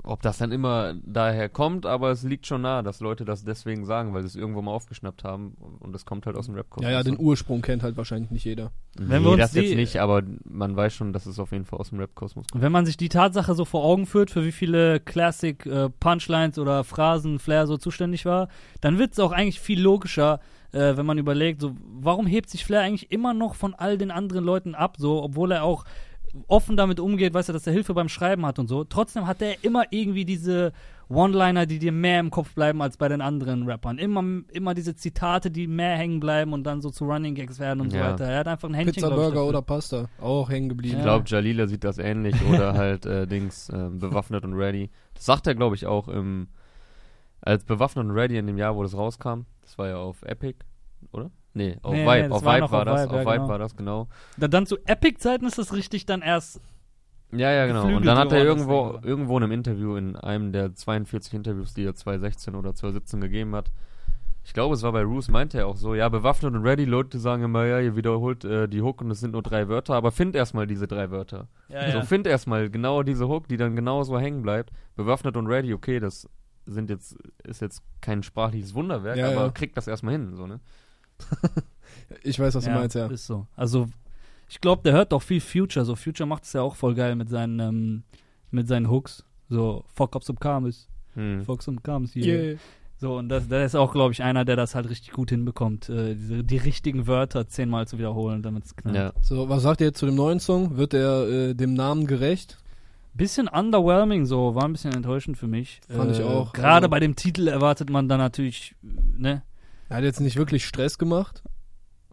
Ob 0.05 0.21
das 0.21 0.37
dann 0.37 0.51
immer 0.51 0.95
daher 1.05 1.47
kommt, 1.47 1.85
aber 1.85 2.11
es 2.11 2.23
liegt 2.23 2.45
schon 2.45 2.61
nahe, 2.61 2.83
dass 2.83 2.99
Leute 2.99 3.23
das 3.23 3.45
deswegen 3.45 3.85
sagen, 3.85 4.13
weil 4.13 4.21
sie 4.21 4.27
es 4.27 4.35
irgendwo 4.35 4.61
mal 4.61 4.71
aufgeschnappt 4.71 5.23
haben 5.23 5.55
und 5.79 5.95
es 5.95 6.05
kommt 6.05 6.25
halt 6.25 6.35
aus 6.35 6.47
dem 6.47 6.55
rap 6.55 6.67
Ja, 6.81 6.91
ja, 6.91 7.03
den 7.03 7.17
Ursprung 7.17 7.61
kennt 7.61 7.83
halt 7.83 7.95
wahrscheinlich 7.95 8.29
nicht 8.29 8.43
jeder. 8.43 8.71
Wenn 8.97 9.21
nee, 9.21 9.25
wir 9.27 9.31
uns 9.31 9.39
das 9.41 9.53
jetzt 9.53 9.69
die- 9.71 9.75
nicht, 9.75 10.01
aber 10.01 10.21
man 10.43 10.75
weiß 10.75 10.93
schon, 10.93 11.13
dass 11.13 11.25
es 11.25 11.39
auf 11.39 11.53
jeden 11.53 11.63
Fall 11.63 11.79
aus 11.79 11.89
dem 11.91 11.99
Rap-Kosmos 11.99 12.47
kommt. 12.51 12.61
Wenn 12.61 12.71
man 12.73 12.85
sich 12.85 12.97
die 12.97 13.07
Tatsache 13.07 13.55
so 13.55 13.63
vor 13.63 13.85
Augen 13.85 14.05
führt, 14.05 14.29
für 14.29 14.43
wie 14.43 14.51
viele 14.51 14.99
Classic 14.99 15.65
äh, 15.65 15.89
Punchlines 15.89 16.59
oder 16.59 16.83
Phrasen 16.83 17.39
Flair 17.39 17.65
so 17.65 17.77
zuständig 17.77 18.25
war, 18.25 18.49
dann 18.81 18.99
wird 18.99 19.13
es 19.13 19.19
auch 19.19 19.31
eigentlich 19.31 19.61
viel 19.61 19.79
logischer, 19.81 20.41
äh, 20.73 20.97
wenn 20.97 21.05
man 21.05 21.17
überlegt, 21.17 21.61
so, 21.61 21.75
warum 21.81 22.27
hebt 22.27 22.49
sich 22.49 22.65
Flair 22.65 22.81
eigentlich 22.81 23.09
immer 23.09 23.33
noch 23.33 23.55
von 23.55 23.73
all 23.73 23.97
den 23.97 24.11
anderen 24.11 24.43
Leuten 24.43 24.75
ab, 24.75 24.97
so, 24.97 25.23
obwohl 25.23 25.53
er 25.53 25.63
auch 25.63 25.85
offen 26.47 26.75
damit 26.77 26.99
umgeht, 26.99 27.33
weißt 27.33 27.49
du, 27.49 27.53
dass 27.53 27.67
er 27.67 27.73
Hilfe 27.73 27.93
beim 27.93 28.09
Schreiben 28.09 28.45
hat 28.45 28.57
und 28.59 28.67
so. 28.67 28.83
Trotzdem 28.83 29.27
hat 29.27 29.41
er 29.41 29.63
immer 29.63 29.83
irgendwie 29.91 30.25
diese 30.25 30.71
One-Liner, 31.09 31.65
die 31.67 31.77
dir 31.79 31.91
mehr 31.91 32.19
im 32.19 32.31
Kopf 32.31 32.55
bleiben 32.55 32.81
als 32.81 32.97
bei 32.97 33.07
den 33.07 33.21
anderen 33.21 33.63
Rappern. 33.69 33.99
Immer, 33.99 34.41
immer 34.51 34.73
diese 34.73 34.95
Zitate, 34.95 35.51
die 35.51 35.67
mehr 35.67 35.95
hängen 35.95 36.19
bleiben 36.19 36.53
und 36.53 36.63
dann 36.63 36.81
so 36.81 36.89
zu 36.89 37.05
Running 37.05 37.35
Gags 37.35 37.59
werden 37.59 37.81
und 37.81 37.91
so 37.91 37.97
Ja. 37.97 38.11
weiter. 38.13 38.25
Er 38.25 38.39
hat 38.39 38.47
einfach 38.47 38.67
ein 38.69 38.73
Händchen, 38.73 38.95
Pizza, 38.95 39.09
Burger 39.09 39.29
dafür. 39.35 39.47
oder 39.49 39.61
Pasta, 39.61 40.09
auch 40.19 40.49
hängen 40.49 40.69
geblieben. 40.69 40.93
Ich 40.97 40.99
Ja. 40.99 41.03
glaube, 41.03 41.25
Jalila 41.27 41.67
sieht 41.67 41.83
das 41.83 41.99
ähnlich 41.99 42.35
oder 42.49 42.73
halt 42.73 43.05
äh, 43.05 43.27
Dings 43.27 43.69
äh, 43.69 43.89
bewaffnet 43.91 44.43
und 44.43 44.53
ready. 44.53 44.89
Das 45.13 45.25
sagt 45.25 45.45
er, 45.45 45.53
glaube 45.55 45.75
ich, 45.75 45.85
auch 45.85 46.07
im 46.07 46.47
als 47.41 47.65
bewaffnet 47.65 48.05
und 48.05 48.11
ready 48.11 48.37
in 48.37 48.47
dem 48.47 48.57
Jahr, 48.57 48.75
wo 48.75 48.81
das 48.83 48.95
rauskam. 48.97 49.41
Das 49.61 49.77
war 49.77 49.89
ja 49.89 49.97
auf 49.97 50.21
Epic, 50.23 50.59
oder? 51.11 51.29
Nee, 51.53 51.77
auf 51.83 51.91
Nee, 51.93 52.03
nee, 52.05 52.11
Vibe. 52.11 52.29
das 52.29 52.31
auf 52.31 52.45
war 52.45 52.55
Vibe 52.55 52.71
war 52.71 52.79
auf 52.79 52.85
das. 52.85 53.07
Auf 53.07 53.13
ja, 53.13 53.19
Vibe 53.21 53.31
genau. 53.33 53.47
war 53.49 53.59
das, 53.59 53.75
genau. 53.75 54.07
Da- 54.37 54.47
Dann 54.47 54.65
zu 54.65 54.77
Epic-Zeiten 54.85 55.45
ist 55.45 55.57
das 55.57 55.73
richtig 55.73 56.05
dann 56.05 56.21
erst 56.21 56.59
Ja, 57.31 57.51
ja, 57.51 57.65
genau. 57.67 57.95
Und 57.95 58.05
dann 58.05 58.17
hat 58.17 58.31
er 58.31 58.43
irgendwo, 58.43 58.99
irgendwo 59.03 59.37
in 59.37 59.43
einem 59.43 59.51
Interview, 59.51 59.95
in 59.95 60.15
einem 60.15 60.51
der 60.51 60.73
42 60.73 61.33
Interviews, 61.33 61.73
die 61.73 61.83
er 61.85 61.95
2016 61.95 62.55
oder 62.55 62.73
2017 62.73 63.21
gegeben 63.21 63.55
hat, 63.55 63.71
ich 64.45 64.51
glaube, 64.53 64.75
es 64.75 64.83
war 64.83 64.91
bei 64.91 65.03
Roos, 65.03 65.29
meinte 65.29 65.57
er 65.59 65.67
auch 65.67 65.77
so, 65.77 65.95
ja, 65.95 66.09
bewaffnet 66.09 66.53
und 66.53 66.63
ready, 66.63 66.83
Leute 66.83 67.17
sagen 67.17 67.43
immer, 67.43 67.63
ja, 67.65 67.79
ihr 67.79 67.95
wiederholt 67.95 68.43
äh, 68.43 68.67
die 68.67 68.81
Hook 68.81 68.99
und 69.01 69.09
es 69.09 69.21
sind 69.21 69.31
nur 69.31 69.41
drei 69.41 69.69
Wörter, 69.69 69.93
aber 69.95 70.11
find 70.11 70.35
erstmal 70.35 70.67
diese 70.67 70.85
drei 70.85 71.11
Wörter. 71.11 71.47
Ja, 71.69 71.89
So, 71.91 72.01
find 72.01 72.27
erstmal 72.27 72.69
genau 72.69 73.03
diese 73.03 73.29
Hook, 73.29 73.47
die 73.47 73.55
dann 73.55 73.75
genauso 73.77 74.19
hängen 74.19 74.41
bleibt. 74.41 74.71
Bewaffnet 74.97 75.37
und 75.37 75.47
ready, 75.47 75.73
okay, 75.73 76.01
das 76.01 76.29
sind 76.65 76.89
jetzt, 76.89 77.15
ist 77.45 77.61
jetzt 77.61 77.83
kein 78.01 78.21
sprachliches 78.21 78.73
Wunderwerk, 78.75 79.15
Ja, 79.17 79.27
aber 79.27 79.45
ja. 79.45 79.49
kriegt 79.51 79.77
das 79.77 79.87
erstmal 79.87 80.13
hin, 80.15 80.35
so, 80.35 80.45
ne? 80.45 80.59
Ich 82.21 82.39
weiß, 82.39 82.55
was 82.55 82.63
du 82.65 82.69
meinst, 82.71 82.95
ja. 82.95 83.07
Ist 83.07 83.25
so. 83.25 83.47
Also, 83.55 83.87
ich 84.47 84.61
glaube, 84.61 84.83
der 84.83 84.93
hört 84.93 85.11
doch 85.11 85.21
viel 85.21 85.41
Future. 85.41 85.83
So, 85.83 85.95
Future 85.95 86.27
macht 86.27 86.43
es 86.43 86.53
ja 86.53 86.61
auch 86.61 86.75
voll 86.75 86.93
geil 86.95 87.15
mit 87.15 87.27
seinen, 87.27 87.59
ähm, 87.59 88.03
mit 88.51 88.67
seinen 88.67 88.89
Hooks. 88.89 89.25
So, 89.49 89.83
fuck 89.93 90.15
up 90.15 90.23
some 90.23 90.37
Kamis. 90.39 90.87
Hm. 91.15 91.43
Fuck 91.43 91.63
some 91.63 91.79
Kamis 91.81 92.13
hier. 92.13 92.25
Yeah. 92.51 92.57
So, 92.97 93.17
und 93.17 93.27
das, 93.29 93.49
der 93.49 93.65
ist 93.65 93.75
auch, 93.75 93.91
glaube 93.91 94.13
ich, 94.13 94.23
einer, 94.23 94.45
der 94.45 94.55
das 94.55 94.75
halt 94.75 94.89
richtig 94.89 95.11
gut 95.11 95.31
hinbekommt, 95.31 95.89
äh, 95.89 96.15
diese, 96.15 96.43
die 96.43 96.57
richtigen 96.57 97.07
Wörter 97.07 97.47
zehnmal 97.47 97.87
zu 97.87 97.97
wiederholen, 97.97 98.41
damit 98.43 98.65
es 98.65 98.75
knallt. 98.75 98.95
Ja. 98.95 99.13
So, 99.21 99.49
was 99.49 99.63
sagt 99.63 99.81
ihr 99.81 99.87
jetzt 99.87 99.99
zu 99.99 100.05
dem 100.05 100.15
neuen 100.15 100.39
Song? 100.39 100.77
Wird 100.77 100.93
der 100.93 101.09
äh, 101.27 101.53
dem 101.55 101.73
Namen 101.73 102.07
gerecht? 102.07 102.57
bisschen 103.15 103.47
underwhelming 103.47 104.25
so, 104.25 104.55
war 104.55 104.63
ein 104.65 104.71
bisschen 104.71 104.93
enttäuschend 104.93 105.37
für 105.37 105.45
mich. 105.47 105.81
Fand 105.87 106.11
ich 106.11 106.23
auch. 106.23 106.51
Gerade 106.53 106.85
Also- 106.85 106.89
bei 106.89 106.99
dem 106.99 107.15
Titel 107.15 107.47
erwartet 107.47 107.89
man 107.89 108.07
dann 108.09 108.19
natürlich, 108.19 108.75
ne? 108.81 109.43
Er 109.93 109.97
hat 109.97 110.03
jetzt 110.05 110.19
nicht 110.21 110.37
wirklich 110.37 110.65
Stress 110.65 110.97
gemacht, 110.97 111.43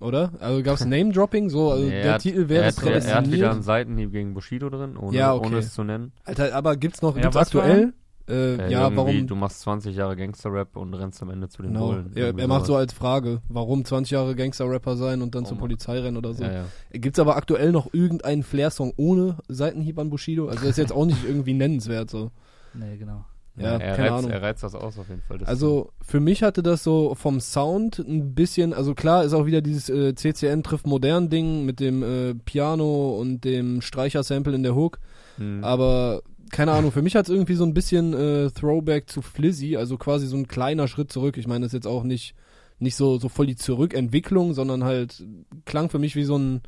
oder? 0.00 0.32
Also 0.40 0.62
gab 0.62 0.75
es 0.75 0.84
Name-Dropping, 0.84 1.49
so, 1.49 1.70
also 1.70 1.84
Nee, 1.84 1.90
der 1.90 2.04
er 2.04 2.12
hat, 2.14 2.20
Titel 2.22 2.42
er, 2.42 2.49
wäre 2.50 2.66
hat, 2.66 2.82
er, 2.82 3.04
er 3.04 3.14
hat 3.16 3.30
wieder 3.32 3.50
einen 3.50 3.62
Seitenhieb 3.62 4.12
gegen 4.12 4.34
Bushido 4.34 4.68
drin, 4.68 4.96
ohne, 4.99 5.16
Ja, 5.16 5.32
okay. 5.34 5.46
ohne 5.46 5.56
es 5.58 5.72
zu 5.72 5.82
nennen. 5.82 6.12
Alter, 6.25 6.54
aber 6.54 6.76
gibt's 6.76 7.00
noch, 7.00 7.16
Ja, 7.16 7.22
gibt's 7.22 7.37
aktuell? 7.38 7.94
Äh, 8.28 8.56
Äh, 8.56 8.70
ja, 8.70 8.94
warum? 8.94 9.26
Du 9.26 9.34
machst 9.34 9.60
20 9.62 9.96
Jahre 9.96 10.14
Gangster-Rap 10.14 10.76
und 10.76 10.94
rennst 10.94 11.20
am 11.22 11.30
Ende 11.30 11.49
zu 11.49 11.62
den 11.62 11.72
Genau. 11.72 11.87
Bullen. 11.88 12.12
Er, 12.14 12.26
Irgendwie 12.26 12.42
er 12.42 12.49
macht 12.49 12.66
so 12.66 12.76
als 12.76 12.92
Frage, 12.92 13.40
warum 13.49 13.84
20 13.84 14.12
Jahre 14.12 14.37
Gangster-Rapper 14.37 14.96
sein 14.96 15.22
und 15.22 15.34
dann 15.34 15.44
Oh 15.44 15.49
zur. 15.49 15.58
Polizei 15.58 15.99
rennen 15.99 16.16
oder 16.18 16.34
so. 16.34 16.44
Ja, 16.44 16.52
ja. 16.52 16.64
Gibt's 16.92 17.18
aber 17.18 17.37
aktuell 17.37 17.72
noch 17.72 17.92
irgendeinen 17.92 18.42
Flair-Song 18.44 18.92
ohne 18.96 19.38
Seitenhieb 19.49 19.99
an 19.99 20.10
Bushido? 20.10 20.46
Also 20.49 20.60
das 20.60 20.70
ist 20.72 20.76
jetzt 20.76 20.92
auch 20.92 21.06
nicht 21.06 21.25
irgendwie 21.26 21.54
nennenswert 21.54 22.08
so. 22.10 22.30
Nee, 22.75 22.99
genau. 22.99 23.25
Ja, 23.57 23.76
er, 23.78 23.97
keine 23.97 24.11
reizt, 24.11 24.19
Ahnung. 24.19 24.30
er 24.30 24.42
reizt 24.42 24.62
das 24.62 24.75
aus 24.75 24.99
auf 24.99 25.09
jeden 25.09 25.23
Fall. 25.23 25.38
Also 25.45 25.90
für 26.02 26.21
mich 26.21 26.42
hatte 26.42 26.62
das 26.62 26.83
so 26.85 27.14
vom 27.14 27.40
Sound 27.40 27.99
ein 27.99 28.35
bisschen, 28.35 28.73
also 28.73 28.95
klar 28.95 29.25
ist 29.25 29.33
auch 29.35 29.45
wieder 29.47 29.61
dieses 29.61 29.88
äh, 29.90 30.14
CCN 30.14 30.62
trifft 30.62 30.87
modern 30.87 31.28
Ding 31.28 31.64
mit 31.66 31.80
dem 31.80 32.02
äh, 32.02 32.35
Piano 32.35 33.16
und 33.19 33.45
dem 33.45 33.80
Streicher-Sample 33.83 34.54
in 34.54 34.62
der 34.62 34.75
Hook, 34.75 34.99
Hm. 35.37 35.62
aber 35.64 36.23
keine 36.50 36.73
Ahnung, 36.73 36.90
für 36.90 37.02
mich 37.02 37.14
hat 37.16 37.26
es 37.26 37.30
irgendwie 37.30 37.54
so 37.54 37.64
ein 37.64 37.75
bisschen 37.75 38.12
äh, 38.12 38.50
Throwback 38.50 39.09
zu 39.09 39.23
Flizzy, 39.23 39.76
also 39.76 39.97
quasi 39.99 40.26
so 40.26 40.37
ein 40.37 40.49
kleiner 40.49 40.88
Schritt 40.88 41.12
zurück. 41.12 41.37
Ich 41.37 41.47
meine, 41.47 41.61
das 41.64 41.69
ist 41.69 41.75
jetzt 41.85 41.87
auch 41.87 42.02
nicht, 42.02 42.35
nicht 42.80 42.97
so, 42.97 43.19
so 43.19 43.28
voll 43.28 43.47
die 43.47 43.54
Zurückentwicklung, 43.57 44.52
sondern 44.54 44.83
halt 44.85 45.23
klang 45.64 45.90
für 45.90 45.99
mich 46.00 46.16
wie 46.16 46.25
so 46.25 46.37
ein 46.37 46.62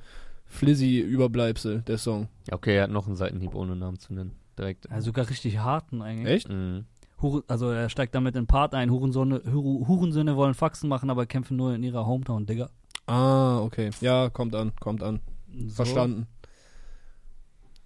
Flizzy-Überbleibsel, 0.47 1.83
der 1.83 1.99
Song. 1.99 2.29
Okay, 2.51 2.77
er 2.77 2.85
hat 2.85 2.91
noch 2.91 3.07
einen 3.07 3.17
Seitenhieb 3.17 3.55
ohne 3.55 3.77
Namen 3.77 3.99
zu 3.99 4.15
nennen. 4.15 4.33
Direkt. 4.59 4.91
Also 4.91 5.07
sogar 5.07 5.29
richtig 5.29 5.59
harten 5.59 6.03
eigentlich. 6.03 6.29
Echt? 6.29 6.49
Mhm. 6.49 6.85
Hure, 7.21 7.45
also 7.47 7.71
er 7.71 7.89
steigt 7.89 8.15
damit 8.15 8.37
in 8.37 8.47
Part 8.47 8.75
ein, 8.75 8.91
Hurensöhne, 8.91 9.43
Hure, 9.53 9.87
Hurensöhne 9.87 10.37
wollen 10.37 10.55
Faxen 10.55 10.89
machen, 10.89 11.09
aber 11.09 11.27
kämpfen 11.27 11.57
nur 11.57 11.75
in 11.75 11.83
ihrer 11.83 12.05
Hometown, 12.07 12.47
Digga. 12.47 12.69
Ah, 13.07 13.61
okay. 13.61 13.91
Ja, 14.01 14.29
kommt 14.29 14.55
an, 14.55 14.73
kommt 14.81 15.03
an. 15.03 15.21
So. 15.53 15.75
Verstanden. 15.77 16.27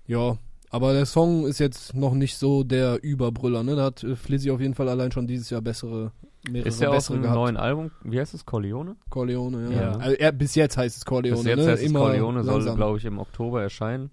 Ja, 0.07 0.39
aber 0.71 0.93
der 0.93 1.07
Song 1.07 1.47
ist 1.47 1.59
jetzt 1.59 1.95
noch 1.95 2.15
nicht 2.15 2.37
so 2.37 2.65
der 2.65 3.03
Überbrüller, 3.03 3.63
ne? 3.63 3.77
Da 3.77 3.85
hat 3.85 4.05
äh, 4.05 4.17
Flizzy 4.17 4.51
auf 4.51 4.61
jeden 4.61 4.75
Fall 4.75 4.89
allein 4.89 5.13
schon 5.13 5.27
dieses 5.27 5.51
Jahr 5.51 5.63
bessere, 5.63 6.13
mehrere 6.49 6.69
Ist 6.69 6.81
ja 6.81 6.91
aus 6.91 7.09
gehabt. 7.09 7.25
neuen 7.25 7.57
Album, 7.57 7.91
wie 8.05 8.21
heißt 8.21 8.35
es, 8.35 8.45
Corleone? 8.47 8.97
Corleone, 9.11 9.73
ja. 9.73 9.81
Ja. 9.81 9.93
Also 9.97 10.17
er, 10.17 10.33
bis 10.33 10.55
jetzt 10.55 10.77
heißt 10.77 10.97
es 10.97 11.05
Corleone, 11.05 11.39
Bis 11.39 11.47
jetzt 11.47 11.59
ne? 11.59 11.73
heißt 11.73 11.83
es 11.83 11.89
Immer 11.91 12.01
Corleone, 12.01 12.45
soll, 12.45 12.75
glaube 12.75 12.99
ich, 12.99 13.05
im 13.05 13.19
Oktober 13.19 13.63
erscheinen. 13.63 14.11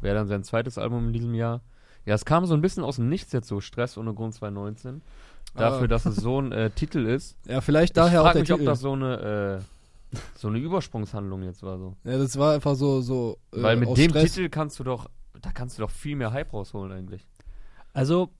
Wäre 0.00 0.14
dann 0.14 0.28
sein 0.28 0.44
zweites 0.44 0.78
Album 0.78 1.06
in 1.08 1.12
diesem 1.12 1.34
Jahr. 1.34 1.60
Ja, 2.04 2.14
es 2.14 2.24
kam 2.24 2.46
so 2.46 2.54
ein 2.54 2.60
bisschen 2.60 2.84
aus 2.84 2.96
dem 2.96 3.08
Nichts 3.08 3.32
jetzt 3.32 3.48
so, 3.48 3.60
Stress 3.60 3.96
ohne 3.98 4.14
Grund 4.14 4.34
2019. 4.34 5.02
Dafür, 5.54 5.84
Ah. 5.84 5.86
dass 5.88 6.06
es 6.06 6.16
so 6.16 6.40
ein 6.40 6.52
äh, 6.52 6.70
Titel 6.70 7.06
ist. 7.06 7.36
Ja, 7.46 7.60
vielleicht 7.60 7.90
ich 7.90 7.94
daher 7.94 8.20
auch 8.20 8.24
frage 8.26 8.34
der 8.34 8.42
mich, 8.42 8.52
ob 8.52 8.58
Titel. 8.58 8.70
das 8.70 8.80
so 8.80 8.92
eine, 8.92 9.62
äh, 10.12 10.18
so 10.36 10.48
eine 10.48 10.58
Übersprungshandlung 10.58 11.42
jetzt 11.42 11.62
war 11.62 11.78
so. 11.78 11.96
ja, 12.04 12.18
das 12.18 12.38
war 12.38 12.54
einfach 12.54 12.74
so, 12.74 13.00
so 13.00 13.38
äh, 13.52 13.62
Weil 13.62 13.76
mit 13.76 13.88
aus 13.88 13.96
dem 13.96 14.10
Stress. 14.10 14.34
Titel 14.34 14.48
kannst 14.50 14.78
du 14.78 14.84
doch, 14.84 15.08
da 15.40 15.50
kannst 15.52 15.78
du 15.78 15.82
doch 15.82 15.90
viel 15.90 16.16
mehr 16.16 16.32
Hype 16.32 16.52
rausholen 16.52 16.92
eigentlich. 16.92 17.26
Also, 17.94 18.30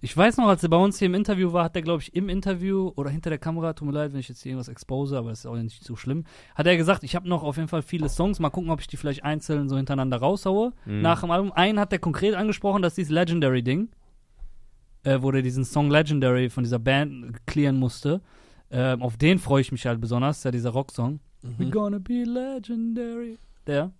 ich 0.00 0.16
weiß 0.16 0.36
noch, 0.38 0.48
als 0.48 0.62
er 0.62 0.68
bei 0.70 0.76
uns 0.76 0.98
hier 0.98 1.06
im 1.06 1.14
Interview 1.14 1.52
war, 1.52 1.64
hat 1.64 1.76
er, 1.76 1.82
glaube 1.82 2.02
ich, 2.02 2.14
im 2.14 2.28
Interview 2.28 2.92
oder 2.96 3.10
hinter 3.10 3.30
der 3.30 3.38
Kamera, 3.38 3.72
tut 3.74 3.86
mir 3.86 3.92
leid, 3.94 4.12
wenn 4.12 4.20
ich 4.20 4.28
jetzt 4.28 4.42
hier 4.42 4.50
irgendwas 4.52 4.68
expose, 4.68 5.16
aber 5.18 5.30
ist 5.32 5.46
auch 5.46 5.56
nicht 5.56 5.84
so 5.84 5.96
schlimm, 5.96 6.24
hat 6.54 6.66
er 6.66 6.76
gesagt, 6.76 7.04
ich 7.04 7.14
habe 7.14 7.28
noch 7.28 7.42
auf 7.42 7.56
jeden 7.56 7.68
Fall 7.68 7.82
viele 7.82 8.08
Songs, 8.08 8.38
mal 8.40 8.50
gucken, 8.50 8.70
ob 8.70 8.80
ich 8.80 8.86
die 8.86 8.96
vielleicht 8.96 9.24
einzeln 9.24 9.68
so 9.68 9.76
hintereinander 9.76 10.16
raushaue. 10.18 10.72
Mhm. 10.86 11.02
Nach 11.02 11.20
dem 11.20 11.30
Album, 11.30 11.52
einen 11.52 11.78
hat 11.78 11.92
er 11.92 11.98
konkret 11.98 12.34
angesprochen, 12.34 12.82
das 12.82 12.92
ist 12.92 12.98
dieses 12.98 13.12
Legendary-Ding, 13.12 13.88
äh, 15.04 15.18
wo 15.20 15.30
der 15.30 15.42
diesen 15.42 15.64
Song 15.64 15.90
Legendary 15.90 16.50
von 16.50 16.64
dieser 16.64 16.78
Band 16.78 17.46
clearen 17.46 17.78
musste. 17.78 18.20
Ähm, 18.70 19.02
auf 19.02 19.16
den 19.16 19.38
freue 19.38 19.60
ich 19.62 19.72
mich 19.72 19.84
halt 19.86 20.00
besonders, 20.00 20.38
ist 20.38 20.44
ja 20.44 20.50
dieser 20.50 20.70
Rocksong. 20.70 21.20
We're 21.42 21.66
Mhm. 21.66 21.70
gonna 21.70 21.98
be 21.98 22.22
legendary. 22.24 23.38
Der. 23.66 23.92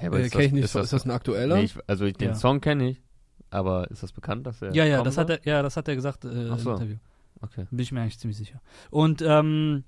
Ja, 0.00 0.12
Äh, 0.12 0.28
kenn 0.28 0.40
ich 0.42 0.52
nicht, 0.52 0.64
ist 0.64 0.74
das, 0.74 0.92
ein 1.06 1.10
aktueller? 1.10 1.56
Nee, 1.56 1.62
ich, 1.64 1.74
also 1.86 2.04
ich, 2.04 2.14
den 2.16 2.28
Ja. 2.30 2.34
Song 2.34 2.60
kenne 2.60 2.90
ich, 2.90 3.00
aber 3.50 3.90
ist 3.90 4.02
das 4.02 4.12
bekannt, 4.12 4.46
dass 4.46 4.62
er 4.62 4.74
Ja, 4.74 4.84
ja, 4.84 5.02
das 5.02 5.18
hat 5.18 5.30
er, 5.30 5.40
ja, 5.44 5.62
das 5.62 5.76
hat 5.76 5.88
er 5.88 5.94
gesagt 5.94 6.24
äh, 6.24 6.50
Ach 6.50 6.58
so. 6.58 6.70
im 6.70 6.76
Interview. 6.76 6.96
Okay. 7.40 7.66
Bin 7.70 7.80
ich 7.80 7.92
mir 7.92 8.00
eigentlich 8.00 8.18
ziemlich 8.18 8.36
sicher. 8.36 8.60
Und 8.90 9.22
ähm, 9.22 9.84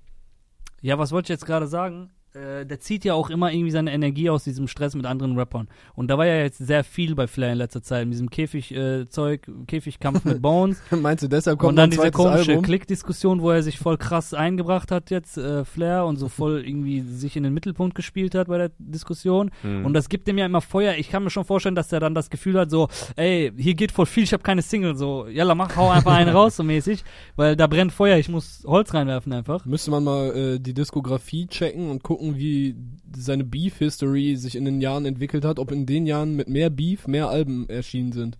ja, 0.81 0.97
was 0.97 1.11
wollte 1.11 1.25
ich 1.25 1.29
jetzt 1.29 1.45
gerade 1.45 1.67
sagen? 1.67 2.11
Äh, 2.33 2.65
der 2.65 2.79
zieht 2.79 3.05
ja 3.05 3.15
auch 3.15 3.31
immer 3.31 3.51
irgendwie 3.51 3.71
seine 3.71 3.91
Energie 3.91 4.29
aus 4.29 4.43
diesem 4.43 4.67
Stress 4.67 4.93
mit 4.93 5.05
anderen 5.05 5.35
Rappern. 5.35 5.67
Und 5.95 6.09
da 6.09 6.17
war 6.17 6.27
ja 6.27 6.35
jetzt 6.41 6.59
sehr 6.59 6.83
viel 6.83 7.15
bei 7.15 7.25
Flair 7.25 7.53
in 7.53 7.57
letzter 7.57 7.81
Zeit, 7.81 8.05
mit 8.05 8.13
diesem 8.13 8.29
Käfig-Zeug, 8.29 9.47
Käfigkampf 9.65 10.25
mit 10.25 10.39
Bones. 10.41 10.79
Meinst 10.91 11.23
du, 11.23 11.27
deshalb 11.27 11.57
kommt 11.57 11.71
und 11.71 11.75
dann 11.77 11.89
diese 11.89 12.11
komische? 12.11 12.61
Klick-Diskussion, 12.61 13.41
wo 13.41 13.49
er 13.49 13.63
sich 13.63 13.79
voll 13.79 13.97
krass 13.97 14.35
eingebracht 14.35 14.91
hat 14.91 15.09
jetzt, 15.09 15.37
äh, 15.37 15.65
Flair, 15.65 16.05
und 16.05 16.17
so 16.17 16.29
voll 16.29 16.63
irgendwie 16.65 17.01
sich 17.01 17.35
in 17.35 17.43
den 17.43 17.53
Mittelpunkt 17.53 17.95
gespielt 17.95 18.35
hat 18.35 18.47
bei 18.47 18.57
der 18.57 18.71
Diskussion. 18.77 19.49
Mhm. 19.63 19.85
Und 19.85 19.93
das 19.93 20.07
gibt 20.07 20.27
ihm 20.27 20.37
ja 20.37 20.45
immer 20.45 20.61
Feuer. 20.61 20.93
Ich 20.95 21.09
kann 21.09 21.23
mir 21.23 21.31
schon 21.31 21.45
vorstellen, 21.45 21.75
dass 21.75 21.91
er 21.91 21.99
dann 21.99 22.13
das 22.13 22.29
Gefühl 22.29 22.59
hat, 22.59 22.69
so, 22.69 22.89
ey, 23.15 23.51
hier 23.57 23.73
geht 23.73 23.91
voll 23.91 24.05
viel, 24.05 24.23
ich 24.23 24.33
habe 24.33 24.43
keine 24.43 24.61
Single, 24.61 24.95
so, 24.95 25.27
jalla, 25.27 25.55
mach, 25.55 25.75
hau 25.75 25.89
einfach 25.89 26.13
einen 26.13 26.29
raus, 26.29 26.57
so 26.57 26.63
mäßig, 26.63 27.03
weil 27.35 27.55
da 27.55 27.65
brennt 27.65 27.91
Feuer, 27.91 28.17
ich 28.17 28.29
muss 28.29 28.63
Holz 28.67 28.93
reinwerfen 28.93 29.33
einfach. 29.33 29.65
Müsste 29.65 29.89
man 29.89 30.03
mal 30.03 30.35
äh, 30.35 30.59
die 30.59 30.73
Diskografie 30.73 31.47
checken 31.47 31.89
und 31.89 32.03
gucken, 32.03 32.28
wie 32.37 32.75
seine 33.15 33.43
Beef-History 33.43 34.35
sich 34.35 34.55
in 34.55 34.65
den 34.65 34.81
Jahren 34.81 35.05
entwickelt 35.05 35.45
hat, 35.45 35.59
ob 35.59 35.71
in 35.71 35.85
den 35.85 36.05
Jahren 36.05 36.35
mit 36.35 36.47
mehr 36.49 36.69
Beef 36.69 37.07
mehr 37.07 37.29
Alben 37.29 37.67
erschienen 37.69 38.11
sind. 38.11 38.37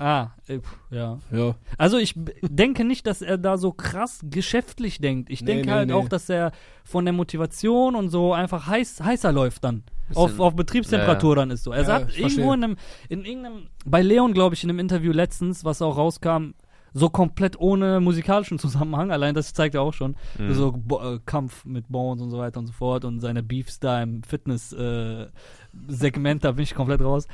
Ah, 0.00 0.28
äh, 0.46 0.60
ja. 0.92 1.18
Ja. 1.32 1.56
Also 1.76 1.98
ich 1.98 2.14
denke 2.42 2.84
nicht, 2.84 3.04
dass 3.08 3.20
er 3.20 3.36
da 3.36 3.58
so 3.58 3.72
krass 3.72 4.20
geschäftlich 4.22 5.00
denkt. 5.00 5.28
Ich 5.28 5.40
Nee, 5.40 5.46
denke 5.54 5.66
nee, 5.66 5.72
halt 5.72 5.88
nee. 5.88 5.94
auch, 5.94 6.08
dass 6.08 6.28
er 6.28 6.52
von 6.84 7.04
der 7.04 7.12
Motivation 7.12 7.96
und 7.96 8.08
so 8.10 8.32
einfach 8.32 8.68
heiß, 8.68 9.00
heißer 9.02 9.32
läuft 9.32 9.64
dann. 9.64 9.82
Bisschen- 10.08 10.22
Auf, 10.22 10.38
auf 10.38 10.54
Betriebstemperatur 10.54 11.34
dann 11.36 11.50
ist 11.50 11.64
so. 11.64 11.72
Er 11.72 11.80
Ja, 11.80 11.84
sagt 11.84 12.10
irgendwo 12.16 12.20
verstehe. 12.20 12.54
in 12.54 12.64
einem, 12.64 12.76
in 13.08 13.24
irgendeinem, 13.24 13.66
bei 13.84 14.00
Leon, 14.02 14.34
glaube 14.34 14.54
ich, 14.54 14.62
in 14.62 14.70
einem 14.70 14.78
Interview 14.78 15.10
letztens, 15.12 15.64
was 15.64 15.82
auch 15.82 15.96
rauskam, 15.96 16.52
so 16.94 17.10
komplett 17.10 17.58
ohne 17.60 18.00
musikalischen 18.00 18.58
Zusammenhang, 18.58 19.10
allein 19.10 19.34
das 19.34 19.52
zeigt 19.52 19.74
er 19.74 19.82
auch 19.82 19.92
schon, 19.94 20.16
Mhm. 20.38 20.54
so 20.54 20.72
Bo 20.72 21.00
äh, 21.00 21.18
Kampf 21.26 21.64
mit 21.64 21.88
Bones 21.88 22.22
und 22.22 22.30
so 22.30 22.38
weiter 22.38 22.60
und 22.60 22.66
so 22.66 22.72
fort 22.72 23.04
und 23.04 23.20
seine 23.20 23.42
Beefs 23.42 23.80
da 23.80 24.02
im 24.02 24.22
Fitness-Segment, 24.22 26.44
da 26.44 26.52
bin 26.52 26.62
ich 26.62 26.74
komplett 26.74 27.00
raus. 27.02 27.26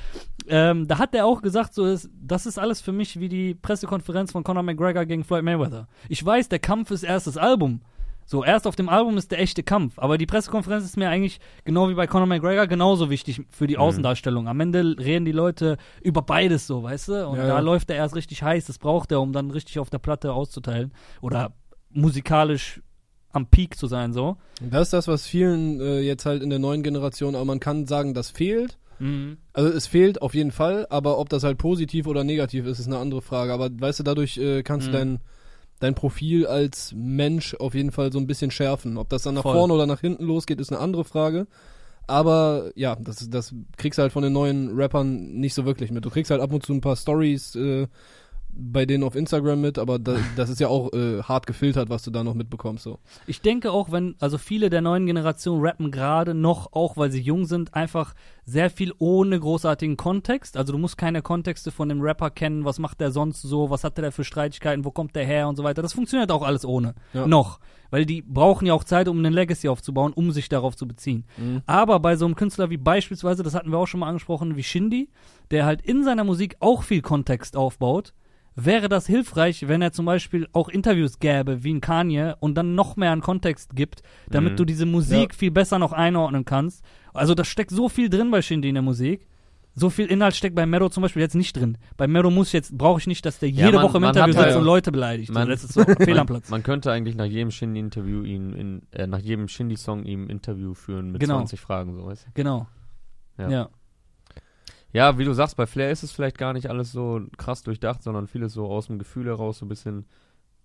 Ähm, 0.48 0.86
da 0.88 0.98
hat 0.98 1.14
er 1.14 1.26
auch 1.26 1.42
gesagt, 1.42 1.74
so 1.74 1.84
ist, 1.86 2.08
das 2.20 2.46
ist 2.46 2.58
alles 2.58 2.80
für 2.80 2.92
mich 2.92 3.18
wie 3.20 3.28
die 3.28 3.54
Pressekonferenz 3.54 4.32
von 4.32 4.44
Conor 4.44 4.62
McGregor 4.62 5.04
gegen 5.06 5.24
Floyd 5.24 5.44
Mayweather. 5.44 5.88
Ich 6.08 6.24
weiß, 6.24 6.48
der 6.48 6.58
Kampf 6.58 6.90
ist 6.90 7.02
erst 7.02 7.26
das 7.26 7.36
Album. 7.36 7.80
So, 8.26 8.42
erst 8.44 8.66
auf 8.66 8.74
dem 8.76 8.88
Album 8.88 9.16
ist 9.18 9.30
der 9.32 9.40
echte 9.40 9.62
Kampf. 9.62 9.98
Aber 9.98 10.16
die 10.18 10.26
Pressekonferenz 10.26 10.84
ist 10.84 10.96
mir 10.96 11.08
eigentlich, 11.10 11.40
genau 11.64 11.88
wie 11.90 11.94
bei 11.94 12.06
Conor 12.06 12.26
McGregor, 12.26 12.66
genauso 12.66 13.10
wichtig 13.10 13.42
für 13.50 13.66
die 13.66 13.74
Mhm. 13.74 13.80
Außendarstellung. 13.80 14.48
Am 14.48 14.58
Ende 14.60 14.96
reden 14.98 15.24
die 15.24 15.32
Leute 15.32 15.76
über 16.02 16.22
beides 16.22 16.66
so, 16.66 16.82
weißt 16.82 17.08
du? 17.08 17.28
Und 17.28 17.36
Ja, 17.36 17.42
da 17.46 17.54
ja. 17.54 17.60
läuft 17.60 17.90
er 17.90 17.96
erst 17.96 18.14
richtig 18.16 18.42
heiß. 18.42 18.64
Das 18.66 18.78
braucht 18.78 19.12
er, 19.12 19.20
um 19.20 19.32
dann 19.32 19.50
richtig 19.50 19.78
auf 19.78 19.90
der 19.90 19.98
Platte 19.98 20.32
auszuteilen. 20.32 20.92
Oder 21.20 21.52
musikalisch 21.90 22.80
am 23.32 23.46
Peak 23.46 23.76
zu 23.76 23.86
sein, 23.88 24.12
so. 24.12 24.36
Das 24.60 24.82
ist 24.82 24.92
das, 24.92 25.08
was 25.08 25.26
vielen 25.26 25.80
äh, 25.80 26.00
jetzt 26.00 26.24
halt 26.24 26.42
in 26.42 26.50
der 26.50 26.58
neuen 26.60 26.82
Generation, 26.82 27.34
aber 27.34 27.44
man 27.44 27.60
kann 27.60 27.86
sagen, 27.86 28.14
das 28.14 28.30
fehlt. 28.30 28.78
Mhm. 29.00 29.38
Also 29.52 29.70
es 29.70 29.86
fehlt 29.88 30.22
auf 30.22 30.34
jeden 30.34 30.52
Fall, 30.52 30.86
aber 30.88 31.18
ob 31.18 31.28
das 31.28 31.42
halt 31.42 31.58
positiv 31.58 32.06
oder 32.06 32.22
negativ 32.22 32.64
ist, 32.66 32.78
ist 32.78 32.86
eine 32.86 32.98
andere 32.98 33.22
Frage. 33.22 33.52
Aber 33.52 33.68
weißt 33.72 33.98
du, 33.98 34.02
dadurch 34.04 34.38
äh, 34.38 34.62
kannst 34.62 34.86
Mhm. 34.88 34.92
du 34.92 34.98
dein, 34.98 35.18
dein 35.80 35.94
Profil 35.94 36.46
als 36.46 36.92
Mensch 36.96 37.54
auf 37.54 37.74
jeden 37.74 37.92
Fall 37.92 38.12
so 38.12 38.18
ein 38.18 38.26
bisschen 38.26 38.50
schärfen. 38.50 38.96
Ob 38.96 39.08
das 39.08 39.22
dann 39.22 39.34
nach 39.34 39.42
Voll. 39.42 39.54
vorne 39.54 39.74
oder 39.74 39.86
nach 39.86 40.00
hinten 40.00 40.24
losgeht, 40.24 40.60
ist 40.60 40.72
eine 40.72 40.80
andere 40.80 41.04
Frage. 41.04 41.46
Aber 42.06 42.70
ja, 42.74 42.96
das, 42.96 43.28
das 43.30 43.54
kriegst 43.76 43.98
du 43.98 44.02
halt 44.02 44.12
von 44.12 44.22
den 44.22 44.32
neuen 44.32 44.76
Rappern 44.76 45.32
nicht 45.32 45.54
so 45.54 45.64
wirklich 45.64 45.90
mit. 45.90 46.04
Du 46.04 46.10
kriegst 46.10 46.30
halt 46.30 46.40
ab 46.40 46.52
und 46.52 46.64
zu 46.64 46.74
ein 46.74 46.80
paar 46.80 46.96
Stories 46.96 47.54
äh, 47.54 47.86
bei 48.56 48.86
denen 48.86 49.04
auf 49.04 49.16
Instagram 49.16 49.60
mit, 49.60 49.78
aber 49.78 49.98
da, 49.98 50.16
das 50.36 50.50
ist 50.50 50.60
ja 50.60 50.68
auch 50.68 50.92
äh, 50.92 51.22
hart 51.22 51.46
gefiltert, 51.46 51.88
was 51.88 52.02
du 52.02 52.10
da 52.10 52.24
noch 52.24 52.34
mitbekommst. 52.34 52.84
So. 52.84 52.98
Ich 53.26 53.40
denke 53.40 53.72
auch, 53.72 53.90
wenn, 53.92 54.14
also 54.20 54.38
viele 54.38 54.70
der 54.70 54.80
neuen 54.80 55.06
Generation 55.06 55.60
rappen 55.60 55.90
gerade 55.90 56.34
noch, 56.34 56.72
auch 56.72 56.96
weil 56.96 57.10
sie 57.10 57.20
jung 57.20 57.44
sind, 57.46 57.74
einfach 57.74 58.14
sehr 58.44 58.70
viel 58.70 58.92
ohne 58.98 59.38
großartigen 59.40 59.96
Kontext. 59.96 60.56
Also 60.56 60.72
du 60.72 60.78
musst 60.78 60.98
keine 60.98 61.22
Kontexte 61.22 61.70
von 61.70 61.88
dem 61.88 62.00
Rapper 62.00 62.30
kennen, 62.30 62.64
was 62.64 62.78
macht 62.78 63.00
der 63.00 63.10
sonst 63.10 63.42
so, 63.42 63.70
was 63.70 63.84
hat 63.84 63.98
der 63.98 64.12
für 64.12 64.24
Streitigkeiten, 64.24 64.84
wo 64.84 64.90
kommt 64.90 65.16
der 65.16 65.24
her 65.24 65.48
und 65.48 65.56
so 65.56 65.64
weiter. 65.64 65.82
Das 65.82 65.92
funktioniert 65.92 66.30
auch 66.30 66.42
alles 66.42 66.64
ohne. 66.64 66.94
Ja. 67.12 67.26
Noch. 67.26 67.60
Weil 67.90 68.06
die 68.06 68.22
brauchen 68.22 68.66
ja 68.66 68.74
auch 68.74 68.84
Zeit, 68.84 69.08
um 69.08 69.18
eine 69.18 69.30
Legacy 69.30 69.68
aufzubauen, 69.68 70.12
um 70.12 70.32
sich 70.32 70.48
darauf 70.48 70.76
zu 70.76 70.86
beziehen. 70.86 71.24
Mhm. 71.36 71.62
Aber 71.66 72.00
bei 72.00 72.16
so 72.16 72.24
einem 72.24 72.34
Künstler 72.34 72.70
wie 72.70 72.76
beispielsweise, 72.76 73.42
das 73.42 73.54
hatten 73.54 73.70
wir 73.70 73.78
auch 73.78 73.86
schon 73.86 74.00
mal 74.00 74.08
angesprochen, 74.08 74.56
wie 74.56 74.62
Shindy, 74.62 75.08
der 75.50 75.64
halt 75.64 75.80
in 75.82 76.02
seiner 76.04 76.24
Musik 76.24 76.56
auch 76.60 76.82
viel 76.82 77.02
Kontext 77.02 77.56
aufbaut, 77.56 78.12
wäre 78.56 78.88
das 78.88 79.06
hilfreich, 79.06 79.66
wenn 79.68 79.82
er 79.82 79.92
zum 79.92 80.06
Beispiel 80.06 80.46
auch 80.52 80.68
Interviews 80.68 81.18
gäbe, 81.18 81.64
wie 81.64 81.74
ein 81.74 81.80
Kanye, 81.80 82.34
und 82.40 82.54
dann 82.54 82.74
noch 82.74 82.96
mehr 82.96 83.12
einen 83.12 83.20
Kontext 83.20 83.74
gibt, 83.74 84.02
damit 84.30 84.52
Mhm. 84.52 84.56
du 84.56 84.64
diese 84.64 84.86
Musik 84.86 85.34
viel 85.34 85.50
besser 85.50 85.78
noch 85.78 85.92
einordnen 85.92 86.44
kannst. 86.44 86.84
Also 87.12 87.34
da 87.34 87.44
steckt 87.44 87.70
so 87.70 87.88
viel 87.88 88.08
drin 88.08 88.30
bei 88.30 88.42
Shindy 88.42 88.68
in 88.68 88.74
der 88.74 88.82
Musik. 88.82 89.26
So 89.76 89.90
viel 89.90 90.06
Inhalt 90.06 90.36
steckt 90.36 90.54
bei 90.54 90.66
Mero 90.66 90.88
zum 90.88 91.02
Beispiel 91.02 91.20
jetzt 91.22 91.34
nicht 91.34 91.56
drin. 91.56 91.78
Bei 91.96 92.06
Mero 92.06 92.30
muss 92.30 92.46
ich 92.46 92.52
jetzt, 92.52 92.78
brauche 92.78 93.00
ich 93.00 93.08
nicht, 93.08 93.26
dass 93.26 93.40
der 93.40 93.50
Ja, 93.50 93.66
jede 93.66 93.78
man- 93.78 93.86
Woche 93.88 93.96
im 93.96 94.04
Interview 94.04 94.32
hat 94.34 94.36
halt- 94.36 94.46
sitzt 94.50 94.58
und 94.58 94.64
Leute 94.64 94.92
beleidigt. 94.92 95.32
man- 95.32 95.48
das 95.48 95.64
ist 95.64 95.72
so 95.72 95.82
fehl 96.14 96.16
am 96.16 96.28
Platz. 96.28 96.48
Man 96.48 96.62
könnte 96.62 96.92
eigentlich 96.92 97.16
nach 97.16 97.24
jedem 97.24 97.50
Shindy-Interview 97.50 98.22
ihn 98.22 98.52
in, 98.52 98.82
äh, 98.92 99.08
nach 99.08 99.18
jedem 99.18 99.48
Shindy-Song 99.48 100.04
ihm 100.04 100.26
ein 100.26 100.30
Interview 100.30 100.74
führen 100.74 101.10
mit 101.10 101.20
Genau. 101.20 101.38
20 101.38 101.60
Fragen, 101.60 101.92
so 101.96 102.06
weißt 102.06 102.26
du? 102.26 102.30
Genau. 102.34 102.68
Ja. 103.36 103.68
Ja. 104.94 105.10
Ja, 105.10 105.18
wie 105.18 105.24
du 105.24 105.32
sagst, 105.34 105.56
bei 105.56 105.66
Flair 105.66 105.90
ist 105.90 106.02
es 106.02 106.12
vielleicht 106.12 106.38
gar 106.38 106.52
nicht 106.52 106.70
alles 106.70 106.92
so 106.92 107.20
krass 107.36 107.62
durchdacht, 107.62 108.02
sondern 108.02 108.26
vieles 108.26 108.52
so 108.52 108.66
aus 108.66 108.86
dem 108.86 108.98
Gefühl 108.98 109.26
heraus, 109.26 109.58
so 109.58 109.66
ein 109.66 109.68
bisschen 109.68 110.06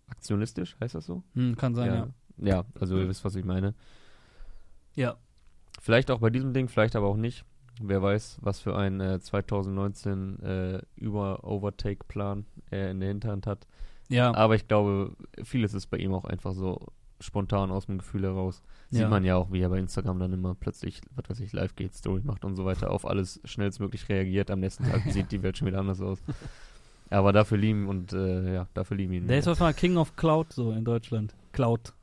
aktionistisch, 0.08 0.78
heißt 0.80 0.96
das 0.96 1.06
so? 1.06 1.24
Hm, 1.34 1.56
kann 1.58 1.76
sein, 1.76 1.94
ja. 1.94 2.08
Ja, 2.42 2.66
also 2.80 2.98
ihr 2.98 3.08
wisst, 3.10 3.26
was 3.26 3.36
ich 3.36 3.44
meine. 3.44 3.74
Ja. 4.96 5.18
Vielleicht 5.82 6.12
auch 6.12 6.20
bei 6.20 6.30
diesem 6.30 6.54
Ding, 6.54 6.68
vielleicht 6.68 6.96
aber 6.96 7.08
auch 7.08 7.18
nicht. 7.18 7.44
Wer 7.82 8.02
weiß, 8.02 8.40
was 8.42 8.60
für 8.60 8.76
ein 8.76 9.00
äh, 9.00 9.20
2019 9.20 10.40
äh, 10.40 10.82
Über-Overtake-Plan 10.96 12.46
er 12.70 12.92
in 12.92 13.00
der 13.00 13.10
Hinterhand 13.10 13.48
hat. 13.48 13.68
Ja. 14.10 14.34
Aber 14.36 14.56
ich 14.56 14.68
glaube, 14.68 15.16
vieles 15.44 15.74
ist 15.74 15.88
bei 15.88 15.98
ihm 15.98 16.14
auch 16.14 16.26
einfach 16.26 16.54
so 16.54 16.88
spontan 17.20 17.72
aus 17.72 17.86
dem 17.88 17.98
Gefühl 18.00 18.24
heraus. 18.24 18.62
Sieht 18.90 19.02
Ja. 19.02 19.10
man 19.10 19.24
ja 19.24 19.36
auch, 19.36 19.52
wie 19.52 19.62
er 19.62 19.70
bei 19.70 19.78
Instagram 19.80 20.20
dann 20.20 20.34
immer 20.34 20.56
plötzlich, 20.56 21.02
was 21.16 21.30
weiß 21.30 21.40
ich, 21.42 21.54
live 21.54 21.76
geht, 21.76 21.94
Story 21.94 22.22
macht 22.24 22.46
und 22.46 22.56
so 22.56 22.66
weiter, 22.66 22.92
auf 22.92 23.06
alles 23.06 23.40
schnellstmöglich 23.46 24.10
reagiert. 24.10 24.50
Am 24.52 24.60
nächsten 24.60 24.84
Tag 24.86 25.02
sieht 25.10 25.32
die 25.32 25.44
Welt 25.44 25.58
schon 25.58 25.68
wieder 25.68 25.80
anders 25.80 26.02
aus. 26.02 26.20
Aber 27.10 27.34
dafür 27.34 27.58
lieben 27.58 27.88
und 27.88 28.14
äh, 28.14 28.54
ja, 28.54 28.68
dafür 28.74 28.98
lieben 28.98 29.14
ihn. 29.14 29.28
Der 29.28 29.40
ist 29.40 29.48
auf 29.48 29.60
mal 29.60 29.74
King 29.74 29.98
of 29.98 30.16
Cloud 30.16 30.54
so 30.54 30.72
in 30.72 30.86
Deutschland. 30.86 31.34
Cloud. 31.54 31.94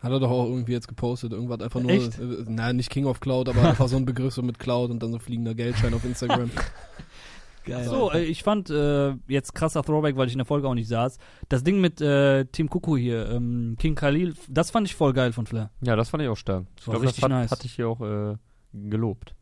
Hat 0.00 0.12
er 0.12 0.20
doch 0.20 0.30
auch 0.30 0.46
irgendwie 0.46 0.72
jetzt 0.72 0.88
gepostet. 0.88 1.32
Irgendwas 1.32 1.60
einfach 1.60 1.80
nur. 1.80 1.90
Echt? 1.90 2.18
Äh, 2.18 2.44
nein, 2.46 2.76
nicht 2.76 2.90
King 2.90 3.06
of 3.06 3.20
Cloud, 3.20 3.48
aber 3.48 3.62
einfach 3.68 3.88
so 3.88 3.96
ein 3.96 4.04
Begriff 4.04 4.34
so 4.34 4.42
mit 4.42 4.58
Cloud 4.58 4.90
und 4.90 5.02
dann 5.02 5.12
so 5.12 5.18
fliegender 5.18 5.54
Geldschein 5.54 5.94
auf 5.94 6.04
Instagram. 6.04 6.50
Geil. 7.66 7.84
So, 7.84 8.10
äh, 8.12 8.22
ich 8.24 8.42
fand 8.42 8.70
äh, 8.70 9.14
jetzt 9.28 9.54
krasser 9.54 9.82
Throwback, 9.82 10.16
weil 10.16 10.28
ich 10.28 10.32
in 10.34 10.38
der 10.38 10.46
Folge 10.46 10.68
auch 10.68 10.74
nicht 10.74 10.88
saß. 10.88 11.18
Das 11.48 11.64
Ding 11.64 11.80
mit 11.80 12.00
äh, 12.00 12.44
Team 12.46 12.70
Kuku 12.70 12.96
hier, 12.96 13.28
ähm, 13.30 13.76
King 13.78 13.94
Khalil, 13.96 14.34
das 14.48 14.70
fand 14.70 14.86
ich 14.86 14.94
voll 14.94 15.12
geil 15.12 15.32
von 15.32 15.46
Flair. 15.46 15.70
ja, 15.82 15.96
das 15.96 16.08
fand 16.08 16.22
ich 16.22 16.28
auch 16.28 16.36
stark. 16.36 16.64
Ich 16.78 16.86
War 16.86 16.92
glaube, 16.94 17.06
das 17.06 17.12
richtig 17.14 17.24
hat, 17.24 17.30
nice. 17.30 17.50
hatte 17.50 17.66
ich 17.66 17.72
hier 17.74 17.88
auch 17.88 18.00
äh, 18.00 18.36
gelobt. 18.72 19.34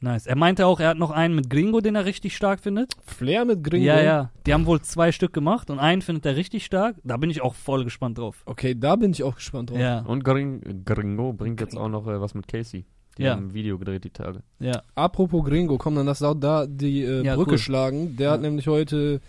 Nice. 0.00 0.26
Er 0.26 0.36
meinte 0.36 0.64
auch, 0.66 0.78
er 0.78 0.90
hat 0.90 0.96
noch 0.98 1.10
einen 1.10 1.34
mit 1.34 1.50
Gringo, 1.50 1.80
den 1.80 1.96
er 1.96 2.04
richtig 2.04 2.36
stark 2.36 2.60
findet. 2.60 2.92
Flair 3.04 3.44
mit 3.44 3.64
Gringo. 3.64 3.84
Ja, 3.86 4.00
ja. 4.00 4.30
Die 4.46 4.54
haben 4.54 4.64
wohl 4.66 4.80
zwei 4.80 5.10
Stück 5.10 5.32
gemacht 5.32 5.70
und 5.70 5.80
einen 5.80 6.02
findet 6.02 6.24
er 6.24 6.36
richtig 6.36 6.64
stark. 6.64 6.96
Da 7.02 7.16
bin 7.16 7.30
ich 7.30 7.42
auch 7.42 7.54
voll 7.56 7.82
gespannt 7.82 8.18
drauf. 8.18 8.42
Okay, 8.46 8.76
da 8.78 8.94
bin 8.94 9.10
ich 9.10 9.24
auch 9.24 9.34
gespannt 9.34 9.70
drauf. 9.70 9.78
Ja, 9.78 10.00
Und 10.00 10.22
Gring, 10.24 10.84
Gringo 10.84 11.32
bringt 11.32 11.60
jetzt 11.60 11.76
auch 11.76 11.88
noch 11.88 12.06
äh, 12.06 12.20
was 12.20 12.34
mit 12.34 12.46
Casey. 12.46 12.86
Die 13.18 13.24
Ja. 13.24 13.32
haben 13.32 13.48
ein 13.48 13.54
Video 13.54 13.78
gedreht 13.78 14.04
die 14.04 14.10
Tage. 14.10 14.42
ja. 14.60 14.82
Apropos 14.94 15.44
Gringo, 15.44 15.76
komm, 15.76 15.96
dann 15.96 16.06
lass 16.06 16.22
auch 16.22 16.34
da 16.34 16.66
die 16.66 17.02
äh, 17.02 17.24
Ja, 17.24 17.34
Brücke 17.36 17.52
cool. 17.52 17.58
schlagen. 17.58 18.16
Der 18.16 18.30
hat 18.30 18.40
nämlich 18.40 18.66
heute 18.68 19.20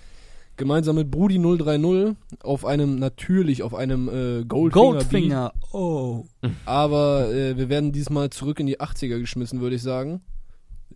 gemeinsam 0.58 0.96
mit 0.98 1.10
Brudi 1.10 1.40
030 1.40 2.16
auf 2.44 2.66
einem, 2.66 3.00
natürlich 3.00 3.64
auf 3.64 3.74
einem 3.74 4.10
äh, 4.10 4.44
Goldfinger, 4.46 4.72
Goldfinger. 4.92 5.54
Oh. 5.72 6.26
Aber 6.66 7.32
äh, 7.34 7.58
wir 7.58 7.70
werden 7.70 7.92
diesmal 7.92 8.30
zurück 8.30 8.60
in 8.60 8.68
die 8.68 8.80
80er 8.80 9.20
geschmissen, 9.20 9.62
würde 9.62 9.78
ich 9.78 9.82
sagen. 9.82 10.22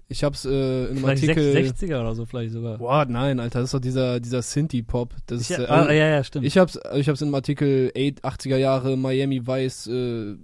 Ich 0.10 0.24
hab's 0.24 0.46
äh, 0.46 0.50
in 0.88 0.88
einem 0.90 0.98
Vielleicht 1.18 1.30
Artikel... 1.30 1.56
60er 1.56 2.02
oder 2.02 2.14
so 2.14 2.26
vielleicht 2.26 2.52
sogar. 2.52 2.78
Boah, 2.78 3.06
nein, 3.06 3.40
Alter, 3.40 3.60
das 3.62 3.70
ist 3.70 3.74
doch 3.74 3.80
dieser, 3.80 4.20
dieser 4.20 4.42
Synthie-Pop. 4.42 5.16
Das 5.28 5.42
Ich, 5.42 5.50
ist, 5.52 5.60
äh, 5.60 5.66
ah, 5.68 5.92
ja, 5.92 6.08
ja, 6.10 6.24
stimmt. 6.24 6.46
Ich 6.46 6.58
hab's, 6.58 6.78
ich 6.96 7.08
hab's 7.10 7.22
im 7.22 7.34
Artikel 7.34 7.90
8, 7.96 8.24
80er 8.24 8.58
Jahre 8.58 8.98
Miami 8.98 9.48
Vice 9.48 9.88
äh, 9.88 10.36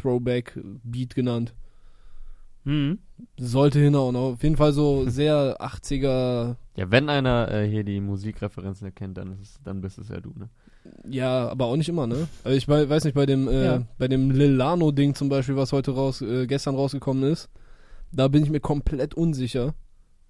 Throwback 0.00 0.56
Beat 0.84 1.14
genannt. 1.14 1.54
Mhm. 2.66 2.98
Sollte 3.38 3.78
hinhauen. 3.78 4.14
Auf 4.14 4.42
jeden 4.42 4.56
Fall 4.58 4.72
so 4.74 5.08
sehr 5.08 5.56
80er. 5.60 6.56
Ja, 6.76 6.90
wenn 6.90 7.08
einer 7.08 7.50
äh, 7.50 7.66
hier 7.66 7.82
die 7.84 8.00
Musikreferenzen 8.00 8.86
erkennt, 8.86 9.16
dann, 9.16 9.32
ist 9.32 9.40
es, 9.40 9.60
dann 9.64 9.80
bist 9.80 9.98
es 9.98 10.10
ja 10.10 10.20
du, 10.20 10.34
ne? 10.36 10.50
Ja, 11.08 11.48
aber 11.48 11.64
auch 11.64 11.76
nicht 11.76 11.88
immer, 11.88 12.06
ne? 12.06 12.28
Also 12.44 12.56
ich 12.56 12.68
wei- 12.68 12.88
weiß 12.88 13.04
nicht, 13.04 13.14
bei 13.14 13.24
dem, 13.26 13.48
äh, 13.48 13.64
Ja. 13.64 13.82
bei 13.98 14.06
dem 14.08 14.30
Lilano-Ding 14.30 15.14
zum 15.14 15.28
Beispiel, 15.30 15.56
was 15.56 15.72
heute 15.72 15.92
raus, 15.92 16.20
äh, 16.20 16.46
gestern 16.46 16.74
rausgekommen 16.76 17.24
ist, 17.24 17.48
da 18.12 18.28
bin 18.28 18.42
ich 18.44 18.50
mir 18.50 18.60
komplett 18.60 19.14
unsicher. 19.14 19.74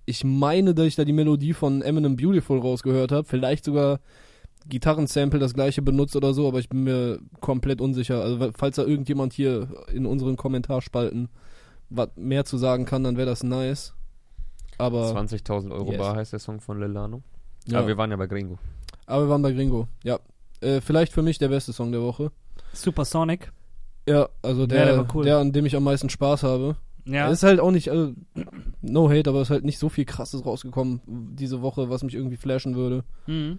Ich 0.07 0.23
meine, 0.25 0.73
dass 0.73 0.87
ich 0.87 0.95
da 0.97 1.05
die 1.05 1.13
Melodie 1.13 1.53
von 1.53 1.83
Eminem 1.83 2.17
Beautiful 2.17 2.61
rausgehört 2.61 3.11
habe. 3.13 3.27
Vielleicht 3.27 3.65
sogar 3.65 3.99
Gitarrensample 4.69 5.39
das 5.41 5.55
gleiche 5.55 5.83
benutzt 5.83 6.17
oder 6.17 6.33
so, 6.35 6.47
aber 6.49 6.59
ich 6.61 6.69
bin 6.69 6.85
mir 6.85 7.19
komplett 7.41 7.81
unsicher. 7.81 8.23
Also 8.23 8.51
falls 8.57 8.77
da 8.77 8.85
irgendjemand 8.85 9.33
hier 9.33 9.69
in 9.93 10.07
unseren 10.07 10.37
Kommentarspalten 10.37 11.29
was 11.91 12.09
mehr 12.17 12.45
zu 12.45 12.59
sagen 12.59 12.85
kann, 12.85 13.05
dann 13.05 13.17
wäre 13.17 13.27
das 13.29 13.43
nice. 13.43 13.95
Aber, 14.79 15.11
20.000 15.13 15.73
Euro 15.73 15.91
Yes. 15.93 15.99
Bar 15.99 16.17
heißt 16.17 16.33
der 16.33 16.39
Song 16.41 16.61
von 16.61 16.79
Lilano. 16.81 17.23
ja, 17.67 17.79
Aber 17.79 17.89
wir 17.89 17.97
waren 17.97 18.11
ja 18.11 18.17
bei 18.17 18.27
Gringo. 18.27 18.59
aber 19.07 19.25
wir 19.25 19.29
waren 19.31 19.43
bei 19.43 19.53
Gringo. 19.53 19.89
Ja, 20.05 20.19
äh, 20.61 20.81
vielleicht 20.81 21.13
für 21.13 21.23
mich 21.23 21.39
der 21.39 21.49
beste 21.49 21.73
Song 21.73 21.93
der 21.93 22.03
Woche. 22.03 22.31
Supersonic. 22.73 23.53
Ja, 24.09 24.29
also 24.43 24.63
Ja, 24.63 24.67
der, 24.67 24.85
der 24.87 24.95
der, 25.05 25.15
cool. 25.15 25.29
an 25.31 25.53
dem 25.53 25.67
ich 25.67 25.75
am 25.77 25.85
meisten 25.85 26.11
Spaß 26.11 26.43
habe. 26.43 26.77
Ja. 27.07 27.27
Es 27.29 27.39
ist 27.39 27.43
halt 27.45 27.61
auch 27.61 27.71
nicht, 27.71 27.91
also, 27.91 28.13
no 28.83 29.09
hate, 29.11 29.31
aber 29.31 29.41
es 29.41 29.47
ist 29.49 29.51
halt 29.53 29.65
nicht 29.65 29.79
so 29.79 29.89
viel 29.89 30.05
krasses 30.05 30.45
rausgekommen 30.45 31.01
diese 31.07 31.63
Woche, 31.63 31.89
was 31.89 32.03
mich 32.03 32.15
irgendwie 32.15 32.37
flashen 32.37 32.75
würde. 32.75 33.05
Mhm. 33.27 33.59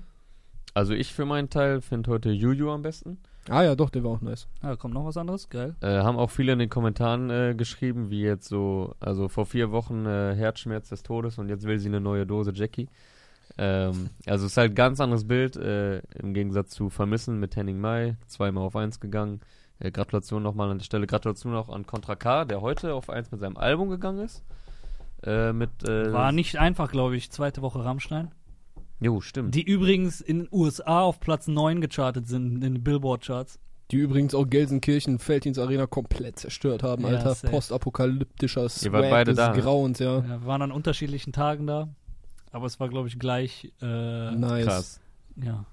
Also 0.73 0.93
ich 0.93 1.13
für 1.13 1.25
meinen 1.25 1.49
Teil 1.49 1.81
finde 1.81 2.11
heute 2.11 2.29
Juju 2.29 2.69
am 2.71 2.81
besten. 2.83 3.17
Ah 3.49 3.63
ja, 3.63 3.75
doch, 3.75 3.89
der 3.89 4.03
war 4.03 4.12
auch 4.12 4.21
nice. 4.21 4.47
Ah, 4.62 4.75
kommt 4.75 4.93
noch 4.93 5.05
was 5.05 5.17
anderes? 5.17 5.49
Geil. 5.49 5.75
Äh, 5.81 5.99
haben 5.99 6.17
auch 6.17 6.29
viele 6.29 6.53
in 6.53 6.60
den 6.60 6.69
Kommentaren 6.69 7.29
äh, 7.29 7.55
geschrieben, 7.55 8.10
wie 8.10 8.21
jetzt 8.21 8.47
so, 8.49 8.95
also 8.99 9.29
vor 9.29 9.45
vier 9.45 9.71
Wochen 9.71 10.05
äh, 10.05 10.36
Herzschmerz 10.36 10.89
des 10.89 11.03
Todes 11.03 11.38
und 11.38 11.49
jetzt 11.49 11.65
will 11.65 11.79
sie 11.79 11.88
eine 11.88 12.01
neue 12.01 12.25
Dose 12.25 12.51
Jackie. 12.53 12.89
Ähm, 13.57 14.10
also 14.25 14.45
es 14.45 14.51
ist 14.51 14.57
halt 14.57 14.71
ein 14.73 14.75
ganz 14.75 14.99
anderes 14.99 15.27
Bild, 15.27 15.55
äh, 15.55 15.99
im 16.19 16.33
Gegensatz 16.33 16.71
zu 16.71 16.89
Vermissen 16.89 17.39
mit 17.39 17.55
Henning 17.55 17.79
Mai, 17.79 18.17
zweimal 18.27 18.63
auf 18.65 18.75
eins 18.75 18.99
gegangen. 18.99 19.41
Äh, 19.79 19.91
Gratulation 19.91 20.43
nochmal 20.43 20.69
an 20.69 20.79
der 20.79 20.86
Stelle, 20.86 21.07
Gratulation 21.07 21.55
auch 21.55 21.69
an 21.69 21.86
Contra 21.86 22.15
K, 22.15 22.45
der 22.45 22.62
heute 22.62 22.93
auf 22.93 23.10
eins 23.10 23.31
mit 23.31 23.39
seinem 23.39 23.57
Album 23.57 23.89
gegangen 23.89 24.19
ist. 24.19 24.43
Äh, 25.23 25.53
mit, 25.53 25.88
äh, 25.88 26.12
War 26.12 26.31
nicht 26.31 26.57
einfach, 26.57 26.91
glaube 26.91 27.15
ich. 27.15 27.31
Zweite 27.31 27.62
Woche 27.62 27.83
Rammstein. 27.83 28.31
Jo, 28.99 29.21
stimmt. 29.21 29.53
Die 29.55 29.63
übrigens 29.63 30.21
in 30.21 30.39
den 30.39 30.47
USA 30.51 31.01
auf 31.01 31.19
Platz 31.19 31.47
9 31.47 31.81
gechartet 31.81 32.27
sind 32.27 32.55
in 32.55 32.62
den 32.62 32.83
Billboard-Charts. 32.83 33.60
Die 33.91 33.97
übrigens 33.97 34.36
auch 34.36 34.45
Gelsenkirchen, 34.49 35.17
Felddienst 35.19 35.60
Arena 35.60 35.86
komplett 35.86 36.39
zerstört 36.39 36.83
haben, 36.83 37.03
Ja, 37.03 37.10
Alter. 37.10 37.36
safe. 37.36 37.47
Postapokalyptischer 37.51 38.67
Swag 38.67 38.91
wart 38.91 39.10
beide 39.10 39.31
des 39.31 39.38
da? 39.38 39.53
Grauens, 39.53 39.99
ja. 39.99 40.17
Ja, 40.17 40.27
wir 40.41 40.45
waren 40.45 40.62
an 40.62 40.71
unterschiedlichen 40.71 41.31
Tagen 41.31 41.67
da. 41.67 41.88
Aber 42.51 42.65
es 42.65 42.79
war, 42.79 42.89
glaube 42.89 43.07
ich, 43.07 43.17
gleich. 43.19 43.71
Äh, 43.81 44.31
Nice. 44.31 44.65
Krass. 44.65 45.01
Ja. 45.41 45.65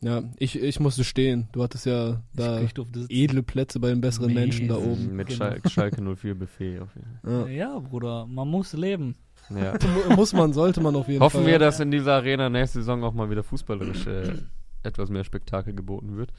Ja, 0.00 0.22
ich, 0.38 0.60
ich 0.60 0.78
musste 0.80 1.04
stehen. 1.04 1.48
Du 1.52 1.62
hattest 1.62 1.86
ja 1.86 2.22
da 2.34 2.60
ich, 2.60 2.74
edle 3.08 3.42
Plätze 3.42 3.80
bei 3.80 3.88
den 3.88 4.00
besseren 4.00 4.32
Menschen 4.34 4.68
da 4.68 4.76
oben. 4.76 5.14
Mit 5.16 5.28
Genau. 5.28 5.38
Schal 5.38 5.60
Schalke 5.70 6.02
04 6.02 6.34
Buffet. 6.34 6.80
Auf 6.80 6.90
jeden 6.94 7.18
Ja. 7.26 7.46
Ja, 7.48 7.78
Bruder, 7.78 8.26
man 8.26 8.48
muss 8.48 8.72
leben. 8.72 9.14
Ja. 9.50 9.74
Mu- 10.08 10.16
Muss 10.16 10.32
man, 10.32 10.52
sollte 10.52 10.80
man 10.80 10.94
auf 10.96 11.08
jeden 11.08 11.20
Hoffen 11.22 11.42
Fall. 11.42 11.46
wir, 11.52 11.58
dass 11.58 11.80
in 11.80 11.90
dieser 11.90 12.14
Arena 12.14 12.48
nächste 12.48 12.80
Saison 12.80 13.02
auch 13.04 13.12
mal 13.14 13.30
wieder 13.30 13.42
fußballerisch 13.42 14.06
äh, 14.06 14.32
etwas 14.82 15.10
mehr 15.10 15.24
Spektakel 15.24 15.74
geboten 15.74 16.16
wird. 16.16 16.32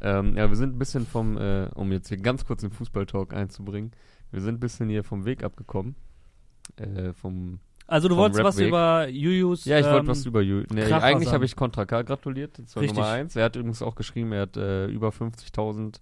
Ähm, 0.00 0.36
ja, 0.36 0.48
wir 0.48 0.56
sind 0.56 0.74
ein 0.74 0.78
bisschen 0.78 1.06
vom, 1.06 1.36
äh, 1.36 1.66
um 1.74 1.92
jetzt 1.92 2.08
hier 2.08 2.16
ganz 2.18 2.44
kurz 2.44 2.62
den 2.62 2.70
Fußballtalk 2.72 3.34
einzubringen, 3.34 3.92
wir 4.30 4.40
sind 4.40 4.56
ein 4.56 4.60
bisschen 4.60 4.88
hier 4.88 5.04
vom 5.04 5.24
Weg 5.24 5.44
abgekommen. 5.44 5.94
Äh, 6.76 7.12
vom 7.12 7.60
Also 7.86 8.08
du 8.08 8.14
Vom 8.14 8.22
wolltest 8.22 8.42
was 8.42 8.58
über 8.58 9.08
Jujus. 9.08 9.64
ja, 9.64 9.78
ich 9.78 9.84
wollte 9.84 9.98
ähm, 10.00 10.06
was 10.08 10.24
über 10.26 10.40
Ju 10.40 10.62
nee, 10.72 10.84
Eigentlich 10.92 11.32
habe 11.32 11.44
ich 11.44 11.54
Contra 11.54 11.84
K 11.86 12.02
gratuliert, 12.02 12.58
das 12.58 12.74
war 12.74 12.82
Richtig. 12.82 12.98
Nummer 12.98 13.10
1. 13.12 13.36
Er 13.36 13.44
hat 13.44 13.56
übrigens 13.56 13.82
auch 13.82 13.94
geschrieben, 13.94 14.32
er 14.32 14.42
hat 14.42 14.56
äh, 14.56 14.86
über 14.86 15.10
50.000 15.10 16.00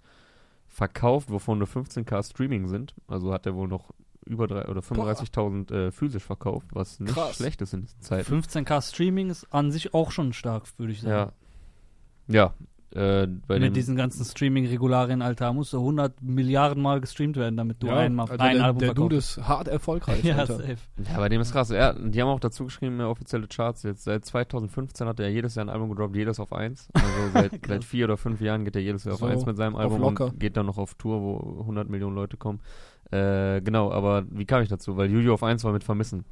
verkauft, 0.69 1.31
wovon 1.31 1.59
nur 1.59 1.67
15k 1.69 2.23
Streaming 2.23 2.69
sind. 2.69 2.95
Also 3.09 3.33
hat 3.33 3.47
er 3.47 3.55
wohl 3.55 3.69
noch 3.69 3.91
über 4.27 4.47
drei, 4.47 4.67
oder 4.69 4.81
35.000 4.81 5.73
äh, 5.73 5.91
physisch 5.93 6.23
verkauft, 6.25 6.69
was 6.73 7.01
nicht 7.01 7.15
Krass. 7.15 7.37
schlecht 7.37 7.61
ist 7.63 7.73
in 7.73 7.83
diesen 7.83 8.01
Zeiten. 8.01 8.41
15k 8.43 8.83
Streaming 8.83 9.31
ist 9.31 9.53
an 9.53 9.73
sich 9.73 9.95
auch 9.95 10.11
schon 10.11 10.33
stark, 10.33 10.67
würde 10.79 10.93
ich 10.93 11.01
sagen. 11.01 11.33
Ja. 12.29 12.35
Ja. 12.35 12.55
Äh, 12.93 13.29
bei 13.47 13.55
Mit 13.55 13.69
dem, 13.69 13.75
diesen 13.75 13.95
ganzen 13.95 14.25
Streaming-Regularien, 14.25 15.23
Alter, 15.23 15.53
musst 15.53 15.73
du 15.73 15.79
100 15.79 16.21
Milliarden 16.23 16.83
Mal 16.83 17.01
gestreamt 17.01 17.37
werden, 17.37 17.57
damit 17.57 17.81
du 17.81 17.87
ja, 17.87 17.99
einmal 17.99 18.29
Alter, 18.29 18.43
ein 18.43 18.57
der, 18.57 18.65
Album 18.65 18.79
der 18.81 18.89
verkaufst. 18.89 19.13
Dude 19.13 19.17
ist 19.17 19.49
hart 19.49 19.69
erfolgreich, 19.69 20.25
ja, 20.25 20.37
Alter. 20.39 20.57
safe. 20.57 20.77
ja, 21.09 21.17
bei 21.17 21.29
dem 21.29 21.41
ist 21.41 21.53
krass. 21.53 21.71
Er, 21.71 21.95
die 21.95 22.21
haben 22.21 22.29
auch 22.29 22.41
dazu 22.41 22.65
geschrieben, 22.65 23.01
offizielle 23.01 23.47
Charts. 23.47 23.85
Jetzt 23.85 24.03
seit 24.03 24.25
2015 24.25 25.07
hat 25.07 25.21
er 25.21 25.31
jedes 25.31 25.55
Jahr 25.55 25.67
ein 25.67 25.69
Album 25.69 25.91
gedroppt, 25.91 26.17
jedes 26.17 26.41
auf 26.41 26.53
eins. 26.53 26.89
Also 26.93 27.07
seit, 27.33 27.53
seit 27.65 27.85
vier 27.85 28.07
oder 28.07 28.17
fünf 28.17 28.41
Jahren 28.41 28.65
geht 28.65 28.75
er 28.75 28.83
jedes 28.83 29.05
Jahr 29.05 29.15
auf 29.15 29.21
So, 29.21 29.27
eins 29.27 29.47
mit 29.47 29.57
seinem 29.57 29.77
auf 29.77 29.83
Album 29.83 30.01
locker. 30.01 30.25
und 30.27 30.41
geht 30.41 30.57
dann 30.57 30.67
noch 30.67 30.79
auf 30.79 30.95
Tour, 30.95 31.21
wo 31.23 31.61
100 31.61 31.89
Millionen 31.89 32.17
Leute 32.17 32.37
kommen. 32.37 32.61
Äh, 33.13 33.61
genau, 33.61 33.93
aber 33.93 34.25
wie 34.31 34.47
kam 34.47 34.63
ich 34.63 34.69
dazu? 34.69 34.97
Weil 34.97 35.11
Juju 35.11 35.33
auf 35.33 35.45
eins 35.45 35.63
war 35.63 35.73
mit 35.73 35.85
Vermissen. 35.85 36.25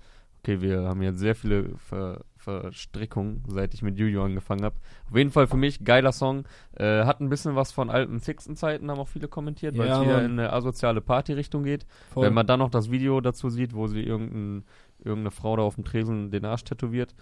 Okay, 0.42 0.61
wir 0.61 0.83
haben 0.83 1.03
jetzt 1.03 1.18
sehr 1.18 1.35
viele 1.35 1.77
Ver 1.77 2.21
Verstrickungen, 2.38 3.42
seit 3.48 3.74
ich 3.74 3.83
mit 3.83 3.98
Juju 3.98 4.22
angefangen 4.22 4.64
habe. 4.64 4.77
Auf 5.11 5.16
jeden 5.16 5.31
Fall 5.31 5.46
für 5.46 5.57
mich 5.57 5.85
geiler 5.85 6.12
Song. 6.12 6.44
Äh, 6.77 7.05
hat 7.05 7.20
ein 7.20 7.29
bisschen 7.29 7.57
was 7.57 7.72
von 7.72 7.90
alten 7.90 8.20
Sixten-Zeiten, 8.20 8.90
haben 8.90 8.98
auch 9.01 9.09
viele 9.09 9.29
kommentiert, 9.29 9.77
weil 9.77 9.88
es 9.88 9.96
Ja, 9.96 10.03
wieder 10.03 10.24
in 10.24 10.33
eine 10.33 10.53
asoziale 10.53 11.01
Party-Richtung 11.01 11.64
geht. 11.64 11.87
Voll. 12.12 12.27
Wenn 12.27 12.35
man 12.35 12.46
dann 12.46 12.61
noch 12.61 12.70
das 12.70 12.90
Video 12.90 13.20
dazu 13.20 13.51
sieht, 13.51 13.74
wo 13.74 13.87
sie 13.87 14.03
irgendein, 14.03 14.64
irgendeine 14.98 15.31
Frau 15.31 15.57
da 15.57 15.62
auf 15.62 15.74
dem 15.74 15.85
Tresen 15.85 16.31
den 16.31 16.44
Arsch 16.44 16.64
tätowiert. 16.64 17.14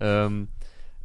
Ähm, 0.00 0.48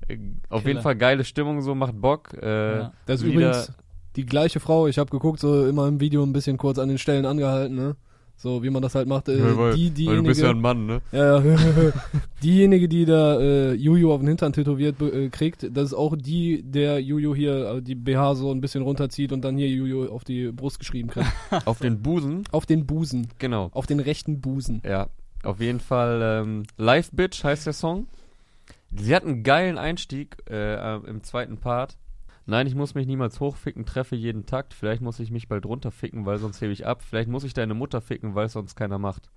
äh, 0.08 0.18
auf 0.50 0.66
jeden 0.66 0.82
Fall 0.82 0.96
geile 0.96 1.24
Stimmung, 1.24 1.62
so 1.62 1.76
macht 1.76 2.00
Bock. 2.00 2.34
Äh, 2.34 2.78
Ja. 2.80 2.94
Das 3.06 3.22
ist 3.22 3.28
übrigens 3.28 3.72
die 4.16 4.26
gleiche 4.26 4.60
Frau. 4.60 4.88
Ich 4.88 4.98
habe 4.98 5.12
geguckt, 5.12 5.40
so 5.40 5.68
immer 5.68 5.88
im 5.88 6.00
Video 6.00 6.24
ein 6.24 6.34
bisschen 6.34 6.58
kurz 6.58 6.80
an 6.80 6.90
den 6.90 6.98
Stellen 6.98 7.26
angehalten, 7.26 7.76
ne? 7.76 7.96
So 8.42 8.64
wie 8.64 8.70
man 8.70 8.82
das 8.82 8.96
halt 8.96 9.06
macht. 9.08 9.28
Äh, 9.28 9.38
Ja, 9.38 9.58
weil- 9.58 9.74
die, 9.76 10.08
weil 10.08 10.16
du 10.16 10.24
bist 10.24 10.40
ja 10.42 10.48
diejenige, 10.54 10.58
ein 10.58 10.62
Mann, 10.62 10.86
ne? 10.86 11.02
ja, 11.12 11.40
ja. 11.44 11.58
diejenige, 12.44 12.88
die 12.88 13.04
da 13.06 13.38
äh, 13.40 13.74
Juju 13.74 14.14
auf 14.14 14.22
den 14.22 14.30
Hintern 14.30 14.54
tätowiert 14.54 15.02
äh, 15.02 15.28
kriegt, 15.30 15.68
das 15.76 15.88
ist 15.88 15.94
auch 15.94 16.16
die, 16.18 16.64
der 16.64 17.00
Juju 17.02 17.36
hier 17.36 17.70
äh, 17.76 17.82
die 17.82 17.96
BH 17.96 18.36
so 18.36 18.50
ein 18.52 18.62
bisschen 18.62 18.82
runterzieht 18.84 19.34
und 19.34 19.42
dann 19.44 19.58
hier 19.58 19.68
Juju 19.68 20.06
auf 20.10 20.24
die 20.24 20.52
Brust 20.54 20.80
geschrieben 20.80 21.10
kriegt. 21.10 21.28
Auf 21.66 21.80
den 21.80 22.02
Busen, 22.02 22.44
auf 22.52 22.66
den 22.66 22.86
Busen. 22.86 23.28
genau. 23.40 23.70
Auf 23.74 23.86
den 23.88 24.00
rechten 24.00 24.40
Busen. 24.40 24.82
Ja, 24.86 25.08
auf 25.44 25.60
jeden 25.60 25.80
Fall 25.82 26.22
ähm, 26.44 26.64
Live 26.78 27.12
Bitch 27.12 27.44
heißt 27.44 27.66
der 27.66 27.74
Song. 27.74 28.08
Sie 28.96 29.14
hat 29.14 29.24
einen 29.26 29.44
geilen 29.44 29.78
Einstieg 29.78 30.38
äh, 30.50 30.76
äh, 30.76 31.00
im 31.08 31.24
zweiten 31.24 31.58
Part. 31.58 31.98
Nein, 32.50 32.68
ich 32.68 32.76
muss 32.76 32.96
mich 32.96 33.06
niemals 33.06 33.40
hochficken, 33.40 33.86
treffe 33.86 34.16
jeden 34.16 34.46
Takt. 34.46 34.74
Vielleicht 34.74 35.02
muss 35.02 35.20
ich 35.20 35.30
mich 35.30 35.48
bald 35.48 35.66
runterficken, 35.66 36.26
weil 36.26 36.40
sonst 36.40 36.62
hebe 36.62 36.74
ich 36.74 36.86
ab. 36.86 37.04
Vielleicht 37.04 37.30
muss 37.30 37.44
ich 37.44 37.54
deine 37.54 37.76
Mutter 37.76 38.02
ficken, 38.02 38.34
weil 38.36 38.48
es 38.48 38.54
sonst 38.54 38.76
keiner 38.76 38.98
macht. 38.98 39.30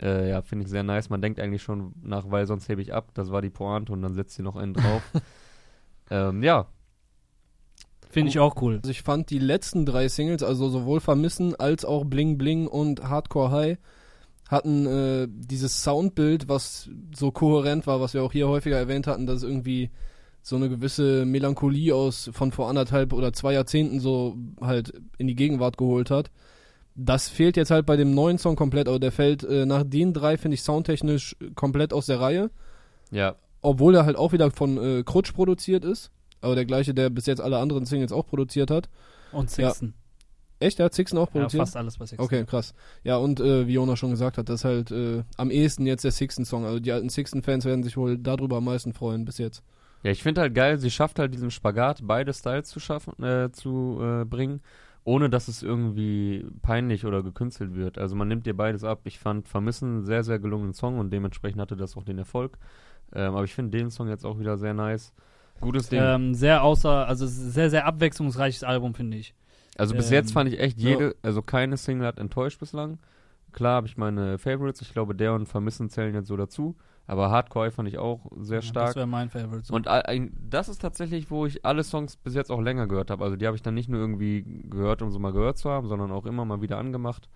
Äh, 0.00 0.28
ja, 0.28 0.42
finde 0.42 0.64
ich 0.64 0.70
sehr 0.70 0.82
nice. 0.82 1.08
Man 1.08 1.22
denkt 1.22 1.40
eigentlich 1.40 1.62
schon 1.62 1.94
nach, 2.02 2.30
weil 2.30 2.46
sonst 2.46 2.68
hebe 2.68 2.82
ich 2.82 2.92
ab. 2.92 3.12
Das 3.14 3.30
war 3.30 3.40
die 3.40 3.50
Pointe 3.50 3.92
und 3.92 4.02
dann 4.02 4.14
setzt 4.14 4.34
sie 4.34 4.42
noch 4.42 4.56
einen 4.56 4.74
drauf. 4.74 5.02
ähm, 6.10 6.42
ja, 6.42 6.66
Finde 8.10 8.30
ich 8.30 8.38
auch 8.38 8.62
cool. 8.62 8.76
Also 8.76 8.90
ich 8.90 9.02
fand 9.02 9.28
die 9.28 9.38
letzten 9.38 9.84
drei 9.84 10.08
Singles, 10.08 10.42
also 10.42 10.68
sowohl 10.68 11.00
Vermissen 11.00 11.54
als 11.54 11.84
auch 11.84 12.04
Bling 12.04 12.38
Bling 12.38 12.66
und 12.66 13.02
Hardcore 13.02 13.50
High, 13.50 13.78
hatten 14.48 14.86
äh, 14.86 15.28
dieses 15.28 15.82
Soundbild, 15.82 16.48
was 16.48 16.88
so 17.14 17.30
kohärent 17.30 17.86
war, 17.86 18.00
was 18.00 18.14
wir 18.14 18.22
auch 18.22 18.32
hier 18.32 18.48
häufiger 18.48 18.78
erwähnt 18.78 19.06
hatten, 19.06 19.26
dass 19.26 19.38
es 19.38 19.42
irgendwie 19.42 19.90
so 20.48 20.54
eine 20.54 20.68
gewisse 20.68 21.24
Melancholie 21.24 21.92
aus 21.92 22.30
von 22.32 22.52
vor 22.52 22.68
anderthalb 22.68 23.12
oder 23.12 23.32
zwei 23.32 23.52
Jahrzehnten 23.52 23.98
so 23.98 24.36
halt 24.60 24.92
in 25.18 25.26
die 25.26 25.34
Gegenwart 25.34 25.76
geholt 25.76 26.08
hat. 26.08 26.30
Das 26.94 27.28
fehlt 27.28 27.56
jetzt 27.56 27.72
halt 27.72 27.84
bei 27.84 27.96
dem 27.96 28.14
neuen 28.14 28.38
Song 28.38 28.54
komplett, 28.54 28.86
aber 28.88 29.00
der 29.00 29.10
fällt 29.10 29.42
äh, 29.42 29.66
nach 29.66 29.82
den 29.84 30.12
drei, 30.12 30.36
finde 30.38 30.54
ich, 30.54 30.62
soundtechnisch 30.62 31.36
komplett 31.56 31.92
aus 31.92 32.06
der 32.06 32.20
Reihe. 32.20 32.50
ja, 33.10 33.34
Obwohl 33.60 33.96
er 33.96 34.06
halt 34.06 34.16
auch 34.16 34.32
wieder 34.32 34.50
von 34.52 34.78
äh, 34.78 35.02
Krutsch 35.02 35.32
produziert 35.34 35.84
ist. 35.84 36.12
Aber 36.40 36.54
der 36.54 36.64
gleiche, 36.64 36.94
der 36.94 37.10
bis 37.10 37.26
jetzt 37.26 37.40
alle 37.40 37.58
anderen 37.58 37.84
Singles 37.84 38.12
auch 38.12 38.26
produziert 38.26 38.70
hat. 38.70 38.88
Und 39.32 39.50
Sixten. 39.50 39.94
Echt? 40.60 40.78
Der 40.78 40.86
hat 40.86 40.94
Sixten 40.94 41.18
auch 41.18 41.26
Ja, 41.26 41.32
produziert? 41.32 41.62
fast 41.62 41.76
alles 41.76 41.98
bei 41.98 42.06
Sixten. 42.06 42.24
Okay, 42.24 42.44
krass. 42.44 42.72
Ja, 43.02 43.16
und 43.16 43.40
äh, 43.40 43.66
wie 43.66 43.72
Jonas 43.72 43.98
schon 43.98 44.10
gesagt 44.12 44.38
hat, 44.38 44.48
das 44.48 44.60
ist 44.60 44.64
halt 44.64 44.90
äh, 44.92 45.24
am 45.36 45.50
ehesten 45.50 45.86
jetzt 45.86 46.04
der 46.04 46.12
Sixten-Song. 46.12 46.64
Also 46.64 46.78
die 46.78 46.92
alten 46.92 47.10
Sixten-Fans 47.10 47.64
werden 47.64 47.82
sich 47.82 47.96
wohl 47.96 48.16
darüber 48.16 48.58
am 48.58 48.64
meisten 48.64 48.92
freuen 48.92 49.24
bis 49.24 49.38
jetzt. 49.38 49.62
Ja, 50.02 50.10
ich 50.10 50.22
finde 50.22 50.42
halt 50.42 50.54
geil, 50.54 50.78
sie 50.78 50.90
schafft 50.90 51.18
halt 51.18 51.34
diesen 51.34 51.50
Spagat, 51.50 52.00
beide 52.02 52.32
Styles 52.32 52.68
zu 52.68 52.80
schaffen, 52.80 53.22
äh, 53.22 53.50
zu 53.50 53.98
äh, 54.00 54.24
bringen, 54.24 54.60
ohne 55.04 55.30
dass 55.30 55.48
es 55.48 55.62
irgendwie 55.62 56.46
peinlich 56.62 57.04
oder 57.04 57.22
gekünstelt 57.22 57.74
wird. 57.74 57.98
Also 57.98 58.16
man 58.16 58.28
nimmt 58.28 58.46
dir 58.46 58.56
beides 58.56 58.84
ab. 58.84 59.00
Ich 59.04 59.18
fand 59.18 59.48
Vermissen 59.48 59.88
einen 59.88 60.04
sehr, 60.04 60.22
sehr 60.22 60.38
gelungenen 60.38 60.74
Song 60.74 60.98
und 60.98 61.10
dementsprechend 61.10 61.60
hatte 61.60 61.76
das 61.76 61.96
auch 61.96 62.04
den 62.04 62.18
Erfolg. 62.18 62.58
Ähm, 63.14 63.34
aber 63.34 63.44
ich 63.44 63.54
finde 63.54 63.78
den 63.78 63.90
Song 63.90 64.08
jetzt 64.08 64.24
auch 64.24 64.38
wieder 64.38 64.58
sehr 64.58 64.74
nice. 64.74 65.12
Gutes 65.60 65.88
Ding. 65.88 66.00
Ähm, 66.02 66.34
sehr 66.34 66.62
außer, 66.62 67.06
also 67.06 67.26
sehr, 67.26 67.70
sehr 67.70 67.86
abwechslungsreiches 67.86 68.62
Album, 68.62 68.94
finde 68.94 69.16
ich. 69.16 69.34
also 69.78 69.94
bis 69.94 70.08
ähm, 70.08 70.14
jetzt 70.14 70.32
fand 70.32 70.52
ich 70.52 70.60
echt 70.60 70.78
jede, 70.78 71.16
also 71.22 71.42
keine 71.42 71.76
Single 71.76 72.06
hat 72.06 72.18
enttäuscht 72.18 72.60
bislang. 72.60 72.98
Klar 73.56 73.74
habe 73.76 73.88
ich 73.88 73.96
meine 73.96 74.38
Favorites, 74.38 74.80
ich 74.82 74.92
glaube 74.92 75.16
der 75.16 75.34
und 75.34 75.46
Vermissen 75.46 75.90
zählen 75.90 76.14
jetzt 76.14 76.28
so 76.28 76.36
dazu. 76.36 76.76
Aber 77.08 77.30
Hardcore 77.30 77.70
fand 77.72 77.88
ich 77.88 77.98
auch 77.98 78.30
sehr 78.38 78.58
Ja, 78.58 78.62
stark. 78.62 78.86
Das 78.88 78.96
wäre 78.96 79.06
mein 79.08 79.30
Favorite. 79.30 79.72
Und 79.72 79.88
ein- 79.88 80.32
das 80.48 80.68
ist 80.68 80.80
tatsächlich, 80.82 81.30
wo 81.30 81.46
ich 81.46 81.64
alle 81.64 81.82
Songs 81.82 82.16
bis 82.16 82.34
jetzt 82.34 82.50
auch 82.52 82.60
länger 82.60 82.86
gehört 82.86 83.10
habe. 83.10 83.24
Also 83.24 83.36
die 83.36 83.46
habe 83.46 83.56
ich 83.56 83.62
dann 83.62 83.74
nicht 83.74 83.88
nur 83.88 83.98
irgendwie 84.00 84.44
gehört, 84.70 85.02
um 85.02 85.10
so 85.10 85.18
mal 85.18 85.32
gehört 85.32 85.56
zu 85.58 85.70
haben, 85.70 85.88
sondern 85.88 86.12
auch 86.12 86.26
immer 86.26 86.44
mal 86.44 86.60
wieder 86.62 86.78
angemacht. 86.78 87.28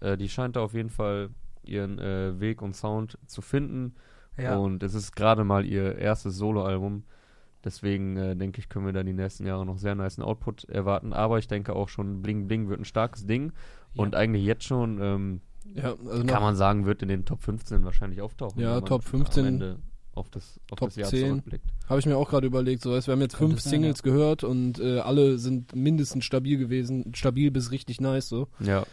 Äh, 0.00 0.16
die 0.16 0.28
scheint 0.28 0.56
da 0.56 0.60
auf 0.60 0.72
jeden 0.74 0.90
Fall 0.90 1.30
ihren 1.64 1.98
äh, 1.98 2.38
Weg 2.40 2.62
und 2.62 2.74
Sound 2.76 3.18
zu 3.26 3.42
finden. 3.42 3.94
ja. 4.38 4.56
Und 4.56 4.82
es 4.82 4.94
ist 4.94 5.16
gerade 5.16 5.44
mal 5.44 5.64
ihr 5.66 5.96
erstes 5.98 6.36
Soloalbum. 6.36 7.02
Deswegen 7.64 8.16
äh, 8.16 8.36
denke 8.36 8.60
ich, 8.60 8.68
können 8.68 8.86
wir 8.86 8.92
da 8.92 9.02
die 9.02 9.12
nächsten 9.14 9.46
Jahre 9.46 9.66
noch 9.66 9.78
sehr 9.78 9.94
nice 9.96 10.20
Output 10.20 10.64
erwarten. 10.64 11.12
Aber 11.12 11.38
ich 11.38 11.48
denke 11.48 11.74
auch 11.74 11.88
schon, 11.88 12.22
Bling 12.22 12.46
Bling 12.46 12.68
wird 12.68 12.78
ein 12.80 12.84
starkes 12.84 13.26
Ding. 13.26 13.52
Ja. 13.94 14.02
Und 14.04 14.14
eigentlich 14.14 14.44
jetzt 14.44 14.64
schon, 14.64 15.00
ähm, 15.00 15.40
Ja, 15.74 15.94
also 16.08 16.24
kann 16.24 16.42
man 16.42 16.56
sagen, 16.56 16.86
wird 16.86 17.02
in 17.02 17.08
den 17.08 17.24
Top 17.24 17.42
15 17.42 17.84
wahrscheinlich 17.84 18.20
auftauchen. 18.22 18.60
Ja, 18.60 18.80
Top 18.80 19.04
15, 19.04 19.40
Am 19.42 19.48
Ende 19.48 19.76
auf 20.14 20.30
das, 20.30 20.58
auf 20.70 20.78
Top 20.78 20.88
das 20.88 20.96
Jahr 20.96 21.08
10. 21.10 21.28
zurückblickt. 21.28 21.64
habe 21.88 22.00
ich 22.00 22.06
mir 22.06 22.16
auch 22.16 22.30
gerade 22.30 22.46
überlegt. 22.46 22.82
So, 22.82 22.92
weißt, 22.92 23.06
wir 23.08 23.12
haben 23.12 23.20
jetzt 23.20 23.36
Könnte 23.36 23.52
fünf 23.56 23.60
sein, 23.62 23.70
Singles 23.72 24.02
gehört 24.02 24.44
und 24.44 24.78
äh, 24.80 25.00
alle 25.00 25.38
sind 25.38 25.74
mindestens 25.76 26.24
stabil 26.24 26.56
gewesen. 26.56 27.12
Stabil 27.14 27.50
bis 27.50 27.70
richtig 27.70 28.00
nice 28.00 28.28
so. 28.28 28.48
Ja. 28.60 28.84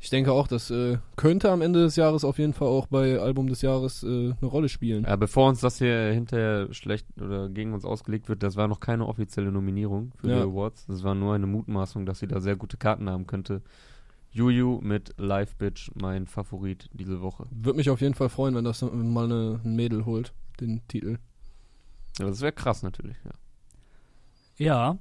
Ich 0.00 0.10
denke 0.10 0.30
auch, 0.30 0.46
das 0.46 0.70
äh, 0.70 0.98
könnte 1.16 1.50
am 1.50 1.60
Ende 1.60 1.80
des 1.82 1.96
Jahres 1.96 2.22
auf 2.22 2.38
jeden 2.38 2.52
Fall 2.52 2.68
auch 2.68 2.86
bei 2.86 3.18
Album 3.18 3.48
des 3.48 3.62
Jahres 3.62 4.04
äh, 4.04 4.06
eine 4.06 4.36
Rolle 4.48 4.68
spielen. 4.68 5.02
Ja, 5.04 5.16
bevor 5.16 5.48
uns 5.48 5.60
das 5.60 5.78
hier 5.78 6.12
hinterher 6.12 6.72
schlecht 6.72 7.06
oder 7.20 7.48
gegen 7.48 7.72
uns 7.72 7.84
ausgelegt 7.84 8.28
wird, 8.28 8.44
das 8.44 8.54
war 8.54 8.68
noch 8.68 8.78
keine 8.78 9.06
offizielle 9.08 9.50
Nominierung 9.50 10.12
für 10.16 10.28
Ja. 10.28 10.36
die 10.36 10.42
Awards. 10.42 10.86
Das 10.86 11.02
war 11.02 11.16
nur 11.16 11.34
eine 11.34 11.48
Mutmaßung, 11.48 12.06
dass 12.06 12.20
sie 12.20 12.28
da 12.28 12.38
sehr 12.40 12.54
gute 12.54 12.76
Karten 12.76 13.10
haben 13.10 13.26
könnte. 13.26 13.60
Juju 14.30 14.80
mit 14.82 15.14
Live 15.16 15.56
Bitch, 15.56 15.90
mein 15.94 16.26
Favorit 16.26 16.88
diese 16.92 17.20
Woche. 17.20 17.46
Würde 17.50 17.76
mich 17.76 17.90
auf 17.90 18.00
jeden 18.00 18.14
Fall 18.14 18.28
freuen, 18.28 18.54
wenn 18.54 18.64
das 18.64 18.82
mal 18.82 19.24
eine, 19.24 19.60
ein 19.64 19.74
Mädel 19.74 20.04
holt, 20.04 20.32
den 20.60 20.86
Titel. 20.88 21.18
Ja, 22.18 22.26
das 22.26 22.40
wäre 22.40 22.52
krass 22.52 22.82
natürlich, 22.82 23.16
ja. 23.24 23.32
Ja. 24.58 24.98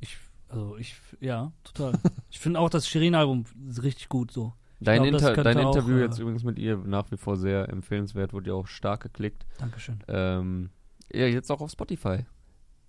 Ich, 0.00 0.16
also 0.48 0.76
ich, 0.76 0.96
ja, 1.20 1.52
total. 1.64 1.98
ich 2.30 2.38
finde 2.38 2.60
auch 2.60 2.70
das 2.70 2.88
Shirin-Album 2.88 3.44
ist 3.68 3.82
richtig 3.82 4.08
gut 4.08 4.30
so. 4.30 4.52
Dein, 4.80 5.02
glaub, 5.02 5.14
Inter 5.14 5.42
dein 5.42 5.58
auch, 5.58 5.74
Interview 5.74 5.96
äh, 5.96 6.02
jetzt 6.02 6.18
übrigens 6.18 6.44
mit 6.44 6.58
ihr 6.58 6.76
nach 6.76 7.10
wie 7.10 7.16
vor 7.16 7.36
sehr 7.36 7.68
empfehlenswert, 7.68 8.32
wurde 8.32 8.50
ja 8.50 8.54
auch 8.54 8.66
stark 8.66 9.02
geklickt. 9.02 9.46
Dankeschön. 9.58 9.98
Ähm, 10.08 10.70
ja, 11.12 11.26
jetzt 11.26 11.50
auch 11.50 11.60
auf 11.60 11.70
Spotify. 11.70 12.24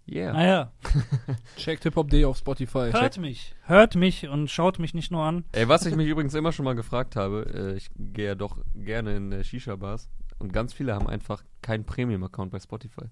Yeah. 0.08 0.34
Naja, 0.34 0.72
Checkt 1.58 1.84
Hip-Hop.de 1.84 2.26
auf 2.26 2.38
Spotify. 2.38 2.92
hört 2.92 3.18
mich. 3.18 3.56
Hört 3.64 3.96
mich 3.96 4.28
und 4.28 4.50
schaut 4.50 4.78
mich 4.78 4.94
nicht 4.94 5.12
nur 5.12 5.24
an. 5.24 5.46
Ey, 5.52 5.68
was 5.68 5.86
ich 5.86 5.96
mich 5.96 6.08
übrigens 6.10 6.34
immer 6.36 6.52
schon 6.52 6.66
mal 6.66 6.76
gefragt 6.76 7.16
habe, 7.16 7.74
äh, 7.74 7.78
ich 7.78 7.90
gehe 7.96 8.28
ja 8.28 8.36
doch 8.36 8.58
gerne 8.76 9.16
in 9.16 9.32
äh, 9.32 9.44
Shisha-Bars 9.44 10.10
und 10.38 10.54
ganz 10.54 10.74
viele 10.74 10.94
haben 10.94 11.08
einfach 11.08 11.44
keinen 11.62 11.86
Premium-Account 11.86 12.52
bei 12.52 12.60
Spotify. 12.60 13.06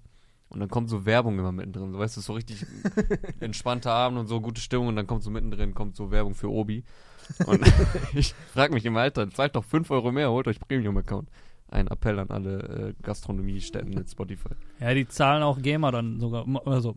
Und 0.50 0.60
dann 0.60 0.68
kommt 0.68 0.88
so 0.88 1.04
Werbung 1.04 1.36
immer 1.36 1.50
mittendrin. 1.50 1.90
So, 1.90 1.98
weißt 1.98 2.16
du, 2.16 2.20
so 2.20 2.34
richtig 2.34 2.64
entspannter 3.40 3.90
Abend 3.90 4.20
und 4.20 4.28
so 4.28 4.40
gute 4.40 4.60
Stimmung 4.60 4.86
und 4.88 4.96
dann 4.96 5.08
kommt 5.08 5.24
so 5.24 5.30
mittendrin 5.30 5.74
kommt 5.74 5.96
so 5.96 6.12
Werbung 6.12 6.34
für 6.34 6.48
Obi. 6.48 6.84
Und 7.46 7.60
ich 8.14 8.34
frage 8.52 8.72
mich 8.72 8.84
im 8.84 8.96
Alter, 8.96 9.28
zahlt 9.30 9.56
doch 9.56 9.64
5 9.64 9.90
Euro 9.90 10.12
mehr, 10.12 10.30
holt 10.30 10.46
euch 10.46 10.60
Premium-Account. 10.60 11.28
Ein 11.70 11.88
Appell 11.88 12.18
an 12.18 12.30
alle 12.30 12.58
äh, 12.58 13.02
Gastronomiestätten 13.02 13.90
mit 13.90 14.10
Spotify. 14.10 14.50
Ja, 14.80 14.92
die 14.94 15.08
zahlen 15.08 15.42
auch 15.42 15.60
GEMA 15.62 15.90
dann 15.90 16.20
sogar, 16.20 16.46
also 16.66 16.96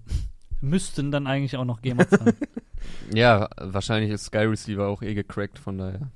müssten 0.61 1.11
dann 1.11 1.27
eigentlich 1.27 1.55
auch 1.57 1.65
noch 1.65 1.81
GEMA 1.81 2.07
zahlen. 2.07 2.35
Ja, 3.13 3.49
wahrscheinlich 3.59 4.11
ist 4.11 4.25
Sky 4.25 4.39
Receiver 4.45 4.87
auch 4.87 5.01
eh 5.01 5.13
gecrackt, 5.13 5.57
von 5.59 5.77
daher. 5.77 6.11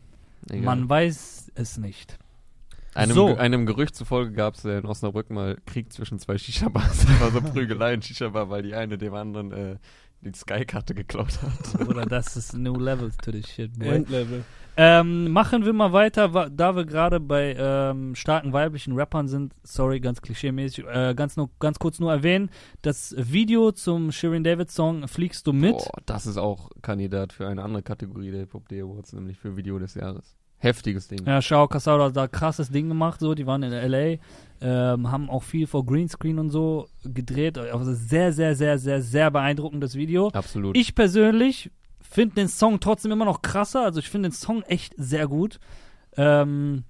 Egal. 0.49 0.61
Man 0.63 0.89
weiß 0.89 1.51
es 1.55 1.77
nicht. 1.77 2.17
Einem, 2.93 3.13
So. 3.15 3.35
Einem 3.35 3.65
Gerücht 3.65 3.95
zufolge 3.95 4.33
gab 4.33 4.55
es 4.55 4.65
in 4.65 4.85
Osnabrück 4.85 5.29
mal 5.31 5.57
Krieg 5.65 5.91
zwischen 5.91 6.19
zwei 6.19 6.37
Shisha-Bars. 6.37 7.05
Das 7.05 7.21
war 7.21 7.31
so 7.31 7.41
Prügelei 7.41 7.93
in 7.95 8.01
Shisha-Bar, 8.01 8.49
weil 8.49 8.63
die 8.63 8.75
eine 8.75 8.97
dem 8.97 9.13
anderen 9.13 9.51
äh, 9.51 9.75
die 10.21 10.33
Sky-Karte 10.33 10.93
geklaut 10.93 11.39
hat. 11.41 11.87
Oder 11.87 12.05
das 12.05 12.37
ist 12.37 12.53
new 12.53 12.77
levels 12.79 13.17
to 13.17 13.31
this 13.31 13.47
shit, 13.49 13.77
boy. 13.77 13.87
Endlevel. 13.89 14.43
Ähm, 14.83 15.31
machen 15.31 15.63
wir 15.63 15.73
mal 15.73 15.93
weiter, 15.93 16.49
da 16.49 16.75
wir 16.75 16.85
gerade 16.85 17.19
bei 17.19 17.55
ähm, 17.55 18.15
starken 18.15 18.51
weiblichen 18.51 18.93
Rappern 18.93 19.27
sind. 19.27 19.53
Sorry, 19.61 19.99
ganz 19.99 20.23
klischeemäßig. 20.23 20.85
Äh, 20.87 21.13
ganz, 21.13 21.37
nur, 21.37 21.51
ganz 21.59 21.77
kurz 21.77 21.99
nur 21.99 22.11
erwähnen: 22.11 22.49
Das 22.81 23.13
Video 23.15 23.71
zum 23.71 24.11
Shirin 24.11 24.43
David 24.43 24.71
Song 24.71 25.07
Fliegst 25.07 25.45
du 25.45 25.53
mit? 25.53 25.77
Boah, 25.77 26.01
das 26.07 26.25
ist 26.25 26.37
auch 26.37 26.71
Kandidat 26.81 27.31
für 27.31 27.47
eine 27.47 27.61
andere 27.61 27.83
Kategorie 27.83 28.31
der 28.31 28.39
Hip-Hop 28.39 28.69
Day 28.69 28.81
Awards, 28.81 29.13
nämlich 29.13 29.37
für 29.37 29.55
Video 29.55 29.77
des 29.77 29.93
Jahres. 29.93 30.35
Heftiges 30.57 31.07
Ding. 31.07 31.25
Ja, 31.27 31.43
Shao 31.43 31.67
Casado 31.67 32.05
hat 32.05 32.17
da 32.17 32.27
krasses 32.27 32.69
Ding 32.69 32.87
gemacht, 32.87 33.19
so, 33.19 33.35
die 33.35 33.45
waren 33.45 33.61
in 33.61 33.73
L.A., 33.73 34.19
ähm, 34.61 35.11
haben 35.11 35.29
auch 35.29 35.41
viel 35.41 35.65
vor 35.67 35.85
Greenscreen 35.85 36.37
und 36.37 36.49
so 36.51 36.87
gedreht, 37.03 37.57
also 37.57 37.93
sehr, 37.93 38.31
sehr, 38.31 38.55
sehr, 38.55 38.77
sehr, 38.77 39.01
sehr 39.01 39.31
beeindruckendes 39.31 39.95
Video. 39.95 40.29
Absolut. 40.29 40.77
Ich 40.77 40.93
persönlich 40.93 41.71
finde 42.11 42.35
den 42.35 42.47
Song 42.47 42.79
trotzdem 42.79 43.11
immer 43.11 43.25
noch 43.25 43.41
krasser, 43.41 43.83
also 43.83 43.99
ich 43.99 44.09
finde 44.09 44.29
den 44.29 44.33
Song 44.33 44.61
echt 44.63 44.93
sehr 44.97 45.27
gut. 45.27 45.59
Ähm, 46.17 46.83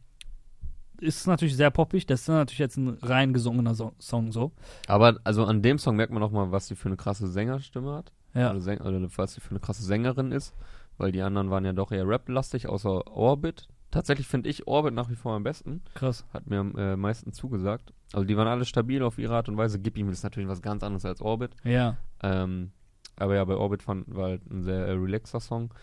ist 1.00 1.28
natürlich 1.28 1.56
sehr 1.56 1.72
poppig, 1.72 2.06
das 2.06 2.22
ist 2.22 2.28
natürlich 2.28 2.60
jetzt 2.60 2.78
ein 2.78 2.90
rein 3.02 3.34
gesungener 3.34 3.74
so 3.74 3.94
Song, 4.00 4.32
so. 4.32 4.52
Aber 4.88 5.20
also 5.24 5.46
an 5.46 5.62
dem 5.62 5.80
Song 5.80 5.96
merkt 5.96 6.14
man 6.14 6.22
auch 6.22 6.32
mal, 6.32 6.52
was 6.52 6.68
sie 6.68 6.76
für 6.76 6.90
eine 6.90 6.98
krasse 6.98 7.28
Sängerstimme 7.28 7.94
hat. 7.94 8.12
Ja. 8.34 8.52
Oder, 8.52 8.62
Säng 8.62 8.80
oder 8.80 9.02
was 9.18 9.34
sie 9.34 9.42
für 9.42 9.52
eine 9.52 9.60
krasse 9.60 9.84
Sängerin 9.84 10.32
ist. 10.32 10.54
Weil 10.98 11.12
die 11.12 11.22
anderen 11.22 11.50
waren 11.50 11.66
ja 11.66 11.74
doch 11.74 11.92
eher 11.92 12.08
Rap-lastig, 12.08 12.68
außer 12.68 13.08
Orbit. 13.08 13.68
Tatsächlich 13.90 14.28
finde 14.28 14.50
ich 14.50 14.68
Orbit 14.68 14.94
nach 14.94 15.10
wie 15.10 15.16
vor 15.16 15.34
am 15.34 15.44
besten. 15.44 15.82
Krass. 15.96 16.26
Hat 16.34 16.48
mir 16.48 16.60
am 16.60 16.76
äh, 16.78 16.96
meisten 16.96 17.34
zugesagt. 17.34 17.94
Also 18.14 18.26
die 18.26 18.38
waren 18.38 18.48
alle 18.48 18.66
stabil 18.66 19.02
auf 19.04 19.18
ihre 19.18 19.36
Art 19.36 19.50
und 19.50 19.58
Weise. 19.58 19.80
Gib 19.80 19.98
ihm 19.98 20.10
ist 20.10 20.24
natürlich 20.24 20.48
was 20.48 20.62
ganz 20.62 20.84
anderes 20.84 21.06
als 21.06 21.22
Orbit. 21.22 21.56
Ja. 21.64 21.98
Ähm, 22.22 22.72
aber 23.17 23.36
ja, 23.36 23.45
bei 23.45 23.56
Orbit 23.56 23.84
fand, 23.84 24.13
war 24.15 24.30
halt 24.30 24.50
ein 24.50 24.63
sehr 24.63 24.88
äh, 24.88 24.91
relaxer 24.91 25.39
Song. 25.39 25.74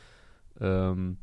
Ähm, 0.61 1.19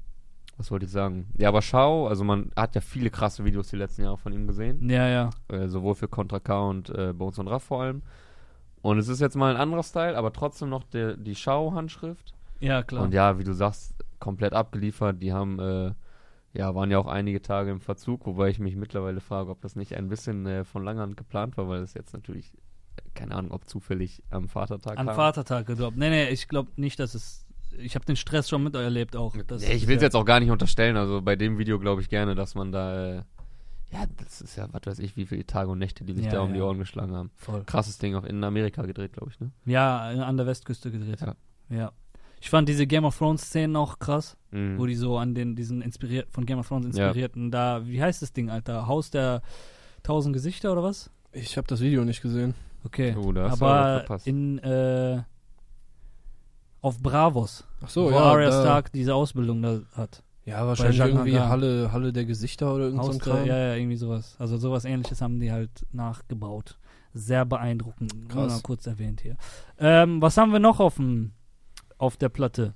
was 0.57 0.71
wollte 0.71 0.85
ich 0.85 0.91
sagen? 0.91 1.27
Ja, 1.37 1.49
aber 1.49 1.61
schau, 1.61 2.07
also 2.07 2.23
man 2.23 2.51
hat 2.55 2.75
ja 2.75 2.81
viele 2.81 3.09
krasse 3.09 3.43
Videos 3.43 3.67
die 3.67 3.75
letzten 3.75 4.03
Jahre 4.03 4.17
von 4.17 4.31
ihm 4.31 4.47
gesehen. 4.47 4.89
Ja, 4.89 5.07
ja. 5.07 5.29
Äh, 5.49 5.67
sowohl 5.67 5.95
für 5.95 6.07
Contra 6.07 6.39
K 6.39 6.69
und 6.69 6.89
äh, 6.89 7.11
Bones 7.13 7.39
und 7.39 7.47
Raff 7.47 7.63
vor 7.63 7.81
allem. 7.81 8.01
Und 8.81 8.99
es 8.99 9.07
ist 9.07 9.19
jetzt 9.19 9.35
mal 9.35 9.53
ein 9.53 9.59
anderer 9.59 9.83
Style, 9.83 10.17
aber 10.17 10.31
trotzdem 10.31 10.69
noch 10.69 10.83
der, 10.83 11.17
die 11.17 11.35
Schau-Handschrift. 11.35 12.33
Ja, 12.59 12.83
klar. 12.83 13.03
Und 13.03 13.13
ja, 13.13 13.37
wie 13.37 13.43
du 13.43 13.53
sagst, 13.53 13.95
komplett 14.19 14.53
abgeliefert. 14.53 15.21
Die 15.21 15.33
haben, 15.33 15.59
äh, 15.59 15.91
ja, 16.53 16.73
waren 16.73 16.91
ja 16.91 16.99
auch 16.99 17.07
einige 17.07 17.41
Tage 17.41 17.71
im 17.71 17.81
Verzug, 17.81 18.25
wobei 18.25 18.49
ich 18.49 18.59
mich 18.59 18.75
mittlerweile 18.75 19.19
frage, 19.19 19.51
ob 19.51 19.61
das 19.61 19.75
nicht 19.75 19.95
ein 19.95 20.07
bisschen 20.07 20.45
äh, 20.45 20.63
von 20.63 20.83
langer 20.83 21.01
Hand 21.01 21.17
geplant 21.17 21.57
war, 21.57 21.67
weil 21.67 21.81
es 21.81 21.93
jetzt 21.93 22.13
natürlich, 22.13 22.53
keine 23.13 23.35
Ahnung, 23.35 23.51
ob 23.51 23.67
zufällig 23.67 24.21
am 24.29 24.47
Vatertag 24.49 24.97
An 24.97 25.07
kam. 25.07 25.15
Vatertag 25.15 25.65
gedroppt. 25.67 25.97
Nee, 25.97 26.09
nee, 26.09 26.29
ich 26.29 26.47
glaube 26.47 26.71
nicht, 26.75 26.99
dass 26.99 27.15
es. 27.15 27.45
Ich 27.77 27.95
habe 27.95 28.05
den 28.05 28.15
Stress 28.15 28.47
schon 28.49 28.63
miterlebt 28.63 29.15
auch. 29.15 29.35
Ja, 29.35 29.41
ich 29.57 29.87
will 29.87 29.95
es 29.97 30.01
ja- 30.01 30.07
jetzt 30.07 30.15
auch 30.15 30.23
gar 30.25 30.39
nicht 30.39 30.49
unterstellen. 30.51 30.95
Also 30.97 31.21
bei 31.21 31.35
dem 31.35 31.57
Video 31.57 31.77
glaube 31.79 32.01
ich 32.01 32.09
gerne, 32.09 32.33
dass 32.35 32.55
man 32.55 32.71
da, 32.71 33.15
äh, 33.17 33.23
ja, 33.91 34.05
das 34.17 34.39
ist 34.41 34.55
ja, 34.55 34.67
was 34.71 34.81
weiß 34.85 34.99
ich, 34.99 35.17
wie 35.17 35.25
viele 35.25 35.45
Tage 35.45 35.69
und 35.69 35.79
Nächte, 35.79 36.05
die 36.05 36.13
sich 36.13 36.25
Ja, 36.25 36.31
da 36.31 36.39
um 36.41 36.53
die 36.53 36.59
ja. 36.59 36.65
Ohren 36.65 36.77
geschlagen 36.79 37.13
haben. 37.13 37.31
Voll. 37.35 37.63
Krasses 37.65 37.97
Ding 37.97 38.15
auch 38.15 38.23
in 38.23 38.41
Amerika 38.43 38.83
gedreht, 38.83 39.13
glaube 39.13 39.31
ich, 39.31 39.39
ne? 39.41 39.51
Ja, 39.65 39.99
an 40.07 40.37
der 40.37 40.45
Westküste 40.47 40.89
gedreht. 40.91 41.19
Ja. 41.21 41.35
ja. 41.69 41.91
Ich 42.39 42.49
fand 42.49 42.69
diese 42.69 42.85
Game 42.87 43.03
of 43.05 43.17
Thrones 43.17 43.41
Szenen 43.41 43.75
auch 43.75 43.99
krass, 43.99 44.37
Mhm. 44.51 44.77
wo 44.77 44.85
die 44.85 44.95
so 44.95 45.17
an 45.17 45.33
den 45.35 45.55
diesen 45.55 45.81
inspiriert 45.81 46.29
von 46.31 46.45
Game 46.45 46.59
of 46.59 46.67
Thrones 46.67 46.95
Ja. 46.95 47.07
inspirierten 47.07 47.51
da, 47.51 47.85
wie 47.87 48.01
heißt 48.01 48.21
das 48.21 48.31
Ding, 48.33 48.49
Alter? 48.49 48.87
Haus 48.87 49.09
der 49.09 49.41
tausend 50.03 50.33
Gesichter 50.33 50.71
oder 50.71 50.83
was? 50.83 51.09
Ich 51.33 51.57
habe 51.57 51.67
das 51.67 51.81
Video 51.81 52.05
nicht 52.05 52.21
gesehen. 52.21 52.53
Okay. 52.85 53.15
Oh, 53.17 53.33
aber 53.37 54.05
in 54.25 54.59
äh, 54.59 55.21
auf 56.81 56.99
Bravos, 56.99 57.65
Ach 57.83 57.89
so, 57.89 58.05
wo 58.05 58.11
ja. 58.11 58.17
Arya 58.17 58.49
da- 58.51 58.61
Stark 58.61 58.91
diese 58.91 59.15
Ausbildung 59.15 59.61
da 59.61 59.79
hat. 59.95 60.21
Ja, 60.45 60.67
wahrscheinlich 60.67 60.99
irgendwie. 60.99 61.39
Halle, 61.39 61.91
Halle 61.91 62.13
der 62.13 62.25
Gesichter 62.25 62.73
oder 62.75 62.85
irgend 62.85 63.01
so 63.01 63.07
Haus 63.09 63.15
ein 63.15 63.19
Kram. 63.19 63.45
ja, 63.47 63.57
ja, 63.57 63.73
irgendwie 63.75 63.95
sowas. 63.97 64.35
Also 64.37 64.57
sowas 64.57 64.85
ähnliches 64.85 65.19
haben 65.21 65.39
die 65.39 65.51
halt 65.51 65.71
nachgebaut. 65.91 66.77
Sehr 67.15 67.45
beeindruckend. 67.45 68.13
Nur 68.15 68.27
Krass. 68.27 68.53
mal 68.53 68.61
kurz 68.61 68.85
erwähnt 68.85 69.21
hier. 69.21 69.37
Ähm, 69.79 70.21
was 70.21 70.37
haben 70.37 70.51
wir 70.51 70.59
noch 70.59 70.79
auf, 70.79 70.97
dem, 70.97 71.31
auf 71.97 72.17
der 72.17 72.29
Platte? 72.29 72.75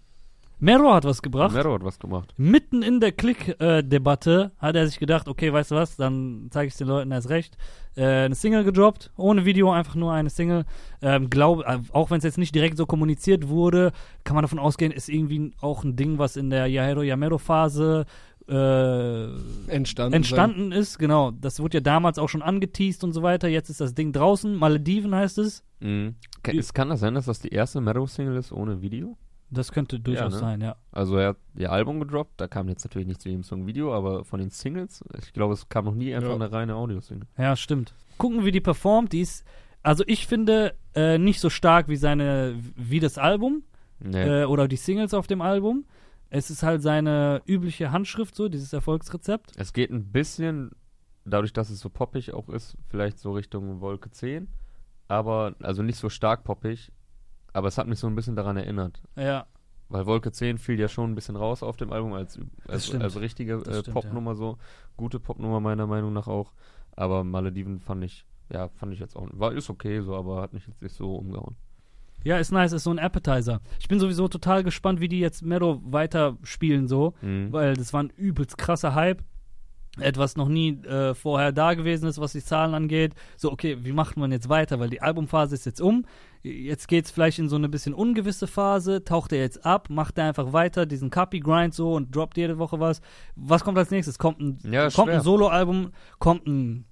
Mero 0.59 0.93
hat 0.93 1.05
was 1.05 1.21
gebracht. 1.21 1.53
Mero 1.53 1.73
hat 1.73 1.83
was 1.83 1.99
gemacht. 1.99 2.33
Mitten 2.37 2.81
in 2.83 2.99
der 2.99 3.11
Klick-Debatte 3.13 4.51
hat 4.57 4.75
er 4.75 4.87
sich 4.87 4.99
gedacht, 4.99 5.27
okay, 5.27 5.53
weißt 5.53 5.71
du 5.71 5.75
was, 5.75 5.95
dann 5.95 6.47
zeige 6.51 6.67
ich 6.67 6.75
den 6.75 6.87
Leuten 6.87 7.11
erst 7.11 7.29
recht. 7.29 7.57
Äh, 7.95 8.25
eine 8.25 8.35
Single 8.35 8.63
gedroppt, 8.63 9.11
ohne 9.17 9.45
Video, 9.45 9.71
einfach 9.71 9.95
nur 9.95 10.11
eine 10.13 10.29
Single. 10.29 10.65
Ähm, 11.01 11.29
glaub, 11.29 11.61
äh, 11.61 11.79
auch 11.93 12.11
wenn 12.11 12.17
es 12.17 12.23
jetzt 12.23 12.37
nicht 12.37 12.53
direkt 12.53 12.77
so 12.77 12.85
kommuniziert 12.85 13.47
wurde, 13.47 13.91
kann 14.23 14.35
man 14.35 14.41
davon 14.43 14.59
ausgehen, 14.59 14.91
ist 14.91 15.09
irgendwie 15.09 15.53
auch 15.61 15.83
ein 15.83 15.95
Ding, 15.95 16.17
was 16.17 16.35
in 16.35 16.49
der 16.49 16.67
Yahero 16.67 17.03
Yamero-Phase 17.03 18.05
äh, 18.47 19.25
Entstanden. 19.71 20.13
entstanden 20.13 20.71
ist. 20.71 20.97
Genau, 20.97 21.31
das 21.31 21.59
wurde 21.59 21.77
ja 21.77 21.81
damals 21.81 22.17
auch 22.17 22.29
schon 22.29 22.41
angeteased 22.41 23.03
und 23.03 23.13
so 23.13 23.21
weiter. 23.21 23.47
Jetzt 23.47 23.69
ist 23.69 23.79
das 23.79 23.93
Ding 23.93 24.11
draußen. 24.11 24.55
Malediven 24.55 25.13
heißt 25.15 25.37
es. 25.37 25.63
Mhm. 25.79 26.15
Ka- 26.43 26.51
Es 26.51 26.73
kann 26.73 26.89
das 26.89 26.99
sein, 27.01 27.13
dass 27.13 27.25
das 27.27 27.39
die 27.39 27.49
erste 27.49 27.79
Mero-Single 27.79 28.35
ist 28.37 28.51
ohne 28.51 28.81
Video? 28.81 29.17
Das 29.51 29.71
könnte 29.71 29.99
durchaus 29.99 30.33
ne? 30.33 30.39
sein, 30.39 30.61
ja. 30.61 30.75
Also 30.91 31.17
er 31.17 31.29
hat 31.29 31.37
ihr 31.55 31.71
Album 31.71 31.99
gedroppt, 31.99 32.39
da 32.39 32.47
kam 32.47 32.69
jetzt 32.69 32.83
natürlich 32.85 33.07
nicht 33.07 33.21
zu 33.21 33.29
jedem 33.29 33.43
Song 33.43 33.65
Video, 33.65 33.93
aber 33.93 34.23
von 34.23 34.39
den 34.39 34.49
Singles, 34.51 35.03
ich 35.21 35.33
glaube, 35.33 35.53
es 35.53 35.67
kam 35.69 35.85
noch 35.85 35.95
nie 35.95 36.13
einfach 36.13 36.29
Ja. 36.29 36.35
eine 36.35 36.51
reine 36.51 36.75
Audio-Single. 36.75 37.27
Ja, 37.37 37.55
stimmt. 37.55 37.93
Gucken, 38.17 38.45
wie 38.45 38.51
die 38.51 38.61
performt. 38.61 39.11
Die 39.13 39.21
ist, 39.21 39.43
also 39.81 40.03
ich 40.07 40.27
finde, 40.27 40.75
äh, 40.93 41.17
nicht 41.17 41.39
so 41.39 41.49
stark 41.49 41.87
wie 41.87 41.95
seine, 41.95 42.55
wie 42.75 42.99
das 42.99 43.17
Album 43.17 43.63
Nee. 43.99 44.41
äh, 44.41 44.45
oder 44.45 44.67
die 44.67 44.75
Singles 44.77 45.13
auf 45.13 45.25
dem 45.27 45.41
Album. 45.41 45.85
Es 46.29 46.51
ist 46.51 46.61
halt 46.61 46.83
seine 46.83 47.41
übliche 47.47 47.91
Handschrift, 47.91 48.35
so, 48.35 48.49
dieses 48.49 48.71
Erfolgsrezept. 48.71 49.53
Es 49.57 49.73
geht 49.73 49.89
ein 49.89 50.11
bisschen, 50.11 50.71
dadurch, 51.25 51.53
dass 51.53 51.71
es 51.71 51.79
so 51.79 51.89
poppig 51.89 52.33
auch 52.33 52.49
ist, 52.49 52.77
vielleicht 52.87 53.17
so 53.17 53.31
Richtung 53.31 53.81
Wolke 53.81 54.11
10, 54.11 54.47
aber, 55.07 55.55
also 55.63 55.81
nicht 55.81 55.97
so 55.97 56.09
stark 56.09 56.43
poppig, 56.43 56.91
aber 57.53 57.67
es 57.67 57.77
hat 57.77 57.87
mich 57.87 57.99
so 57.99 58.07
ein 58.07 58.15
bisschen 58.15 58.35
daran 58.35 58.57
erinnert. 58.57 59.01
Ja, 59.15 59.45
Weil 59.89 60.05
Wolke 60.05 60.31
10 60.31 60.57
fiel 60.57 60.79
ja 60.79 60.87
schon 60.87 61.11
ein 61.11 61.15
bisschen 61.15 61.35
raus 61.35 61.63
auf 61.63 61.77
dem 61.77 61.91
Album 61.91 62.13
als, 62.13 62.39
als, 62.67 62.93
als 62.93 63.19
richtige 63.19 63.53
äh, 63.55 63.79
stimmt, 63.79 63.93
Popnummer 63.93 64.35
so. 64.35 64.57
Gute 64.97 65.19
Popnummer 65.19 65.59
meiner 65.59 65.87
Meinung 65.87 66.13
nach 66.13 66.27
auch. 66.27 66.53
Aber 66.95 67.23
Malediven 67.23 67.79
fand 67.79 68.03
ich, 68.03 68.25
ja, 68.51 68.67
fand 68.69 68.93
ich 68.93 68.99
jetzt 68.99 69.15
auch, 69.15 69.27
war, 69.33 69.53
ist 69.53 69.69
okay 69.69 70.01
so, 70.01 70.15
aber 70.15 70.41
hat 70.41 70.53
mich 70.53 70.67
jetzt 70.67 70.81
nicht 70.81 70.95
so 70.95 71.15
umgehauen. 71.15 71.55
ja, 72.23 72.37
ist 72.37 72.51
nice, 72.51 72.73
ist 72.73 72.83
so 72.83 72.91
ein 72.91 72.99
Appetizer. 72.99 73.61
Ich 73.79 73.87
bin 73.87 73.99
sowieso 73.99 74.27
total 74.27 74.63
gespannt, 74.63 74.99
wie 74.99 75.07
die 75.07 75.19
jetzt 75.19 75.41
Mero 75.41 75.81
weiterspielen, 75.85 76.87
so. 76.87 77.13
Mhm. 77.21 77.51
weil 77.51 77.75
das 77.75 77.93
war 77.93 78.03
ein 78.03 78.11
übelst 78.15 78.57
krasser 78.57 78.93
Hype. 78.93 79.23
Etwas 80.01 80.35
noch 80.35 80.47
nie 80.47 80.81
äh, 80.83 81.13
vorher 81.13 81.51
da 81.51 81.73
gewesen 81.73 82.07
ist, 82.07 82.19
was 82.19 82.33
die 82.33 82.43
Zahlen 82.43 82.73
angeht. 82.73 83.13
So, 83.37 83.51
okay, 83.51 83.77
wie 83.81 83.91
macht 83.91 84.17
man 84.17 84.31
jetzt 84.31 84.49
weiter? 84.49 84.79
Weil 84.79 84.89
die 84.89 85.01
Albumphase 85.01 85.55
ist 85.55 85.65
jetzt 85.65 85.81
um. 85.81 86.05
Jetzt 86.41 86.87
geht 86.87 87.05
es 87.05 87.11
vielleicht 87.11 87.39
in 87.39 87.49
so 87.49 87.57
eine 87.57 87.67
bisschen 87.69 87.93
ungewisse 87.93 88.47
Phase. 88.47 89.03
Taucht 89.03 89.33
er 89.33 89.39
jetzt 89.39 89.65
ab? 89.65 89.89
Macht 89.89 90.17
er 90.17 90.25
einfach 90.25 90.53
weiter 90.53 90.85
diesen 90.85 91.09
Copy-Grind 91.09 91.73
so 91.73 91.93
und 91.93 92.15
droppt 92.15 92.37
jede 92.37 92.57
Woche 92.57 92.79
was? 92.79 93.01
Was 93.35 93.63
kommt 93.63 93.77
als 93.77 93.91
nächstes? 93.91 94.17
Kommt 94.17 94.39
ein, 94.39 94.59
Ja, 94.71 94.89
kommt 94.89 95.09
ein. 95.11 95.21
Solo-Album? 95.21 95.91
Kommt 96.19 96.47
ein, 96.47 96.85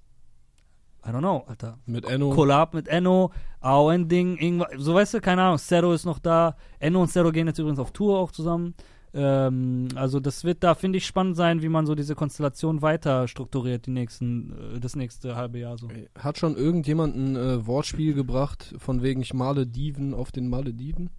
I 1.06 1.10
don't 1.10 1.20
know, 1.20 1.44
Alter. 1.46 1.78
Mit 1.86 2.04
Enno. 2.04 2.30
Collab 2.30 2.74
mit 2.74 2.88
Enno, 2.88 3.30
auch 3.60 3.88
ein 3.88 4.08
Ding, 4.08 4.36
irgendwas, 4.36 4.68
so 4.76 4.94
weißt 4.94 5.14
du, 5.14 5.20
keine 5.20 5.42
Ahnung, 5.42 5.58
Zero 5.58 5.92
ist 5.94 6.04
noch 6.04 6.18
da. 6.18 6.56
Enno 6.78 7.00
und 7.00 7.08
Zero 7.08 7.32
gehen 7.32 7.46
jetzt 7.46 7.58
übrigens 7.58 7.78
auf 7.78 7.92
Tour 7.92 8.18
auch 8.18 8.30
zusammen. 8.30 8.74
Ähm, 9.14 9.88
also 9.94 10.20
das 10.20 10.44
wird 10.44 10.62
da, 10.62 10.74
finde 10.74 10.98
ich, 10.98 11.06
spannend 11.06 11.36
sein, 11.36 11.62
wie 11.62 11.68
man 11.68 11.86
so 11.86 11.94
diese 11.94 12.14
Konstellation 12.14 12.82
weiter 12.82 13.28
strukturiert, 13.28 13.86
die 13.86 13.90
nächsten, 13.90 14.76
äh, 14.76 14.80
das 14.80 14.96
nächste 14.96 15.36
halbe 15.36 15.58
Jahr 15.58 15.78
so. 15.78 15.88
Hat 16.18 16.38
schon 16.38 16.56
irgendjemand 16.56 17.16
ein 17.16 17.36
äh, 17.36 17.66
Wortspiel 17.66 18.14
gebracht, 18.14 18.74
von 18.78 19.02
wegen 19.02 19.20
ich 19.20 19.34
Malediven 19.34 20.14
auf 20.14 20.32
den 20.32 20.48
Malediven? 20.48 21.10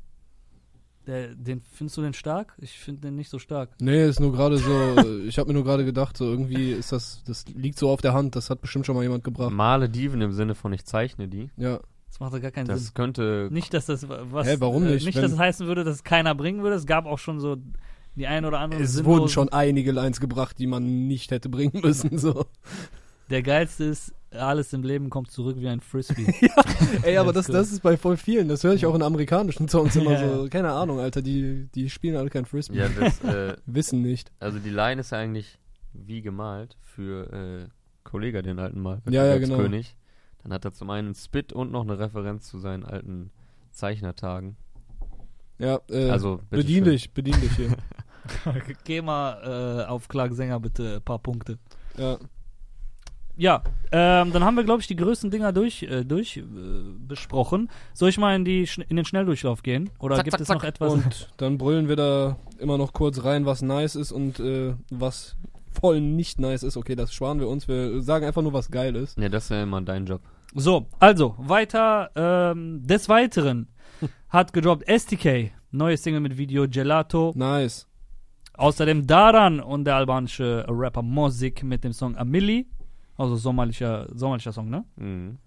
Der, 1.07 1.33
den 1.33 1.61
findest 1.61 1.97
du 1.97 2.01
den 2.01 2.13
stark? 2.13 2.55
Ich 2.59 2.77
finde 2.77 3.01
den 3.01 3.15
nicht 3.15 3.29
so 3.29 3.39
stark. 3.39 3.71
Nee, 3.81 4.05
ist 4.05 4.19
nur 4.19 4.31
gerade 4.31 4.57
so, 4.57 4.97
ich 5.25 5.39
habe 5.39 5.47
mir 5.47 5.55
nur 5.55 5.63
gerade 5.63 5.83
gedacht, 5.83 6.15
so 6.15 6.25
irgendwie 6.25 6.71
ist 6.71 6.91
das, 6.91 7.23
das 7.25 7.47
liegt 7.47 7.79
so 7.79 7.89
auf 7.89 8.01
der 8.01 8.13
Hand, 8.13 8.35
das 8.35 8.51
hat 8.51 8.61
bestimmt 8.61 8.85
schon 8.85 8.95
mal 8.95 9.01
jemand 9.01 9.23
gebracht. 9.23 9.51
Malediven 9.51 10.21
im 10.21 10.33
Sinne 10.33 10.53
von 10.53 10.71
ich 10.73 10.85
zeichne 10.85 11.27
die. 11.27 11.49
Ja, 11.57 11.79
Das 12.09 12.19
macht 12.19 12.33
doch 12.33 12.41
gar 12.41 12.51
keinen 12.51 12.67
Das 12.67 12.85
Sinn. 12.85 12.93
könnte 12.95 13.47
Nicht, 13.51 13.73
dass 13.73 13.85
das 13.85 14.07
was. 14.09 14.47
Hä, 14.47 14.55
warum 14.59 14.85
äh, 14.85 14.91
nicht? 14.91 15.05
Nicht, 15.05 15.15
Wenn- 15.15 15.21
dass 15.23 15.31
es 15.33 15.39
heißen 15.39 15.67
würde, 15.67 15.83
dass 15.83 15.95
es 15.95 16.03
keiner 16.03 16.35
bringen 16.35 16.61
würde. 16.63 16.75
Es 16.75 16.85
gab 16.85 17.05
auch 17.05 17.19
schon 17.19 17.39
so 17.39 17.57
die 18.15 18.27
ein 18.27 18.43
oder 18.45 18.59
andere. 18.59 18.81
es 18.81 18.93
sinnlosen- 18.97 19.05
wurden 19.05 19.27
schon 19.29 19.49
einige 19.49 19.91
Lines 19.91 20.19
gebracht, 20.19 20.57
die 20.59 20.67
man 20.67 21.07
nicht 21.07 21.31
hätte 21.31 21.47
bringen 21.49 21.79
müssen, 21.83 22.17
so. 22.17 22.45
Der 23.29 23.43
geilste 23.43 23.83
ist, 23.85 24.13
alles 24.31 24.73
im 24.73 24.81
Leben 24.83 25.09
kommt 25.11 25.29
zurück 25.31 25.57
wie 25.59 25.67
ein 25.69 25.79
Frisbee. 25.81 26.33
Ey, 27.03 27.17
aber 27.17 27.31
Das 27.31 27.45
das, 27.45 27.67
ist 27.67 27.73
das 27.73 27.79
bei 27.81 27.95
voll 27.95 28.17
vielen, 28.17 28.47
das 28.47 28.63
höre 28.63 28.73
ich 28.73 28.85
auch 28.87 28.95
in 28.95 29.03
amerikanischen 29.03 29.69
Songs 29.69 29.95
immer 29.95 30.13
Ja, 30.13 30.35
so, 30.37 30.47
keine 30.49 30.71
Ahnung, 30.71 30.99
Alter, 30.99 31.21
die, 31.21 31.67
die 31.75 31.89
spielen 31.91 32.15
alle 32.17 32.29
kein 32.31 32.45
Frisbee. 32.45 32.77
Ja, 32.79 32.89
das, 32.89 33.23
äh, 33.23 33.55
Wissen 33.67 34.01
nicht. 34.01 34.31
also 34.39 34.57
die 34.57 34.71
Line 34.71 35.01
ist 35.01 35.11
ja 35.11 35.19
eigentlich 35.19 35.59
wie 35.93 36.21
gemalt 36.23 36.75
für 36.83 37.31
äh, 37.31 37.67
Kollega, 38.03 38.41
den 38.41 38.57
alten 38.59 38.81
Mal. 38.81 39.01
Ja, 39.09 39.25
ja, 39.25 39.37
genau. 39.37 39.57
König. 39.57 39.95
Dann 40.43 40.53
hat 40.53 40.65
er 40.65 40.73
zum 40.73 40.89
einen 40.89 41.09
einen 41.09 41.15
Spit 41.15 41.53
und 41.53 41.71
noch 41.71 41.83
eine 41.83 41.99
Referenz 41.99 42.47
zu 42.47 42.59
seinen 42.59 42.85
alten 42.85 43.31
Zeichnertagen. 43.71 44.55
Ja, 45.57 45.79
äh, 45.89 46.09
also, 46.09 46.39
bedien 46.49 46.85
schön. 46.85 46.93
dich, 46.93 47.13
bedien 47.13 47.39
dich 47.41 47.55
hier. 47.55 47.75
Geh 48.83 49.01
mal 49.01 49.83
äh, 49.83 49.85
auf 49.85 50.07
Klagsänger 50.07 50.59
bitte 50.59 50.95
ein 50.95 51.01
paar 51.01 51.19
Punkte. 51.19 51.57
ja. 51.97 52.17
Ja, 53.39 53.63
ähm, 53.93 54.33
dann 54.33 54.43
haben 54.43 54.55
wir, 54.55 54.65
glaube 54.65 54.81
ich, 54.81 54.87
die 54.87 54.97
größten 54.97 55.31
Dinger 55.31 55.53
durch, 55.53 55.83
äh, 55.83 56.03
durch 56.03 56.35
äh, 56.35 56.43
besprochen. 57.07 57.69
Soll 57.93 58.09
ich 58.09 58.17
mal 58.17 58.35
in, 58.35 58.43
die, 58.43 58.67
in 58.89 58.97
den 58.97 59.05
Schnelldurchlauf 59.05 59.63
gehen? 59.63 59.89
Oder 59.97 60.17
Zack, 60.17 60.25
gibt 60.25 60.33
zack, 60.33 60.41
es 60.41 60.47
zack. 60.47 60.57
noch 60.57 60.63
etwas? 60.65 60.93
Und 60.93 61.29
dann 61.37 61.57
brüllen 61.57 61.87
wir 61.87 61.95
da 61.95 62.35
immer 62.57 62.77
noch 62.77 62.91
kurz 62.91 63.23
rein, 63.23 63.45
was 63.45 63.61
nice 63.61 63.95
ist 63.95 64.11
und 64.11 64.41
äh, 64.41 64.73
was 64.91 65.37
voll 65.71 66.01
nicht 66.01 66.39
nice 66.39 66.63
ist. 66.63 66.77
Okay, 66.77 66.95
das 66.95 67.13
sparen 67.13 67.39
wir 67.39 67.47
uns. 67.47 67.67
Wir 67.67 68.01
sagen 68.01 68.25
einfach 68.25 68.41
nur, 68.41 68.53
was 68.53 68.69
geil 68.71 68.95
ist. 68.95 69.17
Ja, 69.17 69.29
das 69.29 69.45
ist 69.45 69.49
ja 69.51 69.63
immer 69.63 69.81
dein 69.81 70.05
Job. 70.05 70.21
So, 70.55 70.87
also, 70.99 71.35
weiter. 71.37 72.11
Ähm, 72.15 72.81
des 72.85 73.09
Weiteren 73.09 73.67
hat 74.29 74.53
gedroppt 74.53 74.89
STK, 74.89 75.51
neue 75.71 75.97
Single 75.97 76.21
mit 76.21 76.37
Video 76.37 76.67
Gelato. 76.67 77.33
Nice. 77.35 77.87
Außerdem 78.53 79.07
Daran 79.07 79.59
und 79.59 79.85
der 79.85 79.95
albanische 79.95 80.65
Rapper 80.67 81.01
Mozik 81.01 81.63
mit 81.63 81.83
dem 81.83 81.93
Song 81.93 82.17
Amili. 82.17 82.67
Also 83.15 83.35
sommerlicher, 83.35 84.07
sommerlicher 84.13 84.51
Song, 84.51 84.69
ne? 84.69 84.85
Mhm. 84.95 85.37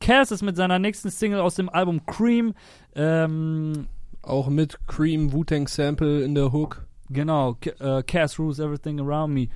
Cass 0.00 0.30
ist 0.30 0.42
mit 0.42 0.56
seiner 0.56 0.78
nächsten 0.78 1.10
Single 1.10 1.40
aus 1.40 1.54
dem 1.54 1.68
Album 1.68 2.04
Cream. 2.06 2.54
Ähm, 2.94 3.88
Auch 4.22 4.48
mit 4.48 4.78
Cream 4.86 5.32
Wu-Tang 5.32 5.68
Sample 5.68 6.22
in 6.22 6.34
der 6.34 6.52
Hook. 6.52 6.86
Genau, 7.10 7.56
äh, 7.80 8.02
Cass 8.02 8.38
rules 8.38 8.58
everything 8.58 9.00
around 9.00 9.32
me. 9.34 9.48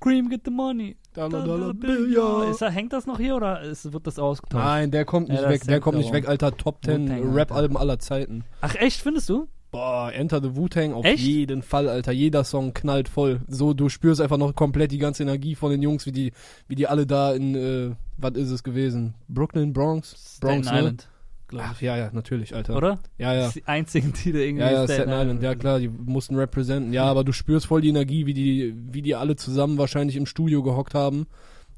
Cream, 0.00 0.28
get 0.28 0.42
the 0.44 0.50
money. 0.50 0.96
Dollar, 1.14 1.44
Dollar 1.44 1.72
Dollar. 1.74 2.50
Ist 2.50 2.60
hängt 2.60 2.92
das 2.92 3.06
noch 3.06 3.18
hier 3.18 3.36
oder 3.36 3.62
ist, 3.62 3.92
wird 3.92 4.06
das 4.06 4.18
ausgetauscht? 4.18 4.62
Nein, 4.64 4.90
der 4.90 5.04
kommt 5.04 5.28
nicht 5.28 5.40
Ja, 5.40 5.48
weg, 5.48 5.62
der 5.64 5.80
kommt 5.80 5.98
nicht 5.98 6.12
weg, 6.12 6.28
Alter. 6.28 6.56
Top 6.56 6.84
10 6.84 7.04
Wu-Tang, 7.04 7.16
Alter. 7.18 7.34
Rap-Alben 7.34 7.76
aller 7.76 7.98
Zeiten. 7.98 8.44
Ach 8.60 8.74
echt, 8.74 9.00
findest 9.00 9.28
du? 9.28 9.46
Boah, 9.70 10.12
Enter 10.12 10.40
the 10.40 10.54
Wu-Tang 10.54 10.92
auf 10.92 11.04
Echt? 11.04 11.24
jeden 11.24 11.62
Fall, 11.62 11.88
Alter. 11.88 12.12
Jeder 12.12 12.44
Song 12.44 12.74
knallt 12.74 13.08
voll. 13.08 13.40
So, 13.48 13.74
du 13.74 13.88
spürst 13.88 14.20
einfach 14.20 14.36
noch 14.36 14.54
komplett 14.54 14.92
die 14.92 14.98
ganze 14.98 15.24
Energie 15.24 15.54
von 15.56 15.70
den 15.72 15.82
Jungs, 15.82 16.06
wie 16.06 16.12
die, 16.12 16.32
wie 16.68 16.76
die 16.76 16.86
alle 16.86 17.06
da 17.06 17.32
in, 17.32 17.54
äh, 17.56 17.90
was 18.16 18.34
ist 18.34 18.50
es 18.50 18.62
gewesen? 18.62 19.14
Brooklyn, 19.28 19.72
Bronx? 19.72 20.38
Bronx, 20.40 20.66
Staten 20.66 20.74
ne? 20.74 20.80
Island, 20.80 21.08
glaube 21.48 21.64
Ach 21.68 21.74
ich. 21.74 21.80
ja, 21.82 21.96
ja, 21.96 22.10
natürlich, 22.12 22.54
Alter. 22.54 22.76
Oder? 22.76 22.98
Ja, 23.18 23.32
ja. 23.34 23.40
Das 23.40 23.48
ist 23.48 23.56
die 23.56 23.66
einzigen, 23.66 24.12
die 24.24 24.32
da 24.32 24.38
irgendwie 24.38 24.62
Ja, 24.64 24.70
ja, 24.72 24.84
Staten 24.84 25.02
Staten 25.02 25.10
Island, 25.20 25.42
ja 25.42 25.54
klar, 25.54 25.78
die 25.78 25.88
mussten 25.88 26.36
representen. 26.36 26.92
Ja, 26.92 27.04
aber 27.04 27.24
du 27.24 27.32
spürst 27.32 27.66
voll 27.66 27.80
die 27.80 27.88
Energie, 27.88 28.26
wie 28.26 28.34
die, 28.34 28.74
wie 28.90 29.02
die 29.02 29.14
alle 29.14 29.36
zusammen 29.36 29.78
wahrscheinlich 29.78 30.16
im 30.16 30.26
Studio 30.26 30.62
gehockt 30.62 30.94
haben. 30.94 31.26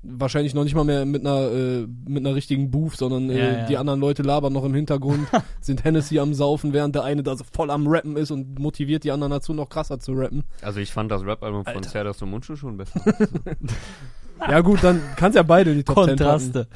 Wahrscheinlich 0.08 0.54
noch 0.54 0.62
nicht 0.62 0.76
mal 0.76 0.84
mehr 0.84 1.04
mit 1.04 1.22
einer, 1.26 1.50
äh, 1.50 1.86
mit 2.06 2.24
einer 2.24 2.36
richtigen 2.36 2.70
Booth, 2.70 2.96
sondern 2.96 3.28
äh, 3.28 3.38
Ja, 3.38 3.58
ja. 3.60 3.66
die 3.66 3.76
anderen 3.76 3.98
Leute 3.98 4.22
labern 4.22 4.52
noch 4.52 4.62
im 4.64 4.74
Hintergrund, 4.74 5.26
sind 5.60 5.82
Hennessy 5.82 6.20
am 6.20 6.32
Saufen, 6.32 6.72
während 6.72 6.94
der 6.94 7.02
eine 7.02 7.24
da 7.24 7.34
so 7.34 7.42
voll 7.50 7.70
am 7.70 7.88
Rappen 7.88 8.16
ist 8.16 8.30
und 8.30 8.58
motiviert 8.60 9.02
die 9.02 9.10
anderen 9.10 9.32
dazu, 9.32 9.52
noch 9.52 9.68
krasser 9.68 9.98
zu 9.98 10.12
rappen. 10.12 10.44
Also 10.62 10.78
ich 10.78 10.92
fand 10.92 11.10
das 11.10 11.24
Rap-Album 11.24 11.64
von. 11.64 11.82
Serdas 11.82 12.22
und 12.22 12.30
Mundschuh 12.30 12.54
schon 12.54 12.76
besser. 12.76 13.00
Ja 14.48 14.60
gut, 14.60 14.84
dann 14.84 15.00
kannst 15.16 15.34
ja 15.36 15.42
beide 15.42 15.74
die 15.74 15.82
Top 15.82 15.96
10 16.04 16.04
packen. 16.04 16.18
Kontraste. 16.18 16.68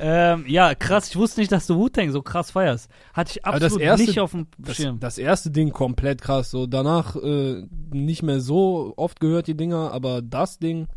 ähm, 0.00 0.44
ja, 0.46 0.74
krass. 0.74 1.08
Ich 1.08 1.16
wusste 1.16 1.40
nicht, 1.40 1.50
dass 1.50 1.66
du 1.66 1.76
Wu-Tang 1.76 2.10
so 2.12 2.20
krass 2.22 2.50
feierst. 2.50 2.90
Hatte 3.14 3.30
ich 3.36 3.42
das 3.42 3.54
absolut 3.54 3.80
erste- 3.80 4.06
nicht 4.06 4.20
auf 4.20 4.30
dem 4.32 4.46
Das, 4.58 4.76
Schirm. 4.76 5.00
das 5.00 5.18
erste 5.18 5.50
Ding 5.50 5.72
komplett 5.72 6.20
krass. 6.20 6.50
So 6.50 6.66
danach 6.66 7.16
äh, 7.16 7.62
nicht 7.90 8.22
mehr 8.22 8.40
so 8.40 8.92
oft 8.96 9.18
gehört 9.20 9.46
die 9.46 9.56
Dinger, 9.56 9.92
aber 9.92 10.20
das 10.22 10.58
Ding. 10.58 10.88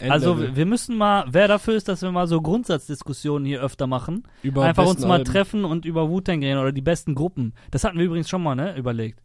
Also 0.00 0.30
Endlevel. 0.30 0.50
wir 0.50 0.56
wir 0.56 0.66
müssen 0.66 0.96
mal, 0.96 1.24
wer 1.28 1.48
dafür 1.48 1.74
ist, 1.74 1.88
dass 1.88 2.02
wir 2.02 2.12
mal 2.12 2.28
so 2.28 2.40
Grundsatzdiskussionen 2.40 3.44
hier 3.44 3.60
öfter 3.60 3.86
machen, 3.88 4.22
über 4.42 4.64
einfach 4.64 4.86
uns 4.86 5.00
mal 5.04 5.14
Alben. 5.18 5.24
treffen 5.24 5.64
und 5.64 5.84
über 5.84 6.08
Wu-Tang 6.08 6.40
reden 6.42 6.58
oder 6.60 6.70
die 6.72 6.82
besten 6.82 7.14
Gruppen. 7.16 7.52
Das 7.72 7.82
hatten 7.84 7.98
wir 7.98 8.04
übrigens 8.06 8.28
schon 8.28 8.42
mal, 8.42 8.54
ne, 8.54 8.76
überlegt. 8.76 9.20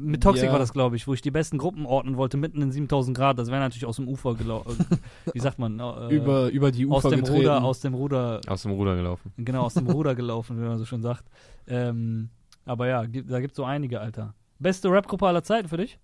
Mit 0.00 0.22
Toxic 0.22 0.46
Ja. 0.46 0.52
war 0.52 0.58
das, 0.58 0.72
glaube 0.72 0.96
ich, 0.96 1.06
wo 1.06 1.14
ich 1.14 1.20
die 1.22 1.30
besten 1.30 1.58
Gruppen 1.58 1.86
ordnen 1.86 2.16
wollte, 2.16 2.36
mitten 2.36 2.60
in 2.62 2.72
7000 2.72 3.16
Grad. 3.16 3.38
Das 3.38 3.48
wäre 3.48 3.60
natürlich 3.60 3.86
aus 3.86 3.96
dem 3.96 4.08
Ufer 4.08 4.34
gelaufen. 4.34 4.76
Wie 5.32 5.40
sagt 5.40 5.58
man? 5.58 5.78
Äh, 5.80 6.08
über, 6.14 6.48
über 6.50 6.70
die 6.72 6.86
Ufer 6.86 6.96
aus 6.96 7.02
dem 7.04 7.20
getreten. 7.20 7.36
Ruder, 7.36 7.64
aus 7.64 7.80
dem 7.80 7.94
Ruder, 7.94 8.40
Aus 8.46 8.62
dem 8.62 8.72
Ruder 8.72 8.96
gelaufen. 8.96 9.32
genau, 9.38 9.62
aus 9.62 9.74
dem 9.74 9.86
Ruder 9.90 10.14
gelaufen, 10.14 10.56
wie 10.58 10.64
man 10.66 10.78
so 10.78 10.84
schön 10.84 11.02
sagt. 11.02 11.24
Ähm, 11.66 12.30
aber 12.66 12.88
ja, 12.88 13.04
gibt, 13.04 13.30
da 13.30 13.40
gibt's 13.40 13.56
so 13.56 13.64
einige, 13.64 14.00
Alter. 14.00 14.34
Beste 14.58 14.90
Rap-Gruppe 14.90 15.26
aller 15.26 15.42
Zeiten 15.42 15.68
für 15.68 15.76
dich? 15.76 15.98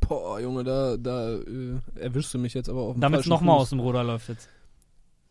Boah, 0.00 0.40
Junge, 0.40 0.64
da, 0.64 0.96
da 0.96 1.34
äh, 1.36 1.78
erwischst 1.94 2.34
du 2.34 2.38
mich 2.38 2.54
jetzt 2.54 2.68
aber 2.68 2.80
auf 2.80 2.94
dem 2.96 3.00
Damit 3.00 3.20
es 3.20 3.26
nochmal 3.26 3.56
aus 3.58 3.70
dem 3.70 3.80
Ruder 3.80 4.02
läuft 4.04 4.28
jetzt. 4.28 4.48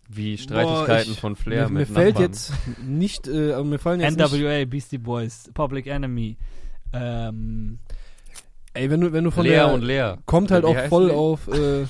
Wie 0.10 0.38
Streitigkeiten 0.38 1.06
Boah, 1.06 1.14
ich- 1.14 1.20
von 1.20 1.36
Flair 1.36 1.64
mir, 1.68 1.74
mir 1.74 1.80
mit 1.82 1.88
fällt 1.90 2.16
Nachbarn. 2.16 2.32
jetzt 2.32 2.54
nicht, 2.86 3.28
äh, 3.28 3.64
mir 3.64 3.80
fallen 3.80 4.00
jetzt 4.02 4.18
nicht, 4.18 4.34
NWA, 4.34 4.66
Beastie 4.66 4.98
Boys, 4.98 5.50
Public 5.54 5.88
Enemy. 5.88 6.38
Ähm, 6.94 7.80
ey, 8.74 8.90
wenn 8.90 9.02
du, 9.02 9.12
wenn 9.14 9.24
du 9.24 9.32
von 9.32 9.44
Lea 9.44 9.50
der, 9.52 9.74
und 9.74 9.82
Lea. 9.82 10.14
kommt 10.26 10.52
halt 10.52 10.64
Wie 10.64 10.68
auch 10.68 10.88
voll 10.88 11.08
die? 11.10 11.12
auf, 11.16 11.48
äh, 11.48 11.86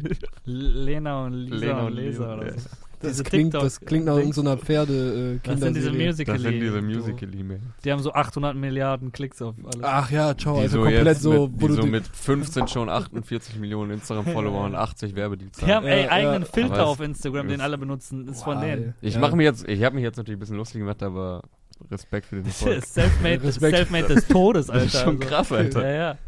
Lena 0.44 1.24
und 1.26 1.32
Lisa 1.34 1.56
Lena 1.66 1.86
und 1.86 1.92
Leo, 1.94 2.22
oder 2.34 2.46
ja. 2.46 2.52
so. 2.58 2.68
das 3.00 3.24
klingt, 3.24 3.54
das 3.54 3.80
klingt 3.80 4.04
nach 4.04 4.16
Dings. 4.16 4.36
irgendeiner 4.36 4.56
Pferde, 4.58 5.38
äh, 5.42 5.48
Das 5.48 5.60
sind 5.60 5.76
diese. 5.76 5.90
Musical. 5.92 6.34
Das 6.34 6.42
sind 6.42 6.60
diese. 6.60 7.60
Die 7.84 7.92
haben 7.92 8.02
so 8.02 8.12
800 8.12 8.56
Milliarden 8.56 9.10
Klicks 9.12 9.40
auf 9.40 9.54
alles. 9.64 9.80
Ach 9.82 10.10
ja, 10.10 10.36
ciao, 10.36 10.56
Die 10.56 10.62
also 10.62 10.78
so 10.78 10.82
komplett 10.84 11.06
jetzt 11.06 11.22
so, 11.22 11.30
mit, 11.48 11.62
wo 11.62 11.68
die 11.68 11.76
du 11.76 11.82
so 11.82 11.86
mit 11.86 12.06
15 12.06 12.68
schon 12.68 12.88
48 12.88 13.56
Millionen 13.58 13.92
Instagram-Follower 13.92 14.64
und 14.64 14.74
80 14.74 15.14
Werbedeals 15.16 15.56
Die 15.58 15.66
haben 15.66 15.86
Ja, 15.86 15.92
ey, 15.92 16.04
ja. 16.04 16.10
eigenen 16.10 16.42
Aber 16.42 16.46
Filter 16.52 16.74
es- 16.74 16.78
auf 16.80 17.00
Instagram, 17.00 17.48
den 17.48 17.60
alle 17.60 17.78
benutzen. 17.78 18.28
Ist 18.28 18.42
von 18.42 18.56
Wow, 18.56 18.64
denen. 18.64 18.82
ey. 18.88 18.92
Ich 19.08 19.14
Ja. 19.14 19.20
mache 19.20 19.36
mich 19.36 19.44
jetzt, 19.44 19.66
ich 19.68 19.82
habe 19.82 19.94
mich 19.94 20.04
jetzt 20.04 20.16
natürlich 20.16 20.36
ein 20.36 20.40
bisschen 20.40 20.56
lustig 20.56 20.80
gemacht, 20.80 21.02
aber 21.02 21.42
Respekt 21.90 22.26
für 22.26 22.36
den 22.36 22.46
Erfolg. 22.46 22.84
Selfmade, 22.84 23.42
Respekt. 23.44 23.76
Selfmade 23.76 24.14
des 24.14 24.26
Todes, 24.28 24.70
Alter. 24.70 24.84
Das 24.84 24.94
ist 24.94 25.00
schon 25.02 25.16
Also, 25.20 25.28
krass, 25.28 25.52
Alter. 25.52 25.82
Ja, 25.90 25.96
ja. 25.96 26.18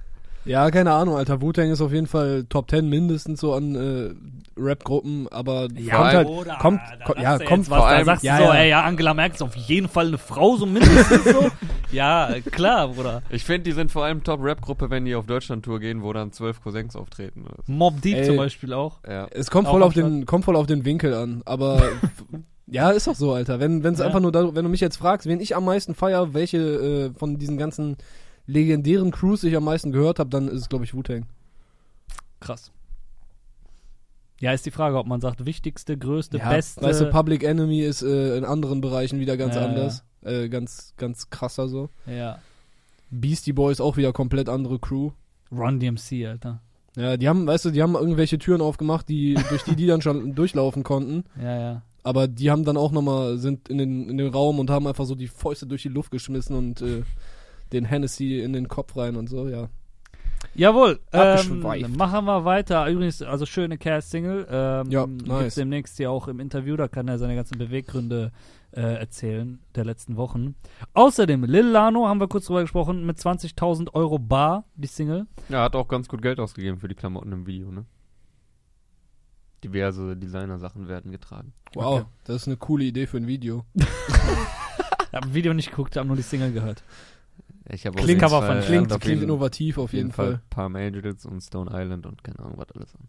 Ja, 0.44 0.68
keine 0.72 0.90
Ahnung, 0.92 1.14
Alter. 1.16 1.40
Wu-Tang 1.40 1.70
ist 1.70 1.80
auf 1.80 1.92
jeden 1.92 2.08
Fall 2.08 2.44
Top 2.48 2.68
10 2.68 2.88
mindestens 2.88 3.40
so 3.40 3.54
an 3.54 3.76
äh, 3.76 4.60
Rap-Gruppen, 4.60 5.28
aber 5.30 5.68
Ja, 5.76 5.94
kommt 5.98 6.12
halt, 6.14 6.26
Bruder, 6.26 6.58
kommt, 6.60 6.80
kommt 7.04 7.18
sagst 7.18 7.22
ja, 7.22 7.38
du 7.38 7.44
kommt 7.44 7.70
was, 7.70 7.78
vor 7.78 7.88
da 7.88 7.94
allem- 7.94 8.04
sagst 8.06 8.24
ja, 8.24 8.38
du 8.38 8.42
so, 8.46 8.48
ja. 8.50 8.58
ey, 8.58 8.68
ja, 8.70 8.82
Angela 8.82 9.14
Merkel 9.14 9.36
ist 9.36 9.42
auf 9.42 9.54
jeden 9.54 9.88
Fall 9.88 10.08
eine 10.08 10.18
Frau, 10.18 10.56
so 10.56 10.66
mindestens 10.66 11.24
so. 11.24 11.48
Ja, 11.92 12.34
klar, 12.50 12.88
Bruder. 12.88 13.22
Ich 13.30 13.44
finde, 13.44 13.64
die 13.64 13.72
sind 13.72 13.92
vor 13.92 14.04
allem 14.04 14.24
Top-Rap-Gruppe, 14.24 14.88
wenn 14.90 15.04
die 15.04 15.14
auf 15.14 15.26
Deutschland-Tour 15.26 15.78
gehen, 15.78 16.02
wo 16.02 16.12
dann 16.12 16.32
zwölf 16.32 16.60
Cousins 16.62 16.96
auftreten. 16.96 17.44
oder. 17.44 17.56
Mob 17.66 18.00
Deep 18.00 18.16
Ey. 18.16 18.24
zum 18.24 18.36
Beispiel 18.36 18.72
auch. 18.72 18.98
Ja. 19.06 19.28
Es 19.30 19.48
kommt 19.50 19.68
Auch 19.68 19.72
voll 19.72 19.82
auf 19.84 19.92
den, 19.94 20.26
kommt 20.26 20.44
voll 20.46 20.56
auf 20.56 20.66
den 20.66 20.84
Winkel 20.86 21.14
an, 21.14 21.42
aber 21.44 21.82
ja, 22.66 22.90
ist 22.90 23.06
doch 23.06 23.14
so, 23.14 23.32
Alter. 23.32 23.60
Wenn 23.60 23.84
es 23.84 23.98
Ja. 23.98 24.06
einfach 24.06 24.20
nur, 24.20 24.32
da, 24.32 24.54
wenn 24.54 24.64
du 24.64 24.70
mich 24.70 24.80
jetzt 24.80 24.96
fragst, 24.96 25.26
wen 25.26 25.40
ich 25.40 25.54
am 25.56 25.64
meisten 25.64 25.94
feier, 25.94 26.34
welche 26.34 26.58
äh, 26.58 27.18
von 27.18 27.38
diesen 27.38 27.58
ganzen 27.58 27.96
legendären 28.46 29.10
Crews 29.10 29.44
ich 29.44 29.56
am 29.56 29.64
meisten 29.64 29.92
gehört 29.92 30.18
habe, 30.18 30.30
dann 30.30 30.48
ist 30.48 30.60
es 30.62 30.68
glaube 30.68 30.84
ich 30.84 30.94
Wu-Tang. 30.94 31.26
Krass. 32.40 32.72
Ja, 34.40 34.52
ist 34.52 34.66
die 34.66 34.72
Frage, 34.72 34.98
ob 34.98 35.06
man 35.06 35.20
sagt, 35.20 35.46
wichtigste, 35.46 35.96
größte, 35.96 36.38
Ja, 36.38 36.48
beste. 36.50 36.82
Weißt 36.82 37.00
du, 37.00 37.10
Public 37.10 37.44
Enemy 37.44 37.80
ist 37.82 38.02
äh, 38.02 38.36
in 38.36 38.44
anderen 38.44 38.80
Bereichen 38.80 39.20
wieder 39.20 39.36
ganz 39.36 39.54
Ja, 39.54 39.64
anders, 39.64 40.04
Äh, 40.22 40.48
ganz 40.48 40.94
ganz 40.96 41.30
krasser 41.30 41.68
so. 41.68 41.90
ja. 42.06 42.38
Beastie 43.10 43.52
Boys 43.52 43.80
auch 43.80 43.96
wieder 43.98 44.12
komplett 44.12 44.48
andere 44.48 44.78
Crew. 44.78 45.10
Run 45.52 45.78
DMC, 45.78 46.26
Alter. 46.26 46.60
Ja, 46.96 47.16
die 47.18 47.28
haben, 47.28 47.46
weißt 47.46 47.66
du, 47.66 47.70
die 47.70 47.82
haben 47.82 47.94
irgendwelche 47.94 48.38
Türen 48.38 48.60
aufgemacht, 48.62 49.08
die 49.08 49.34
durch 49.50 49.62
die 49.64 49.76
die 49.76 49.86
dann 49.86 50.00
schon 50.02 50.34
durchlaufen 50.34 50.82
konnten. 50.82 51.24
Ja, 51.40 51.58
ja. 51.60 51.82
Aber 52.02 52.26
die 52.28 52.50
haben 52.50 52.64
dann 52.64 52.76
auch 52.76 52.90
nochmal, 52.92 53.38
sind 53.38 53.68
in 53.68 53.78
den, 53.78 54.08
in 54.08 54.18
den 54.18 54.28
Raum 54.28 54.58
und 54.58 54.70
haben 54.70 54.86
einfach 54.86 55.04
so 55.04 55.14
die 55.14 55.28
Fäuste 55.28 55.66
durch 55.66 55.82
die 55.82 55.88
Luft 55.88 56.10
geschmissen 56.10 56.56
und 56.56 56.82
äh, 56.82 57.02
den 57.72 57.84
Hennessy 57.84 58.40
in 58.40 58.52
den 58.52 58.68
Kopf 58.68 58.96
rein 58.96 59.16
und 59.16 59.28
so, 59.28 59.48
ja. 59.48 59.68
Jawohl, 60.54 60.98
ähm, 61.12 61.60
machen 61.96 62.24
wir 62.24 62.44
weiter. 62.44 62.88
Übrigens, 62.88 63.22
also 63.22 63.46
schöne 63.46 63.78
Cast-Single. 63.78 64.46
Ähm, 64.50 64.90
Ja, 64.90 65.06
Gibt's 65.06 65.26
nice. 65.26 65.54
demnächst 65.54 65.96
hier 65.96 66.10
auch 66.10 66.26
im 66.26 66.40
Interview, 66.40 66.76
da 66.76 66.88
kann 66.88 67.06
er 67.06 67.18
seine 67.18 67.36
ganzen 67.36 67.58
Beweggründe 67.58 68.32
äh, 68.72 68.80
erzählen 68.80 69.60
der 69.76 69.84
letzten 69.84 70.16
Wochen. 70.16 70.56
Außerdem, 70.94 71.44
Lil 71.44 71.66
Lano, 71.66 72.08
haben 72.08 72.20
wir 72.20 72.28
kurz 72.28 72.46
drüber 72.46 72.62
gesprochen, 72.62 73.06
mit 73.06 73.18
20.000 73.18 73.94
Euro 73.94 74.18
bar, 74.18 74.64
die 74.74 74.88
Single. 74.88 75.26
ja, 75.48 75.62
hat 75.62 75.76
auch 75.76 75.88
ganz 75.88 76.08
gut 76.08 76.22
Geld 76.22 76.40
ausgegeben 76.40 76.78
für 76.78 76.88
die 76.88 76.94
Klamotten 76.96 77.30
im 77.32 77.46
Video, 77.46 77.70
ne? 77.70 77.84
Diverse 79.64 80.16
Designer-Sachen 80.16 80.88
werden 80.88 81.10
getragen. 81.12 81.52
Wow, 81.74 82.00
Okay. 82.00 82.04
das 82.24 82.36
ist 82.42 82.48
eine 82.48 82.56
coole 82.56 82.84
Idee 82.84 83.06
für 83.06 83.16
ein 83.18 83.26
Video. 83.26 83.64
Ich 85.12 85.16
habe 85.16 85.26
ein 85.28 85.34
Video 85.34 85.52
nicht 85.52 85.68
geguckt, 85.68 85.94
habe 85.96 86.06
nur 86.06 86.16
die 86.16 86.22
Single 86.22 86.52
gehört. 86.52 86.82
Ich 87.68 87.84
habe 87.84 87.96
Klingt- 88.02 88.18
Cover 88.22 88.40
von- 88.42 88.60
Klingt, 88.62 88.88
klingt 88.88 89.04
jeden, 89.04 89.22
innovativ 89.24 89.76
auf 89.76 89.92
jeden 89.92 90.10
Fall. 90.10 90.40
Palm 90.48 90.74
Angels 90.74 91.26
und 91.26 91.42
Stone 91.42 91.70
Island 91.70 92.06
und 92.06 92.24
keine 92.24 92.38
Ahnung, 92.38 92.54
was 92.56 92.70
alles 92.74 92.94
an. 92.94 93.08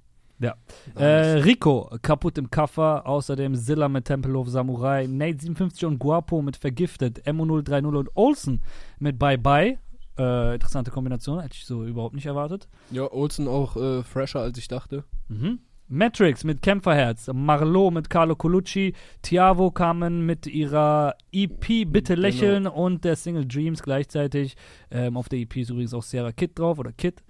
Äh, 1.01 1.05
Rico, 1.43 1.89
kaputt 2.01 2.37
im 2.37 2.49
Kaffer. 2.49 3.07
Außerdem 3.07 3.55
Zilla 3.55 3.87
mit 3.87 4.03
Tempelhof 4.03 4.49
Samurai. 4.49 5.07
Nate 5.07 5.39
57 5.39 5.85
und 5.85 5.97
Guapo 5.99 6.41
mit 6.41 6.57
Vergiftet. 6.57 7.25
Mo030 7.25 7.85
und 7.85 8.09
Olsen 8.15 8.61
mit 8.99 9.17
Bye 9.17 9.37
Bye. 9.37 9.79
Äh, 10.17 10.55
interessante 10.55 10.91
Kombination, 10.91 11.39
hätte 11.39 11.55
ich 11.55 11.65
so 11.65 11.85
überhaupt 11.85 12.13
nicht 12.15 12.25
erwartet. 12.25 12.67
Ja, 12.91 13.09
Olsen 13.13 13.47
auch 13.47 13.77
äh, 13.77 14.03
fresher 14.03 14.41
als 14.41 14.57
ich 14.57 14.67
dachte. 14.67 15.05
Mhm. 15.29 15.59
Matrix 15.93 16.43
mit 16.43 16.61
Kämpferherz, 16.63 17.29
Marlowe 17.33 17.91
mit 17.91 18.09
Carlo 18.09 18.35
Colucci, 18.35 18.93
Tiavo 19.21 19.69
kamen 19.69 20.25
mit 20.25 20.47
ihrer 20.47 21.15
EP 21.31 21.85
Bitte 21.85 22.15
Genau. 22.15 22.21
lächeln 22.27 22.67
und 22.67 23.05
der 23.05 23.15
Single 23.15 23.45
Dreams 23.45 23.83
gleichzeitig. 23.83 24.55
Ähm, 24.89 25.15
auf 25.17 25.29
der 25.29 25.39
EP 25.39 25.55
ist 25.57 25.69
übrigens 25.69 25.93
auch 25.93 26.01
Sarah 26.03 26.31
Kid 26.31 26.57
drauf 26.57 26.79
oder 26.79 26.91
Kid. 26.91 27.21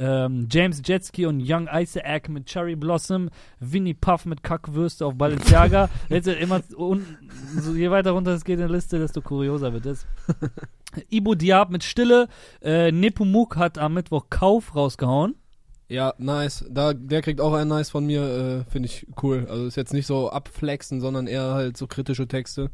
Ähm, 0.00 0.48
James 0.50 0.82
Jetski 0.84 1.26
und 1.26 1.42
Young 1.44 1.68
Isaac 1.72 2.28
mit 2.28 2.46
Cherry 2.46 2.76
Blossom, 2.76 3.30
Winnie 3.60 3.94
Puff 3.94 4.26
mit 4.26 4.42
Kackwürste 4.42 5.06
auf 5.06 5.14
Balenciaga. 5.14 5.88
Jetzt 6.08 6.28
immer 6.28 6.60
so, 6.68 6.96
je 7.74 7.90
weiter 7.90 8.12
runter 8.12 8.32
es 8.32 8.44
geht 8.44 8.54
in 8.54 8.60
der 8.60 8.68
Liste, 8.68 8.98
desto 8.98 9.20
kurioser 9.22 9.72
wird 9.72 9.86
es. 9.86 10.06
Ibo 11.10 11.34
Diab 11.34 11.70
mit 11.70 11.84
Stille, 11.84 12.28
äh, 12.62 12.90
Nepomuk 12.92 13.56
hat 13.56 13.78
am 13.78 13.94
Mittwoch 13.94 14.26
Kauf 14.30 14.74
rausgehauen. 14.74 15.34
Ja, 15.88 16.12
nice. 16.18 16.64
Da, 16.70 16.92
der 16.92 17.22
kriegt 17.22 17.40
auch 17.40 17.54
einen 17.54 17.68
nice 17.70 17.88
von 17.90 18.04
mir, 18.06 18.22
äh, 18.66 18.70
finde 18.70 18.86
ich 18.86 19.06
cool. 19.22 19.46
Also 19.48 19.66
ist 19.66 19.76
jetzt 19.76 19.94
nicht 19.94 20.06
so 20.06 20.30
abflexen, 20.30 21.00
sondern 21.00 21.26
eher 21.26 21.54
halt 21.54 21.76
so 21.76 21.86
kritische 21.86 22.28
Texte. 22.28 22.70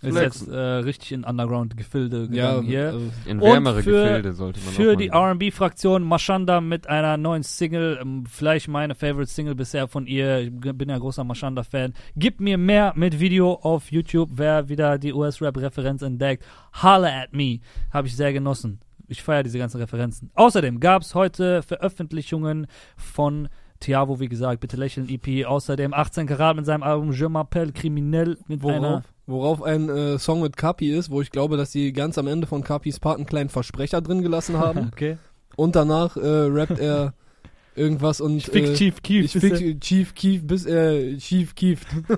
Ist 0.00 0.16
jetzt 0.16 0.48
äh, 0.48 0.56
richtig 0.58 1.12
in 1.12 1.22
Underground-Gefilde 1.22 2.28
Ja, 2.32 2.54
gegangen 2.56 2.66
hier. 2.66 2.86
also, 2.86 3.00
In 3.24 3.38
Und 3.40 3.52
wärmere 3.52 3.82
für- 3.84 4.02
Gefilde 4.04 4.32
sollte 4.32 4.58
man 4.64 4.74
Für 4.74 4.96
die 4.96 5.08
R&B-Fraktion 5.10 6.02
Mashanda 6.02 6.60
mit 6.60 6.88
einer 6.88 7.16
neuen 7.16 7.44
Single, 7.44 8.00
ähm, 8.02 8.24
vielleicht 8.26 8.66
meine 8.66 8.96
Favorite 8.96 9.30
Single 9.30 9.54
bisher 9.54 9.86
von 9.86 10.08
ihr. 10.08 10.40
Ich 10.40 10.50
bin 10.50 10.88
ja 10.88 10.98
großer 10.98 11.22
Mashanda-Fan. 11.22 11.94
Gib 12.16 12.40
mir 12.40 12.58
mehr 12.58 12.94
mit 12.96 13.20
Video 13.20 13.52
auf 13.54 13.92
YouTube, 13.92 14.30
wer 14.32 14.68
wieder 14.68 14.98
die 14.98 15.12
US-Rap-Referenz 15.12 16.02
entdeckt. 16.02 16.42
Holla 16.82 17.22
at 17.22 17.32
me. 17.32 17.60
Habe 17.92 18.08
ich 18.08 18.16
sehr 18.16 18.32
genossen. 18.32 18.80
Ich 19.12 19.22
feiere 19.22 19.42
diese 19.42 19.58
ganzen 19.58 19.80
Referenzen. 19.80 20.30
Außerdem 20.34 20.80
gab 20.80 21.02
es 21.02 21.14
heute 21.14 21.62
Veröffentlichungen 21.62 22.66
von 22.96 23.48
Tiavo, 23.80 24.20
wie 24.20 24.28
gesagt, 24.28 24.60
bitte 24.60 24.76
lächeln, 24.76 25.08
EP. 25.08 25.46
Außerdem 25.46 25.92
18 25.92 26.26
Karat 26.26 26.56
mit 26.56 26.66
seinem 26.66 26.82
Album 26.82 27.12
Je 27.12 27.26
m'appelle 27.26 27.72
Criminel 27.72 28.38
mit 28.48 28.64
einer. 28.64 29.04
Worauf, 29.26 29.60
worauf 29.60 29.62
ein 29.62 29.88
äh, 29.88 30.18
Song 30.18 30.40
mit 30.40 30.56
Kapi 30.56 30.90
ist, 30.90 31.10
wo 31.10 31.20
ich 31.20 31.30
glaube, 31.30 31.56
dass 31.56 31.72
sie 31.72 31.92
ganz 31.92 32.16
am 32.18 32.26
Ende 32.26 32.46
von 32.46 32.62
Kapis 32.62 33.00
Part 33.00 33.16
einen 33.16 33.26
kleinen 33.26 33.50
Versprecher 33.50 34.00
drin 34.00 34.22
gelassen 34.22 34.58
haben. 34.58 34.90
Okay. 34.92 35.18
und 35.56 35.74
danach 35.74 36.16
äh, 36.16 36.20
rappt 36.22 36.78
er 36.78 37.14
irgendwas 37.74 38.20
und 38.20 38.36
Ich 38.38 38.46
fick 38.46 38.64
äh, 38.66 38.74
Chief 38.74 39.02
Keef. 39.02 39.24
ich 39.26 39.32
bis 39.32 39.42
fick 39.42 39.60
er- 39.60 39.80
Chief 39.80 40.14
Keef, 40.14 40.46
bis 40.46 40.66
er 40.66 41.16
Chief 41.18 41.54
Keeft. 41.54 41.86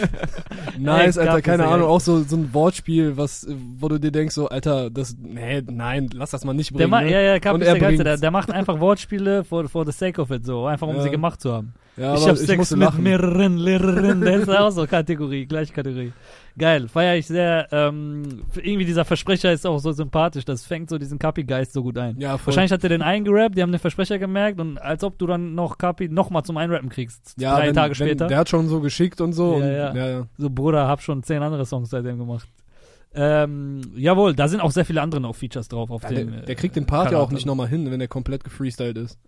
nice, 0.78 1.16
Ey, 1.16 1.26
Alter, 1.28 1.42
keine 1.42 1.64
Ahnung, 1.66 1.80
geil. 1.80 1.88
auch 1.88 2.00
so, 2.00 2.22
so 2.22 2.36
ein 2.36 2.52
Wortspiel, 2.52 3.16
was, 3.16 3.44
äh, 3.44 3.54
wo 3.78 3.88
du 3.88 3.98
dir 3.98 4.10
denkst, 4.10 4.34
so, 4.34 4.48
Alter, 4.48 4.90
das, 4.90 5.16
nee, 5.20 5.62
nein, 5.70 6.08
lass 6.12 6.30
das 6.30 6.44
mal 6.44 6.52
nicht 6.54 6.70
Der 6.70 6.76
bringen. 6.78 6.90
ma 6.90 7.00
ne? 7.02 7.10
ja, 7.12 7.20
ja, 7.20 7.52
Und 7.52 7.60
ist 7.60 7.66
er 7.68 7.74
der 7.74 7.80
Geilste. 7.80 8.04
Der, 8.04 8.16
der 8.16 8.30
macht 8.30 8.50
einfach 8.50 8.80
Wortspiele 8.80 9.44
for, 9.44 9.68
for 9.68 9.84
the 9.86 9.92
sake 9.92 10.20
of 10.20 10.30
it, 10.30 10.44
so. 10.44 10.66
Einfach 10.66 10.86
um 10.88 10.96
Ja. 10.96 11.02
sie 11.02 11.10
gemacht 11.10 11.40
zu 11.40 11.52
haben. 11.52 11.74
Ja, 12.00 12.14
ich 12.14 12.26
hab 12.26 12.36
Sex 12.36 12.70
mit 12.70 12.80
lachen. 12.80 13.02
mehreren 13.02 13.58
Lehrerinnen. 13.58 14.20
Der 14.22 14.36
ist 14.40 14.48
auch 14.48 14.70
so 14.70 14.86
Kategorie, 14.86 15.46
gleiche 15.46 15.72
Kategorie. 15.72 16.12
Geil, 16.58 16.88
feiere 16.88 17.16
ich 17.16 17.26
sehr. 17.26 17.68
Ähm, 17.70 18.42
irgendwie 18.56 18.84
dieser 18.84 19.04
Versprecher 19.04 19.52
ist 19.52 19.66
auch 19.66 19.78
so 19.78 19.92
sympathisch. 19.92 20.44
Das 20.44 20.64
fängt 20.66 20.90
so 20.90 20.98
diesen 20.98 21.18
Kapi-Geist 21.18 21.72
so 21.72 21.82
gut 21.82 21.98
ein. 21.98 22.18
Ja, 22.18 22.38
voll. 22.38 22.46
Wahrscheinlich 22.46 22.72
hat 22.72 22.82
er 22.82 22.88
den 22.88 23.02
eingerappt, 23.02 23.56
die 23.56 23.62
haben 23.62 23.70
den 23.70 23.78
Versprecher 23.78 24.18
gemerkt 24.18 24.60
und 24.60 24.78
als 24.78 25.04
ob 25.04 25.18
du 25.18 25.26
dann 25.26 25.54
noch 25.54 25.78
Kapi 25.78 26.08
nochmal 26.08 26.42
zum 26.42 26.56
Einrappen 26.56 26.88
kriegst. 26.88 27.34
ja, 27.38 27.56
drei 27.56 27.68
wenn, 27.68 27.74
Tage 27.74 27.90
wenn, 27.98 28.06
später. 28.06 28.26
Der 28.26 28.38
hat 28.38 28.48
schon 28.48 28.68
so 28.68 28.80
geschickt 28.80 29.20
und 29.20 29.32
so. 29.32 29.52
Ja, 29.52 29.56
und, 29.56 29.62
ja. 29.62 29.94
ja, 29.94 30.08
ja. 30.08 30.26
so, 30.38 30.50
Bruder, 30.50 30.88
hab 30.88 31.02
schon 31.02 31.22
zehn 31.22 31.42
andere 31.42 31.66
Songs 31.66 31.90
seitdem 31.90 32.18
gemacht. 32.18 32.48
Ähm, 33.12 33.80
jawohl, 33.96 34.34
da 34.34 34.46
sind 34.48 34.60
auch 34.60 34.70
sehr 34.70 34.84
viele 34.84 35.02
andere 35.02 35.20
noch 35.20 35.34
Features 35.34 35.68
drauf 35.68 35.90
auf 35.90 36.02
Ja, 36.04 36.10
dem. 36.10 36.30
der, 36.30 36.42
äh, 36.42 36.46
der 36.46 36.54
kriegt 36.54 36.76
den 36.76 36.86
Part 36.86 37.10
ja 37.12 37.18
auch 37.18 37.30
nicht 37.32 37.44
nochmal 37.46 37.68
hin, 37.68 37.90
wenn 37.90 37.98
der 37.98 38.08
komplett 38.08 38.44
gefreestylt 38.44 38.96
ist. 38.96 39.18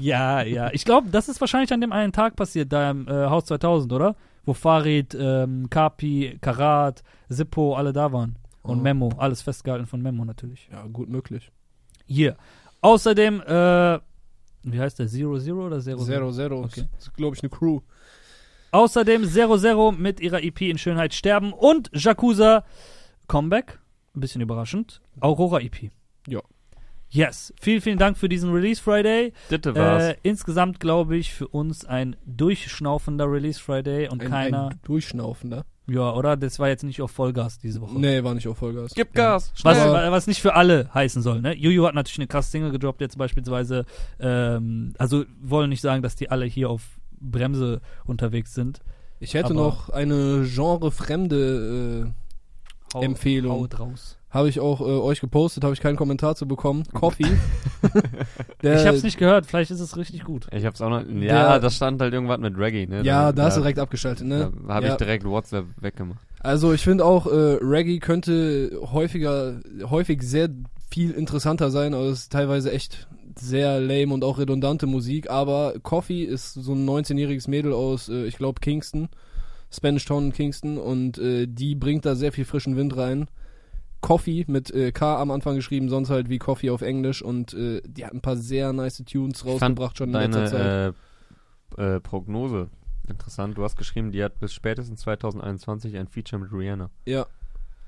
Ja, 0.00 0.42
ja. 0.42 0.70
Ich 0.72 0.84
glaube, 0.84 1.08
das 1.10 1.28
ist 1.28 1.40
wahrscheinlich 1.40 1.72
an 1.72 1.80
dem 1.80 1.92
einen 1.92 2.12
Tag 2.12 2.36
passiert, 2.36 2.72
da 2.72 2.90
im 2.90 3.06
äh, 3.08 3.26
Haus 3.26 3.44
2000, 3.46 3.92
oder? 3.92 4.16
Wo 4.44 4.54
Farid, 4.54 5.14
ähm, 5.18 5.68
Kapi, 5.70 6.38
Karat, 6.40 7.02
Sippo 7.28 7.74
alle 7.74 7.92
da 7.92 8.12
waren. 8.12 8.36
Und 8.62 8.78
Oh. 8.78 8.82
Memo, 8.82 9.10
alles 9.18 9.42
festgehalten 9.42 9.86
von 9.86 10.00
Memo 10.02 10.24
natürlich. 10.24 10.68
Ja, 10.72 10.84
gut 10.86 11.08
möglich. 11.08 11.50
Hier. 12.06 12.36
Außerdem, 12.80 13.40
äh, 13.42 13.98
wie 14.62 14.80
heißt 14.80 14.98
der? 14.98 15.08
Zero 15.08 15.38
Zero 15.38 15.66
oder 15.66 15.80
Zero 15.80 16.02
Zero, 16.04 16.32
Zero. 16.32 16.60
Okay. 16.64 16.84
Das 16.94 17.06
ist, 17.08 17.14
glaube 17.14 17.36
ich, 17.36 17.42
eine 17.42 17.50
Crew. 17.50 17.80
Außerdem 18.72 19.24
Zero 19.24 19.56
Zero 19.58 19.92
mit 19.92 20.20
ihrer 20.20 20.42
EP 20.42 20.62
in 20.62 20.78
Schönheit 20.78 21.14
sterben 21.14 21.52
und 21.52 21.90
Jakuza 21.92 22.64
Comeback. 23.28 23.78
Ein 24.14 24.20
bisschen 24.20 24.40
überraschend. 24.40 25.00
Aurora 25.20 25.60
EP. 25.60 25.90
Ja. 26.26 26.40
Yes. 27.08 27.54
Vielen, 27.60 27.80
vielen 27.80 27.98
Dank 27.98 28.18
für 28.18 28.28
diesen 28.28 28.52
Release 28.52 28.82
Friday. 28.82 29.32
Ditte 29.50 29.74
war's. 29.74 30.04
Äh, 30.04 30.16
insgesamt 30.22 30.80
glaube 30.80 31.16
ich 31.16 31.32
für 31.32 31.48
uns 31.48 31.84
ein 31.84 32.16
durchschnaufender 32.26 33.30
Release 33.30 33.60
Friday 33.60 34.08
und 34.08 34.22
Ein, 34.22 34.28
keiner. 34.30 34.68
ein 34.70 34.80
Durchschnaufender. 34.84 35.64
ja, 35.86 36.12
oder? 36.12 36.36
Das 36.36 36.58
war 36.58 36.68
jetzt 36.68 36.82
nicht 36.82 37.00
auf 37.00 37.12
Vollgas 37.12 37.58
diese 37.58 37.80
Woche. 37.80 37.98
Nee, 37.98 38.22
war 38.24 38.34
nicht 38.34 38.48
auf 38.48 38.58
Vollgas. 38.58 38.92
Gib 38.94 39.14
Gas. 39.14 39.52
Was, 39.62 39.78
was 39.78 40.26
nicht 40.26 40.42
für 40.42 40.54
alle 40.54 40.92
heißen 40.92 41.22
soll, 41.22 41.40
ne? 41.40 41.54
Juju 41.56 41.86
hat 41.86 41.94
natürlich 41.94 42.18
eine 42.18 42.26
krasse 42.26 42.50
Single 42.50 42.72
gedroppt 42.72 43.00
jetzt 43.00 43.16
beispielsweise. 43.16 43.86
Ähm, 44.18 44.92
also 44.98 45.24
wollen 45.40 45.70
nicht 45.70 45.80
sagen, 45.82 46.02
dass 46.02 46.16
die 46.16 46.28
alle 46.30 46.44
hier 46.44 46.68
auf 46.70 46.82
Bremse 47.18 47.80
unterwegs 48.04 48.52
sind. 48.52 48.80
Ich 49.20 49.32
hätte 49.34 49.54
noch 49.54 49.88
eine 49.90 50.44
genrefremde 50.44 52.06
äh, 52.08 52.94
Hau, 52.94 53.02
Empfehlung. 53.02 53.52
Haut 53.60 53.78
raus. 53.78 54.15
Habe 54.36 54.48
ich 54.48 54.60
auch 54.60 54.80
äh, 54.80 54.84
euch 54.84 55.20
gepostet, 55.20 55.64
habe 55.64 55.72
ich 55.74 55.80
keinen 55.80 55.96
Kommentar 55.96 56.36
zu 56.36 56.46
bekommen. 56.46 56.82
Coffee. 56.92 57.24
Der- 58.62 58.80
ich 58.80 58.86
hab's 58.86 59.02
nicht 59.02 59.18
gehört, 59.18 59.46
vielleicht 59.46 59.70
ist 59.70 59.80
es 59.80 59.96
richtig 59.96 60.24
gut. 60.24 60.46
Ich 60.52 60.64
hab's 60.64 60.80
auch 60.80 60.90
noch. 60.90 61.00
Ja, 61.08 61.52
Der- 61.52 61.60
das 61.60 61.76
stand 61.76 62.00
halt 62.00 62.12
irgendwas 62.12 62.38
mit 62.38 62.56
Reggae, 62.58 62.86
ne? 62.86 63.02
Ja, 63.02 63.32
da 63.32 63.44
hast 63.44 63.56
du 63.56 63.60
direkt 63.60 63.78
abgeschaltet, 63.78 64.26
ne? 64.26 64.52
Da 64.66 64.74
habe 64.74 64.86
Ja. 64.86 64.92
ich 64.92 64.98
direkt 64.98 65.24
WhatsApp 65.24 65.66
weggemacht. 65.80 66.18
Also 66.40 66.72
ich 66.72 66.82
finde 66.82 67.04
auch, 67.04 67.26
äh, 67.26 67.58
Reggae 67.60 67.98
könnte 67.98 68.78
häufiger, 68.92 69.60
häufig 69.90 70.22
sehr 70.22 70.48
viel 70.90 71.10
interessanter 71.12 71.70
sein, 71.70 71.94
aber 71.94 72.04
es 72.04 72.20
ist 72.20 72.32
teilweise 72.32 72.70
echt 72.72 73.08
sehr 73.38 73.80
lame 73.80 74.14
und 74.14 74.22
auch 74.24 74.38
redundante 74.38 74.86
Musik. 74.86 75.28
Aber 75.30 75.74
Coffee 75.82 76.22
ist 76.24 76.54
so 76.54 76.72
ein 76.74 76.86
19-jähriges 76.88 77.48
Mädel 77.50 77.72
aus, 77.72 78.08
äh, 78.08 78.24
ich 78.26 78.36
glaube, 78.38 78.60
Kingston, 78.60 79.08
Spanish 79.72 80.04
Town 80.04 80.26
in 80.26 80.32
Kingston 80.32 80.78
und 80.78 81.18
äh, 81.18 81.46
die 81.48 81.74
bringt 81.74 82.06
da 82.06 82.14
sehr 82.14 82.32
viel 82.32 82.44
frischen 82.44 82.76
Wind 82.76 82.96
rein. 82.96 83.26
Coffee 84.06 84.44
mit 84.46 84.70
äh, 84.70 84.92
K 84.92 85.20
am 85.20 85.32
Anfang 85.32 85.56
geschrieben, 85.56 85.88
sonst 85.88 86.10
halt 86.10 86.28
wie 86.28 86.38
Coffee 86.38 86.70
auf 86.70 86.80
Englisch 86.80 87.22
und 87.22 87.54
äh, 87.54 87.82
die 87.84 88.04
hat 88.04 88.12
ein 88.12 88.20
paar 88.20 88.36
sehr 88.36 88.72
nice 88.72 89.02
Tunes 89.04 89.44
rausgebracht 89.44 89.98
schon 89.98 90.10
in 90.10 90.14
letzter 90.14 90.46
Zeit. 90.46 90.60
Deine 90.60 90.94
äh, 91.76 91.96
äh, 91.96 92.00
Prognose 92.00 92.68
interessant. 93.08 93.58
Du 93.58 93.64
hast 93.64 93.76
geschrieben, 93.76 94.12
die 94.12 94.22
hat 94.22 94.38
bis 94.38 94.54
spätestens 94.54 95.00
2021 95.00 95.96
ein 95.96 96.06
Feature 96.06 96.40
mit 96.40 96.52
Rihanna. 96.52 96.90
Ja. 97.04 97.26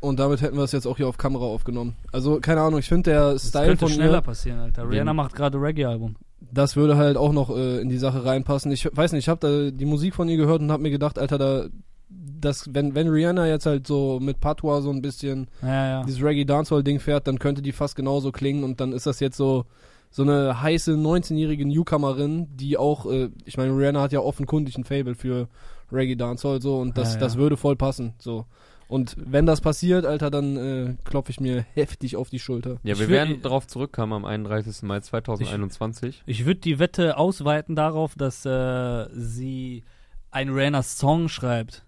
Und 0.00 0.18
damit 0.18 0.42
hätten 0.42 0.56
wir 0.56 0.64
es 0.64 0.72
jetzt 0.72 0.86
auch 0.86 0.96
hier 0.96 1.06
auf 1.06 1.18
Kamera 1.18 1.44
aufgenommen. 1.44 1.94
Also, 2.12 2.40
keine 2.40 2.62
Ahnung, 2.62 2.80
ich 2.80 2.88
finde 2.88 3.10
der 3.10 3.32
Das 3.34 3.48
Style 3.48 3.66
könnte 3.66 3.86
von 3.86 3.88
schneller 3.88 4.18
ihr, 4.18 4.22
passieren, 4.22 4.58
Alter. 4.58 4.90
Rihanna 4.90 5.12
macht 5.12 5.36
gerade 5.36 5.60
Reggae-Album. 5.60 6.16
das 6.52 6.74
würde 6.74 6.96
halt 6.96 7.16
auch 7.16 7.32
noch 7.32 7.50
äh, 7.50 7.80
in 7.80 7.88
die 7.88 7.98
Sache 7.98 8.24
reinpassen. 8.24 8.72
Ich 8.72 8.88
weiß 8.92 9.12
nicht, 9.12 9.24
ich 9.24 9.28
habe 9.28 9.40
da 9.40 9.70
die 9.70 9.86
Musik 9.86 10.14
von 10.14 10.28
ihr 10.28 10.36
gehört 10.36 10.62
und 10.62 10.70
habe 10.72 10.82
mir 10.82 10.90
gedacht, 10.90 11.18
Alter, 11.18 11.38
da 11.38 11.66
das, 12.10 12.68
wenn, 12.72 12.94
wenn 12.94 13.08
Rihanna 13.08 13.46
jetzt 13.46 13.66
halt 13.66 13.86
so 13.86 14.18
mit 14.20 14.40
Patois 14.40 14.80
so 14.82 14.90
ein 14.90 15.02
bisschen 15.02 15.48
Ja, 15.62 15.88
ja. 15.88 16.02
dieses 16.04 16.22
Reggae 16.22 16.44
Dancehall 16.44 16.82
Ding 16.82 17.00
fährt, 17.00 17.26
dann 17.26 17.38
könnte 17.38 17.60
die 17.62 17.72
fast 17.72 17.96
genauso 17.96 18.32
klingen 18.32 18.64
und 18.64 18.80
dann 18.80 18.92
ist 18.92 19.06
das 19.06 19.20
jetzt 19.20 19.36
so 19.36 19.64
so 20.10 20.22
eine 20.22 20.62
heiße 20.62 20.92
19-jährige 20.92 21.66
Newcomerin, 21.66 22.46
die 22.56 22.78
auch, 22.78 23.04
äh, 23.04 23.28
ich 23.44 23.58
meine, 23.58 23.76
Rihanna 23.76 24.00
hat 24.00 24.12
ja 24.12 24.20
offenkundig 24.20 24.78
ein 24.78 24.84
Fable 24.84 25.14
für 25.14 25.48
Reggae 25.92 26.16
Dancehall 26.16 26.62
so 26.62 26.78
und 26.78 26.96
das, 26.96 27.08
Ja, 27.08 27.14
ja. 27.14 27.20
das 27.20 27.36
würde 27.36 27.58
voll 27.58 27.76
passen 27.76 28.14
so. 28.18 28.46
Und 28.88 29.16
wenn 29.18 29.44
das 29.44 29.60
passiert, 29.60 30.06
Alter, 30.06 30.30
dann 30.30 30.56
äh, 30.56 30.94
klopfe 31.04 31.30
ich 31.30 31.40
mir 31.40 31.66
heftig 31.74 32.16
auf 32.16 32.30
die 32.30 32.38
Schulter. 32.38 32.78
Ja, 32.84 32.94
Ich 32.94 33.00
wir 33.00 33.08
will- 33.10 33.16
werden 33.16 33.42
darauf 33.42 33.66
zurückkommen 33.66 34.14
am 34.14 34.24
31. 34.24 34.80
Mai 34.82 35.00
2021. 35.00 36.22
Ich 36.24 36.46
würde 36.46 36.60
die 36.60 36.78
Wette 36.78 37.18
ausweiten 37.18 37.76
darauf, 37.76 38.14
dass 38.14 38.46
äh, 38.46 39.06
sie 39.12 39.84
einen 40.30 40.54
Rihanna-Song 40.54 41.28
schreibt. 41.28 41.84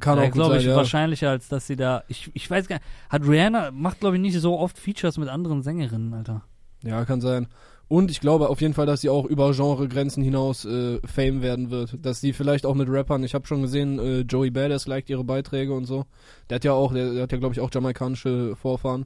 Kann 0.00 0.18
äh, 0.18 0.22
auch 0.22 0.30
glaube 0.30 0.54
sein, 0.54 0.60
ich, 0.60 0.66
ja. 0.66 0.76
wahrscheinlicher, 0.76 1.30
als 1.30 1.48
dass 1.48 1.66
sie 1.66 1.76
da. 1.76 2.04
Ich, 2.08 2.30
ich 2.34 2.50
weiß 2.50 2.66
gar 2.68 2.76
nicht. 2.76 2.86
Hat 3.10 3.26
Rihanna, 3.26 3.70
macht 3.72 4.00
glaube 4.00 4.16
ich 4.16 4.22
nicht 4.22 4.38
so 4.38 4.58
oft 4.58 4.78
Features 4.78 5.18
mit 5.18 5.28
anderen 5.28 5.62
Sängerinnen, 5.62 6.14
Alter. 6.14 6.42
Ja, 6.82 7.04
kann 7.04 7.20
sein. 7.20 7.48
Und 7.88 8.10
ich 8.10 8.20
glaube 8.20 8.48
auf 8.48 8.62
jeden 8.62 8.72
Fall, 8.72 8.86
dass 8.86 9.02
sie 9.02 9.10
auch 9.10 9.26
über 9.26 9.52
Genregrenzen 9.52 10.22
hinaus 10.22 10.64
äh, 10.64 10.98
Fame 11.06 11.42
werden 11.42 11.70
wird. 11.70 11.98
Dass 12.00 12.22
sie 12.22 12.32
vielleicht 12.32 12.64
auch 12.64 12.74
mit 12.74 12.88
Rappern, 12.88 13.22
ich 13.22 13.34
habe 13.34 13.46
schon 13.46 13.60
gesehen, 13.60 13.98
äh, 13.98 14.20
Joey 14.20 14.50
Badass 14.50 14.86
liked 14.86 15.10
ihre 15.10 15.24
Beiträge 15.24 15.74
und 15.74 15.84
so. 15.84 16.06
Der 16.48 16.54
hat 16.54 16.64
ja 16.64 16.72
auch, 16.72 16.94
der, 16.94 17.12
der 17.12 17.22
hat 17.24 17.32
ja 17.32 17.38
glaube 17.38 17.54
ich 17.54 17.60
auch 17.60 17.70
jamaikanische 17.70 18.56
Vorfahren. 18.56 19.04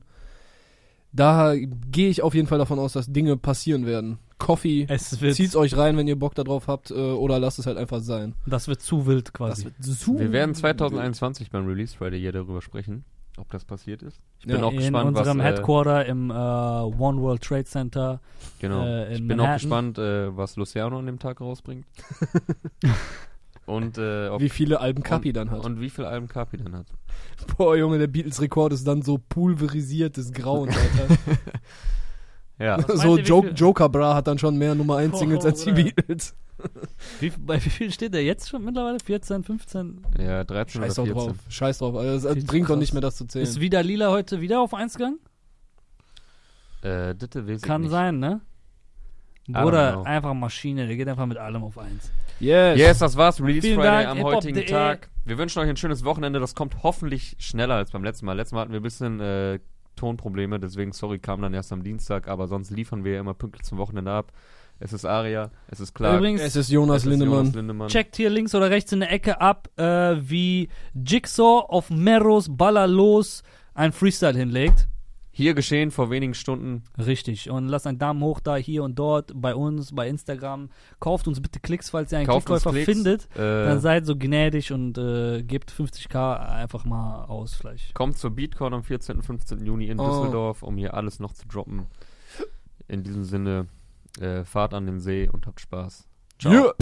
Da 1.16 1.54
gehe 1.56 2.08
ich 2.10 2.22
auf 2.22 2.34
jeden 2.34 2.46
Fall 2.46 2.58
davon 2.58 2.78
aus, 2.78 2.92
dass 2.92 3.06
Dinge 3.10 3.36
passieren 3.36 3.86
werden. 3.86 4.18
Coffee, 4.38 4.86
Es 4.90 5.18
wird, 5.22 5.34
zieht's 5.34 5.56
euch 5.56 5.76
rein, 5.76 5.96
wenn 5.96 6.06
ihr 6.06 6.18
Bock 6.18 6.34
darauf 6.34 6.68
habt, 6.68 6.90
äh, 6.90 6.94
oder 6.94 7.38
lasst 7.38 7.58
es 7.58 7.66
halt 7.66 7.78
einfach 7.78 8.00
sein. 8.00 8.34
das 8.46 8.68
wird 8.68 8.82
zu 8.82 9.06
wild 9.06 9.32
quasi. 9.32 9.68
so 9.80 10.18
Wir 10.18 10.30
werden 10.30 10.54
2021 10.54 11.50
beim 11.50 11.66
Release 11.66 11.96
Friday 11.96 12.20
hier 12.20 12.32
darüber 12.32 12.60
sprechen, 12.60 13.04
ob 13.38 13.48
das 13.50 13.64
passiert 13.64 14.02
ist. 14.02 14.20
Ich 14.40 14.46
bin 14.46 14.56
Ja. 14.58 14.64
auch 14.64 14.72
In 14.72 14.76
gespannt, 14.78 15.14
was. 15.14 15.20
unserem 15.20 15.40
Äh, 15.40 15.44
Headquarter 15.44 16.04
im 16.04 16.30
äh, 16.30 16.34
One 16.34 17.20
World 17.22 17.40
Trade 17.42 17.64
Center. 17.64 18.20
genau. 18.58 18.84
äh, 18.84 19.14
ich 19.14 19.20
in 19.20 19.28
bin 19.28 19.40
auch 19.40 19.44
Manhattan. 19.44 19.60
gespannt, 19.94 19.98
äh, 19.98 20.36
was 20.36 20.56
Luciano 20.56 20.98
an 20.98 21.06
dem 21.06 21.18
Tag 21.18 21.40
rausbringt. 21.40 21.86
und, 23.66 23.98
äh, 23.98 24.28
ob, 24.28 24.40
Wie 24.40 24.48
viele 24.48 24.80
Alben 24.80 25.02
Kapi 25.02 25.32
dann 25.32 25.50
hat. 25.50 25.64
und 25.64 25.80
wie 25.80 25.90
viel 25.90 26.04
Alben 26.04 26.28
Kapi 26.28 26.56
dann 26.56 26.74
hat. 26.76 26.86
Boah, 27.56 27.76
Junge, 27.76 27.98
der 27.98 28.06
Beatles-Rekord 28.06 28.72
ist 28.72 28.86
dann 28.86 29.02
so 29.02 29.18
pulverisiert 29.18 30.16
des 30.16 30.32
Grauens, 30.32 30.74
Alter. 30.76 31.14
Ja. 32.58 32.78
So 32.88 32.94
meint 32.96 33.04
ihr, 33.04 33.16
wie 33.18 33.28
Jo- 33.28 33.42
viel- 33.42 33.52
Joker 33.54 33.88
Bra 33.90 34.14
hat 34.14 34.26
dann 34.28 34.38
schon 34.38 34.56
mehr 34.56 34.74
Nummer 34.74 34.96
1 34.96 35.18
Singles 35.18 35.44
Oh, 35.44 35.48
als 35.48 35.62
die. 35.64 35.72
Beatles. 35.72 36.34
Wie, 37.20 37.28
bei 37.28 37.62
wie 37.62 37.68
viel 37.68 37.92
steht 37.92 38.14
der 38.14 38.24
jetzt 38.24 38.48
schon 38.48 38.64
mittlerweile? 38.64 38.98
14, 38.98 39.44
15? 39.44 40.00
ja, 40.18 40.42
13 40.42 40.80
Scheiß 40.80 40.98
oder 41.00 41.08
doch 41.12 41.14
14. 41.20 41.28
drauf. 41.36 41.36
Scheiß 41.50 41.78
drauf. 41.78 41.94
Also, 41.96 42.34
zu 42.34 42.46
bringt 42.46 42.70
doch 42.70 42.76
nicht 42.78 42.94
mehr 42.94 43.02
das 43.02 43.16
zu 43.16 43.26
zählen. 43.26 43.42
Ist 43.42 43.60
wieder 43.60 43.82
Lila 43.82 44.10
heute 44.10 44.40
wieder 44.40 44.62
auf 44.62 44.72
1 44.72 44.94
gegangen? 44.94 45.18
Äh, 46.82 47.10
ich 47.12 47.60
Kann 47.60 47.82
nicht. 47.82 47.90
sein, 47.90 48.18
ne? 48.20 48.40
Oder 49.50 50.06
einfach 50.06 50.32
Maschine, 50.32 50.86
der 50.86 50.96
geht 50.96 51.08
einfach 51.08 51.26
mit 51.26 51.36
allem 51.36 51.62
auf 51.62 51.76
1. 51.76 52.10
yes. 52.41 52.78
Yes, 52.78 52.99
das 52.99 53.16
war's. 53.16 53.41
Release 53.41 53.62
Vielen 53.66 53.80
Friday 53.80 54.05
Dank, 54.05 54.18
am 54.18 54.24
heutigen 54.24 54.66
Tag. 54.66 55.09
Wir 55.24 55.39
wünschen 55.39 55.59
euch 55.61 55.68
ein 55.68 55.76
schönes 55.76 56.05
Wochenende. 56.05 56.39
Das 56.41 56.55
kommt 56.55 56.82
hoffentlich 56.82 57.37
schneller 57.39 57.74
als 57.74 57.91
beim 57.91 58.05
letzten 58.05 58.26
Mal. 58.26 58.34
Letztes 58.34 58.53
Mal 58.53 58.61
hatten 58.62 58.72
wir 58.72 58.80
ein 58.80 58.82
bisschen 58.82 59.20
äh, 59.20 59.59
Tonprobleme, 59.97 60.61
deswegen, 60.61 60.93
sorry, 60.93 61.18
kam 61.18 61.41
dann 61.43 61.55
erst 61.55 61.72
am 61.72 61.82
Dienstag, 61.82 62.28
aber 62.28 62.47
sonst 62.49 62.70
liefern 62.70 63.03
wir 63.05 63.14
ja 63.14 63.20
immer 63.20 63.34
pünktlich 63.34 63.64
zum 63.64 63.78
Wochenende 63.78 64.12
ab. 64.12 64.30
Es 64.78 64.93
ist 64.93 65.07
Aria, 65.07 65.51
es 65.68 65.80
ist 65.80 65.95
klar. 65.95 66.18
Übrigens, 66.18 66.43
Es 66.43 66.55
ist 66.55 66.70
Jonas 66.70 66.99
es 66.99 67.05
ist 67.05 67.11
Lindemann. 67.11 67.39
Jonas 67.39 67.55
Lindemann. 67.55 67.89
checkt 67.89 68.16
hier 68.16 68.28
links 68.28 68.55
oder 68.55 68.68
rechts 68.68 68.93
in 68.93 69.01
der 69.01 69.11
Ecke 69.11 69.41
ab, 69.41 69.70
äh, 69.78 70.16
wie 70.20 70.68
Jigsaw 70.95 71.64
auf 71.66 71.89
Meros 71.89 72.55
Ballerlos 72.55 73.43
ein 73.72 73.93
Freestyle 73.93 74.37
hinlegt. 74.39 74.87
Hier 75.39 75.53
geschehen 75.53 75.91
vor 75.91 76.09
wenigen 76.09 76.32
Stunden. 76.32 76.82
Richtig. 76.97 77.51
Und 77.51 77.68
lasst 77.68 77.87
einen 77.87 77.99
Daumen 77.99 78.22
hoch 78.22 78.41
da, 78.41 78.57
hier 78.57 78.82
und 78.82 78.99
dort, 78.99 79.32
bei 79.34 79.55
uns, 79.55 79.95
bei 79.95 80.09
Instagram. 80.09 80.70
Kauft 80.99 81.28
uns 81.28 81.43
bitte 81.43 81.61
Klicks, 81.61 81.91
falls 81.91 82.11
ihr 82.11 82.16
einen 82.18 82.26
Kauft 82.26 82.47
Klickkäufer 82.47 82.70
Klicks. 82.70 82.87
findet. 82.91 83.28
Äh, 83.37 83.66
Dann 83.66 83.80
seid 83.80 84.07
so 84.07 84.16
gnädig 84.16 84.72
und 84.72 84.97
äh, 84.97 85.43
gebt 85.43 85.70
50k 85.70 86.39
einfach 86.39 86.87
mal 86.87 87.26
aus, 87.26 87.53
vielleicht. 87.55 87.93
kommt 87.95 88.16
zur 88.16 88.30
Beatcon 88.30 88.72
am 88.72 88.82
14. 88.82 89.16
und 89.16 89.22
15. 89.24 89.66
Juni 89.66 89.89
in 89.89 90.01
Oh. 90.01 90.07
Düsseldorf, 90.09 90.62
um 90.62 90.78
hier 90.78 90.95
alles 90.95 91.20
noch 91.20 91.34
zu 91.34 91.47
droppen. 91.47 91.84
In 92.89 93.03
diesem 93.03 93.24
Sinne, 93.24 93.66
äh, 94.18 94.43
fahrt 94.45 94.72
an 94.72 94.87
den 94.87 95.01
See 95.01 95.28
und 95.30 95.47
habt 95.47 95.61
Spaß. 95.61 96.09
Ciao. 96.39 96.51
Yeah. 96.53 96.72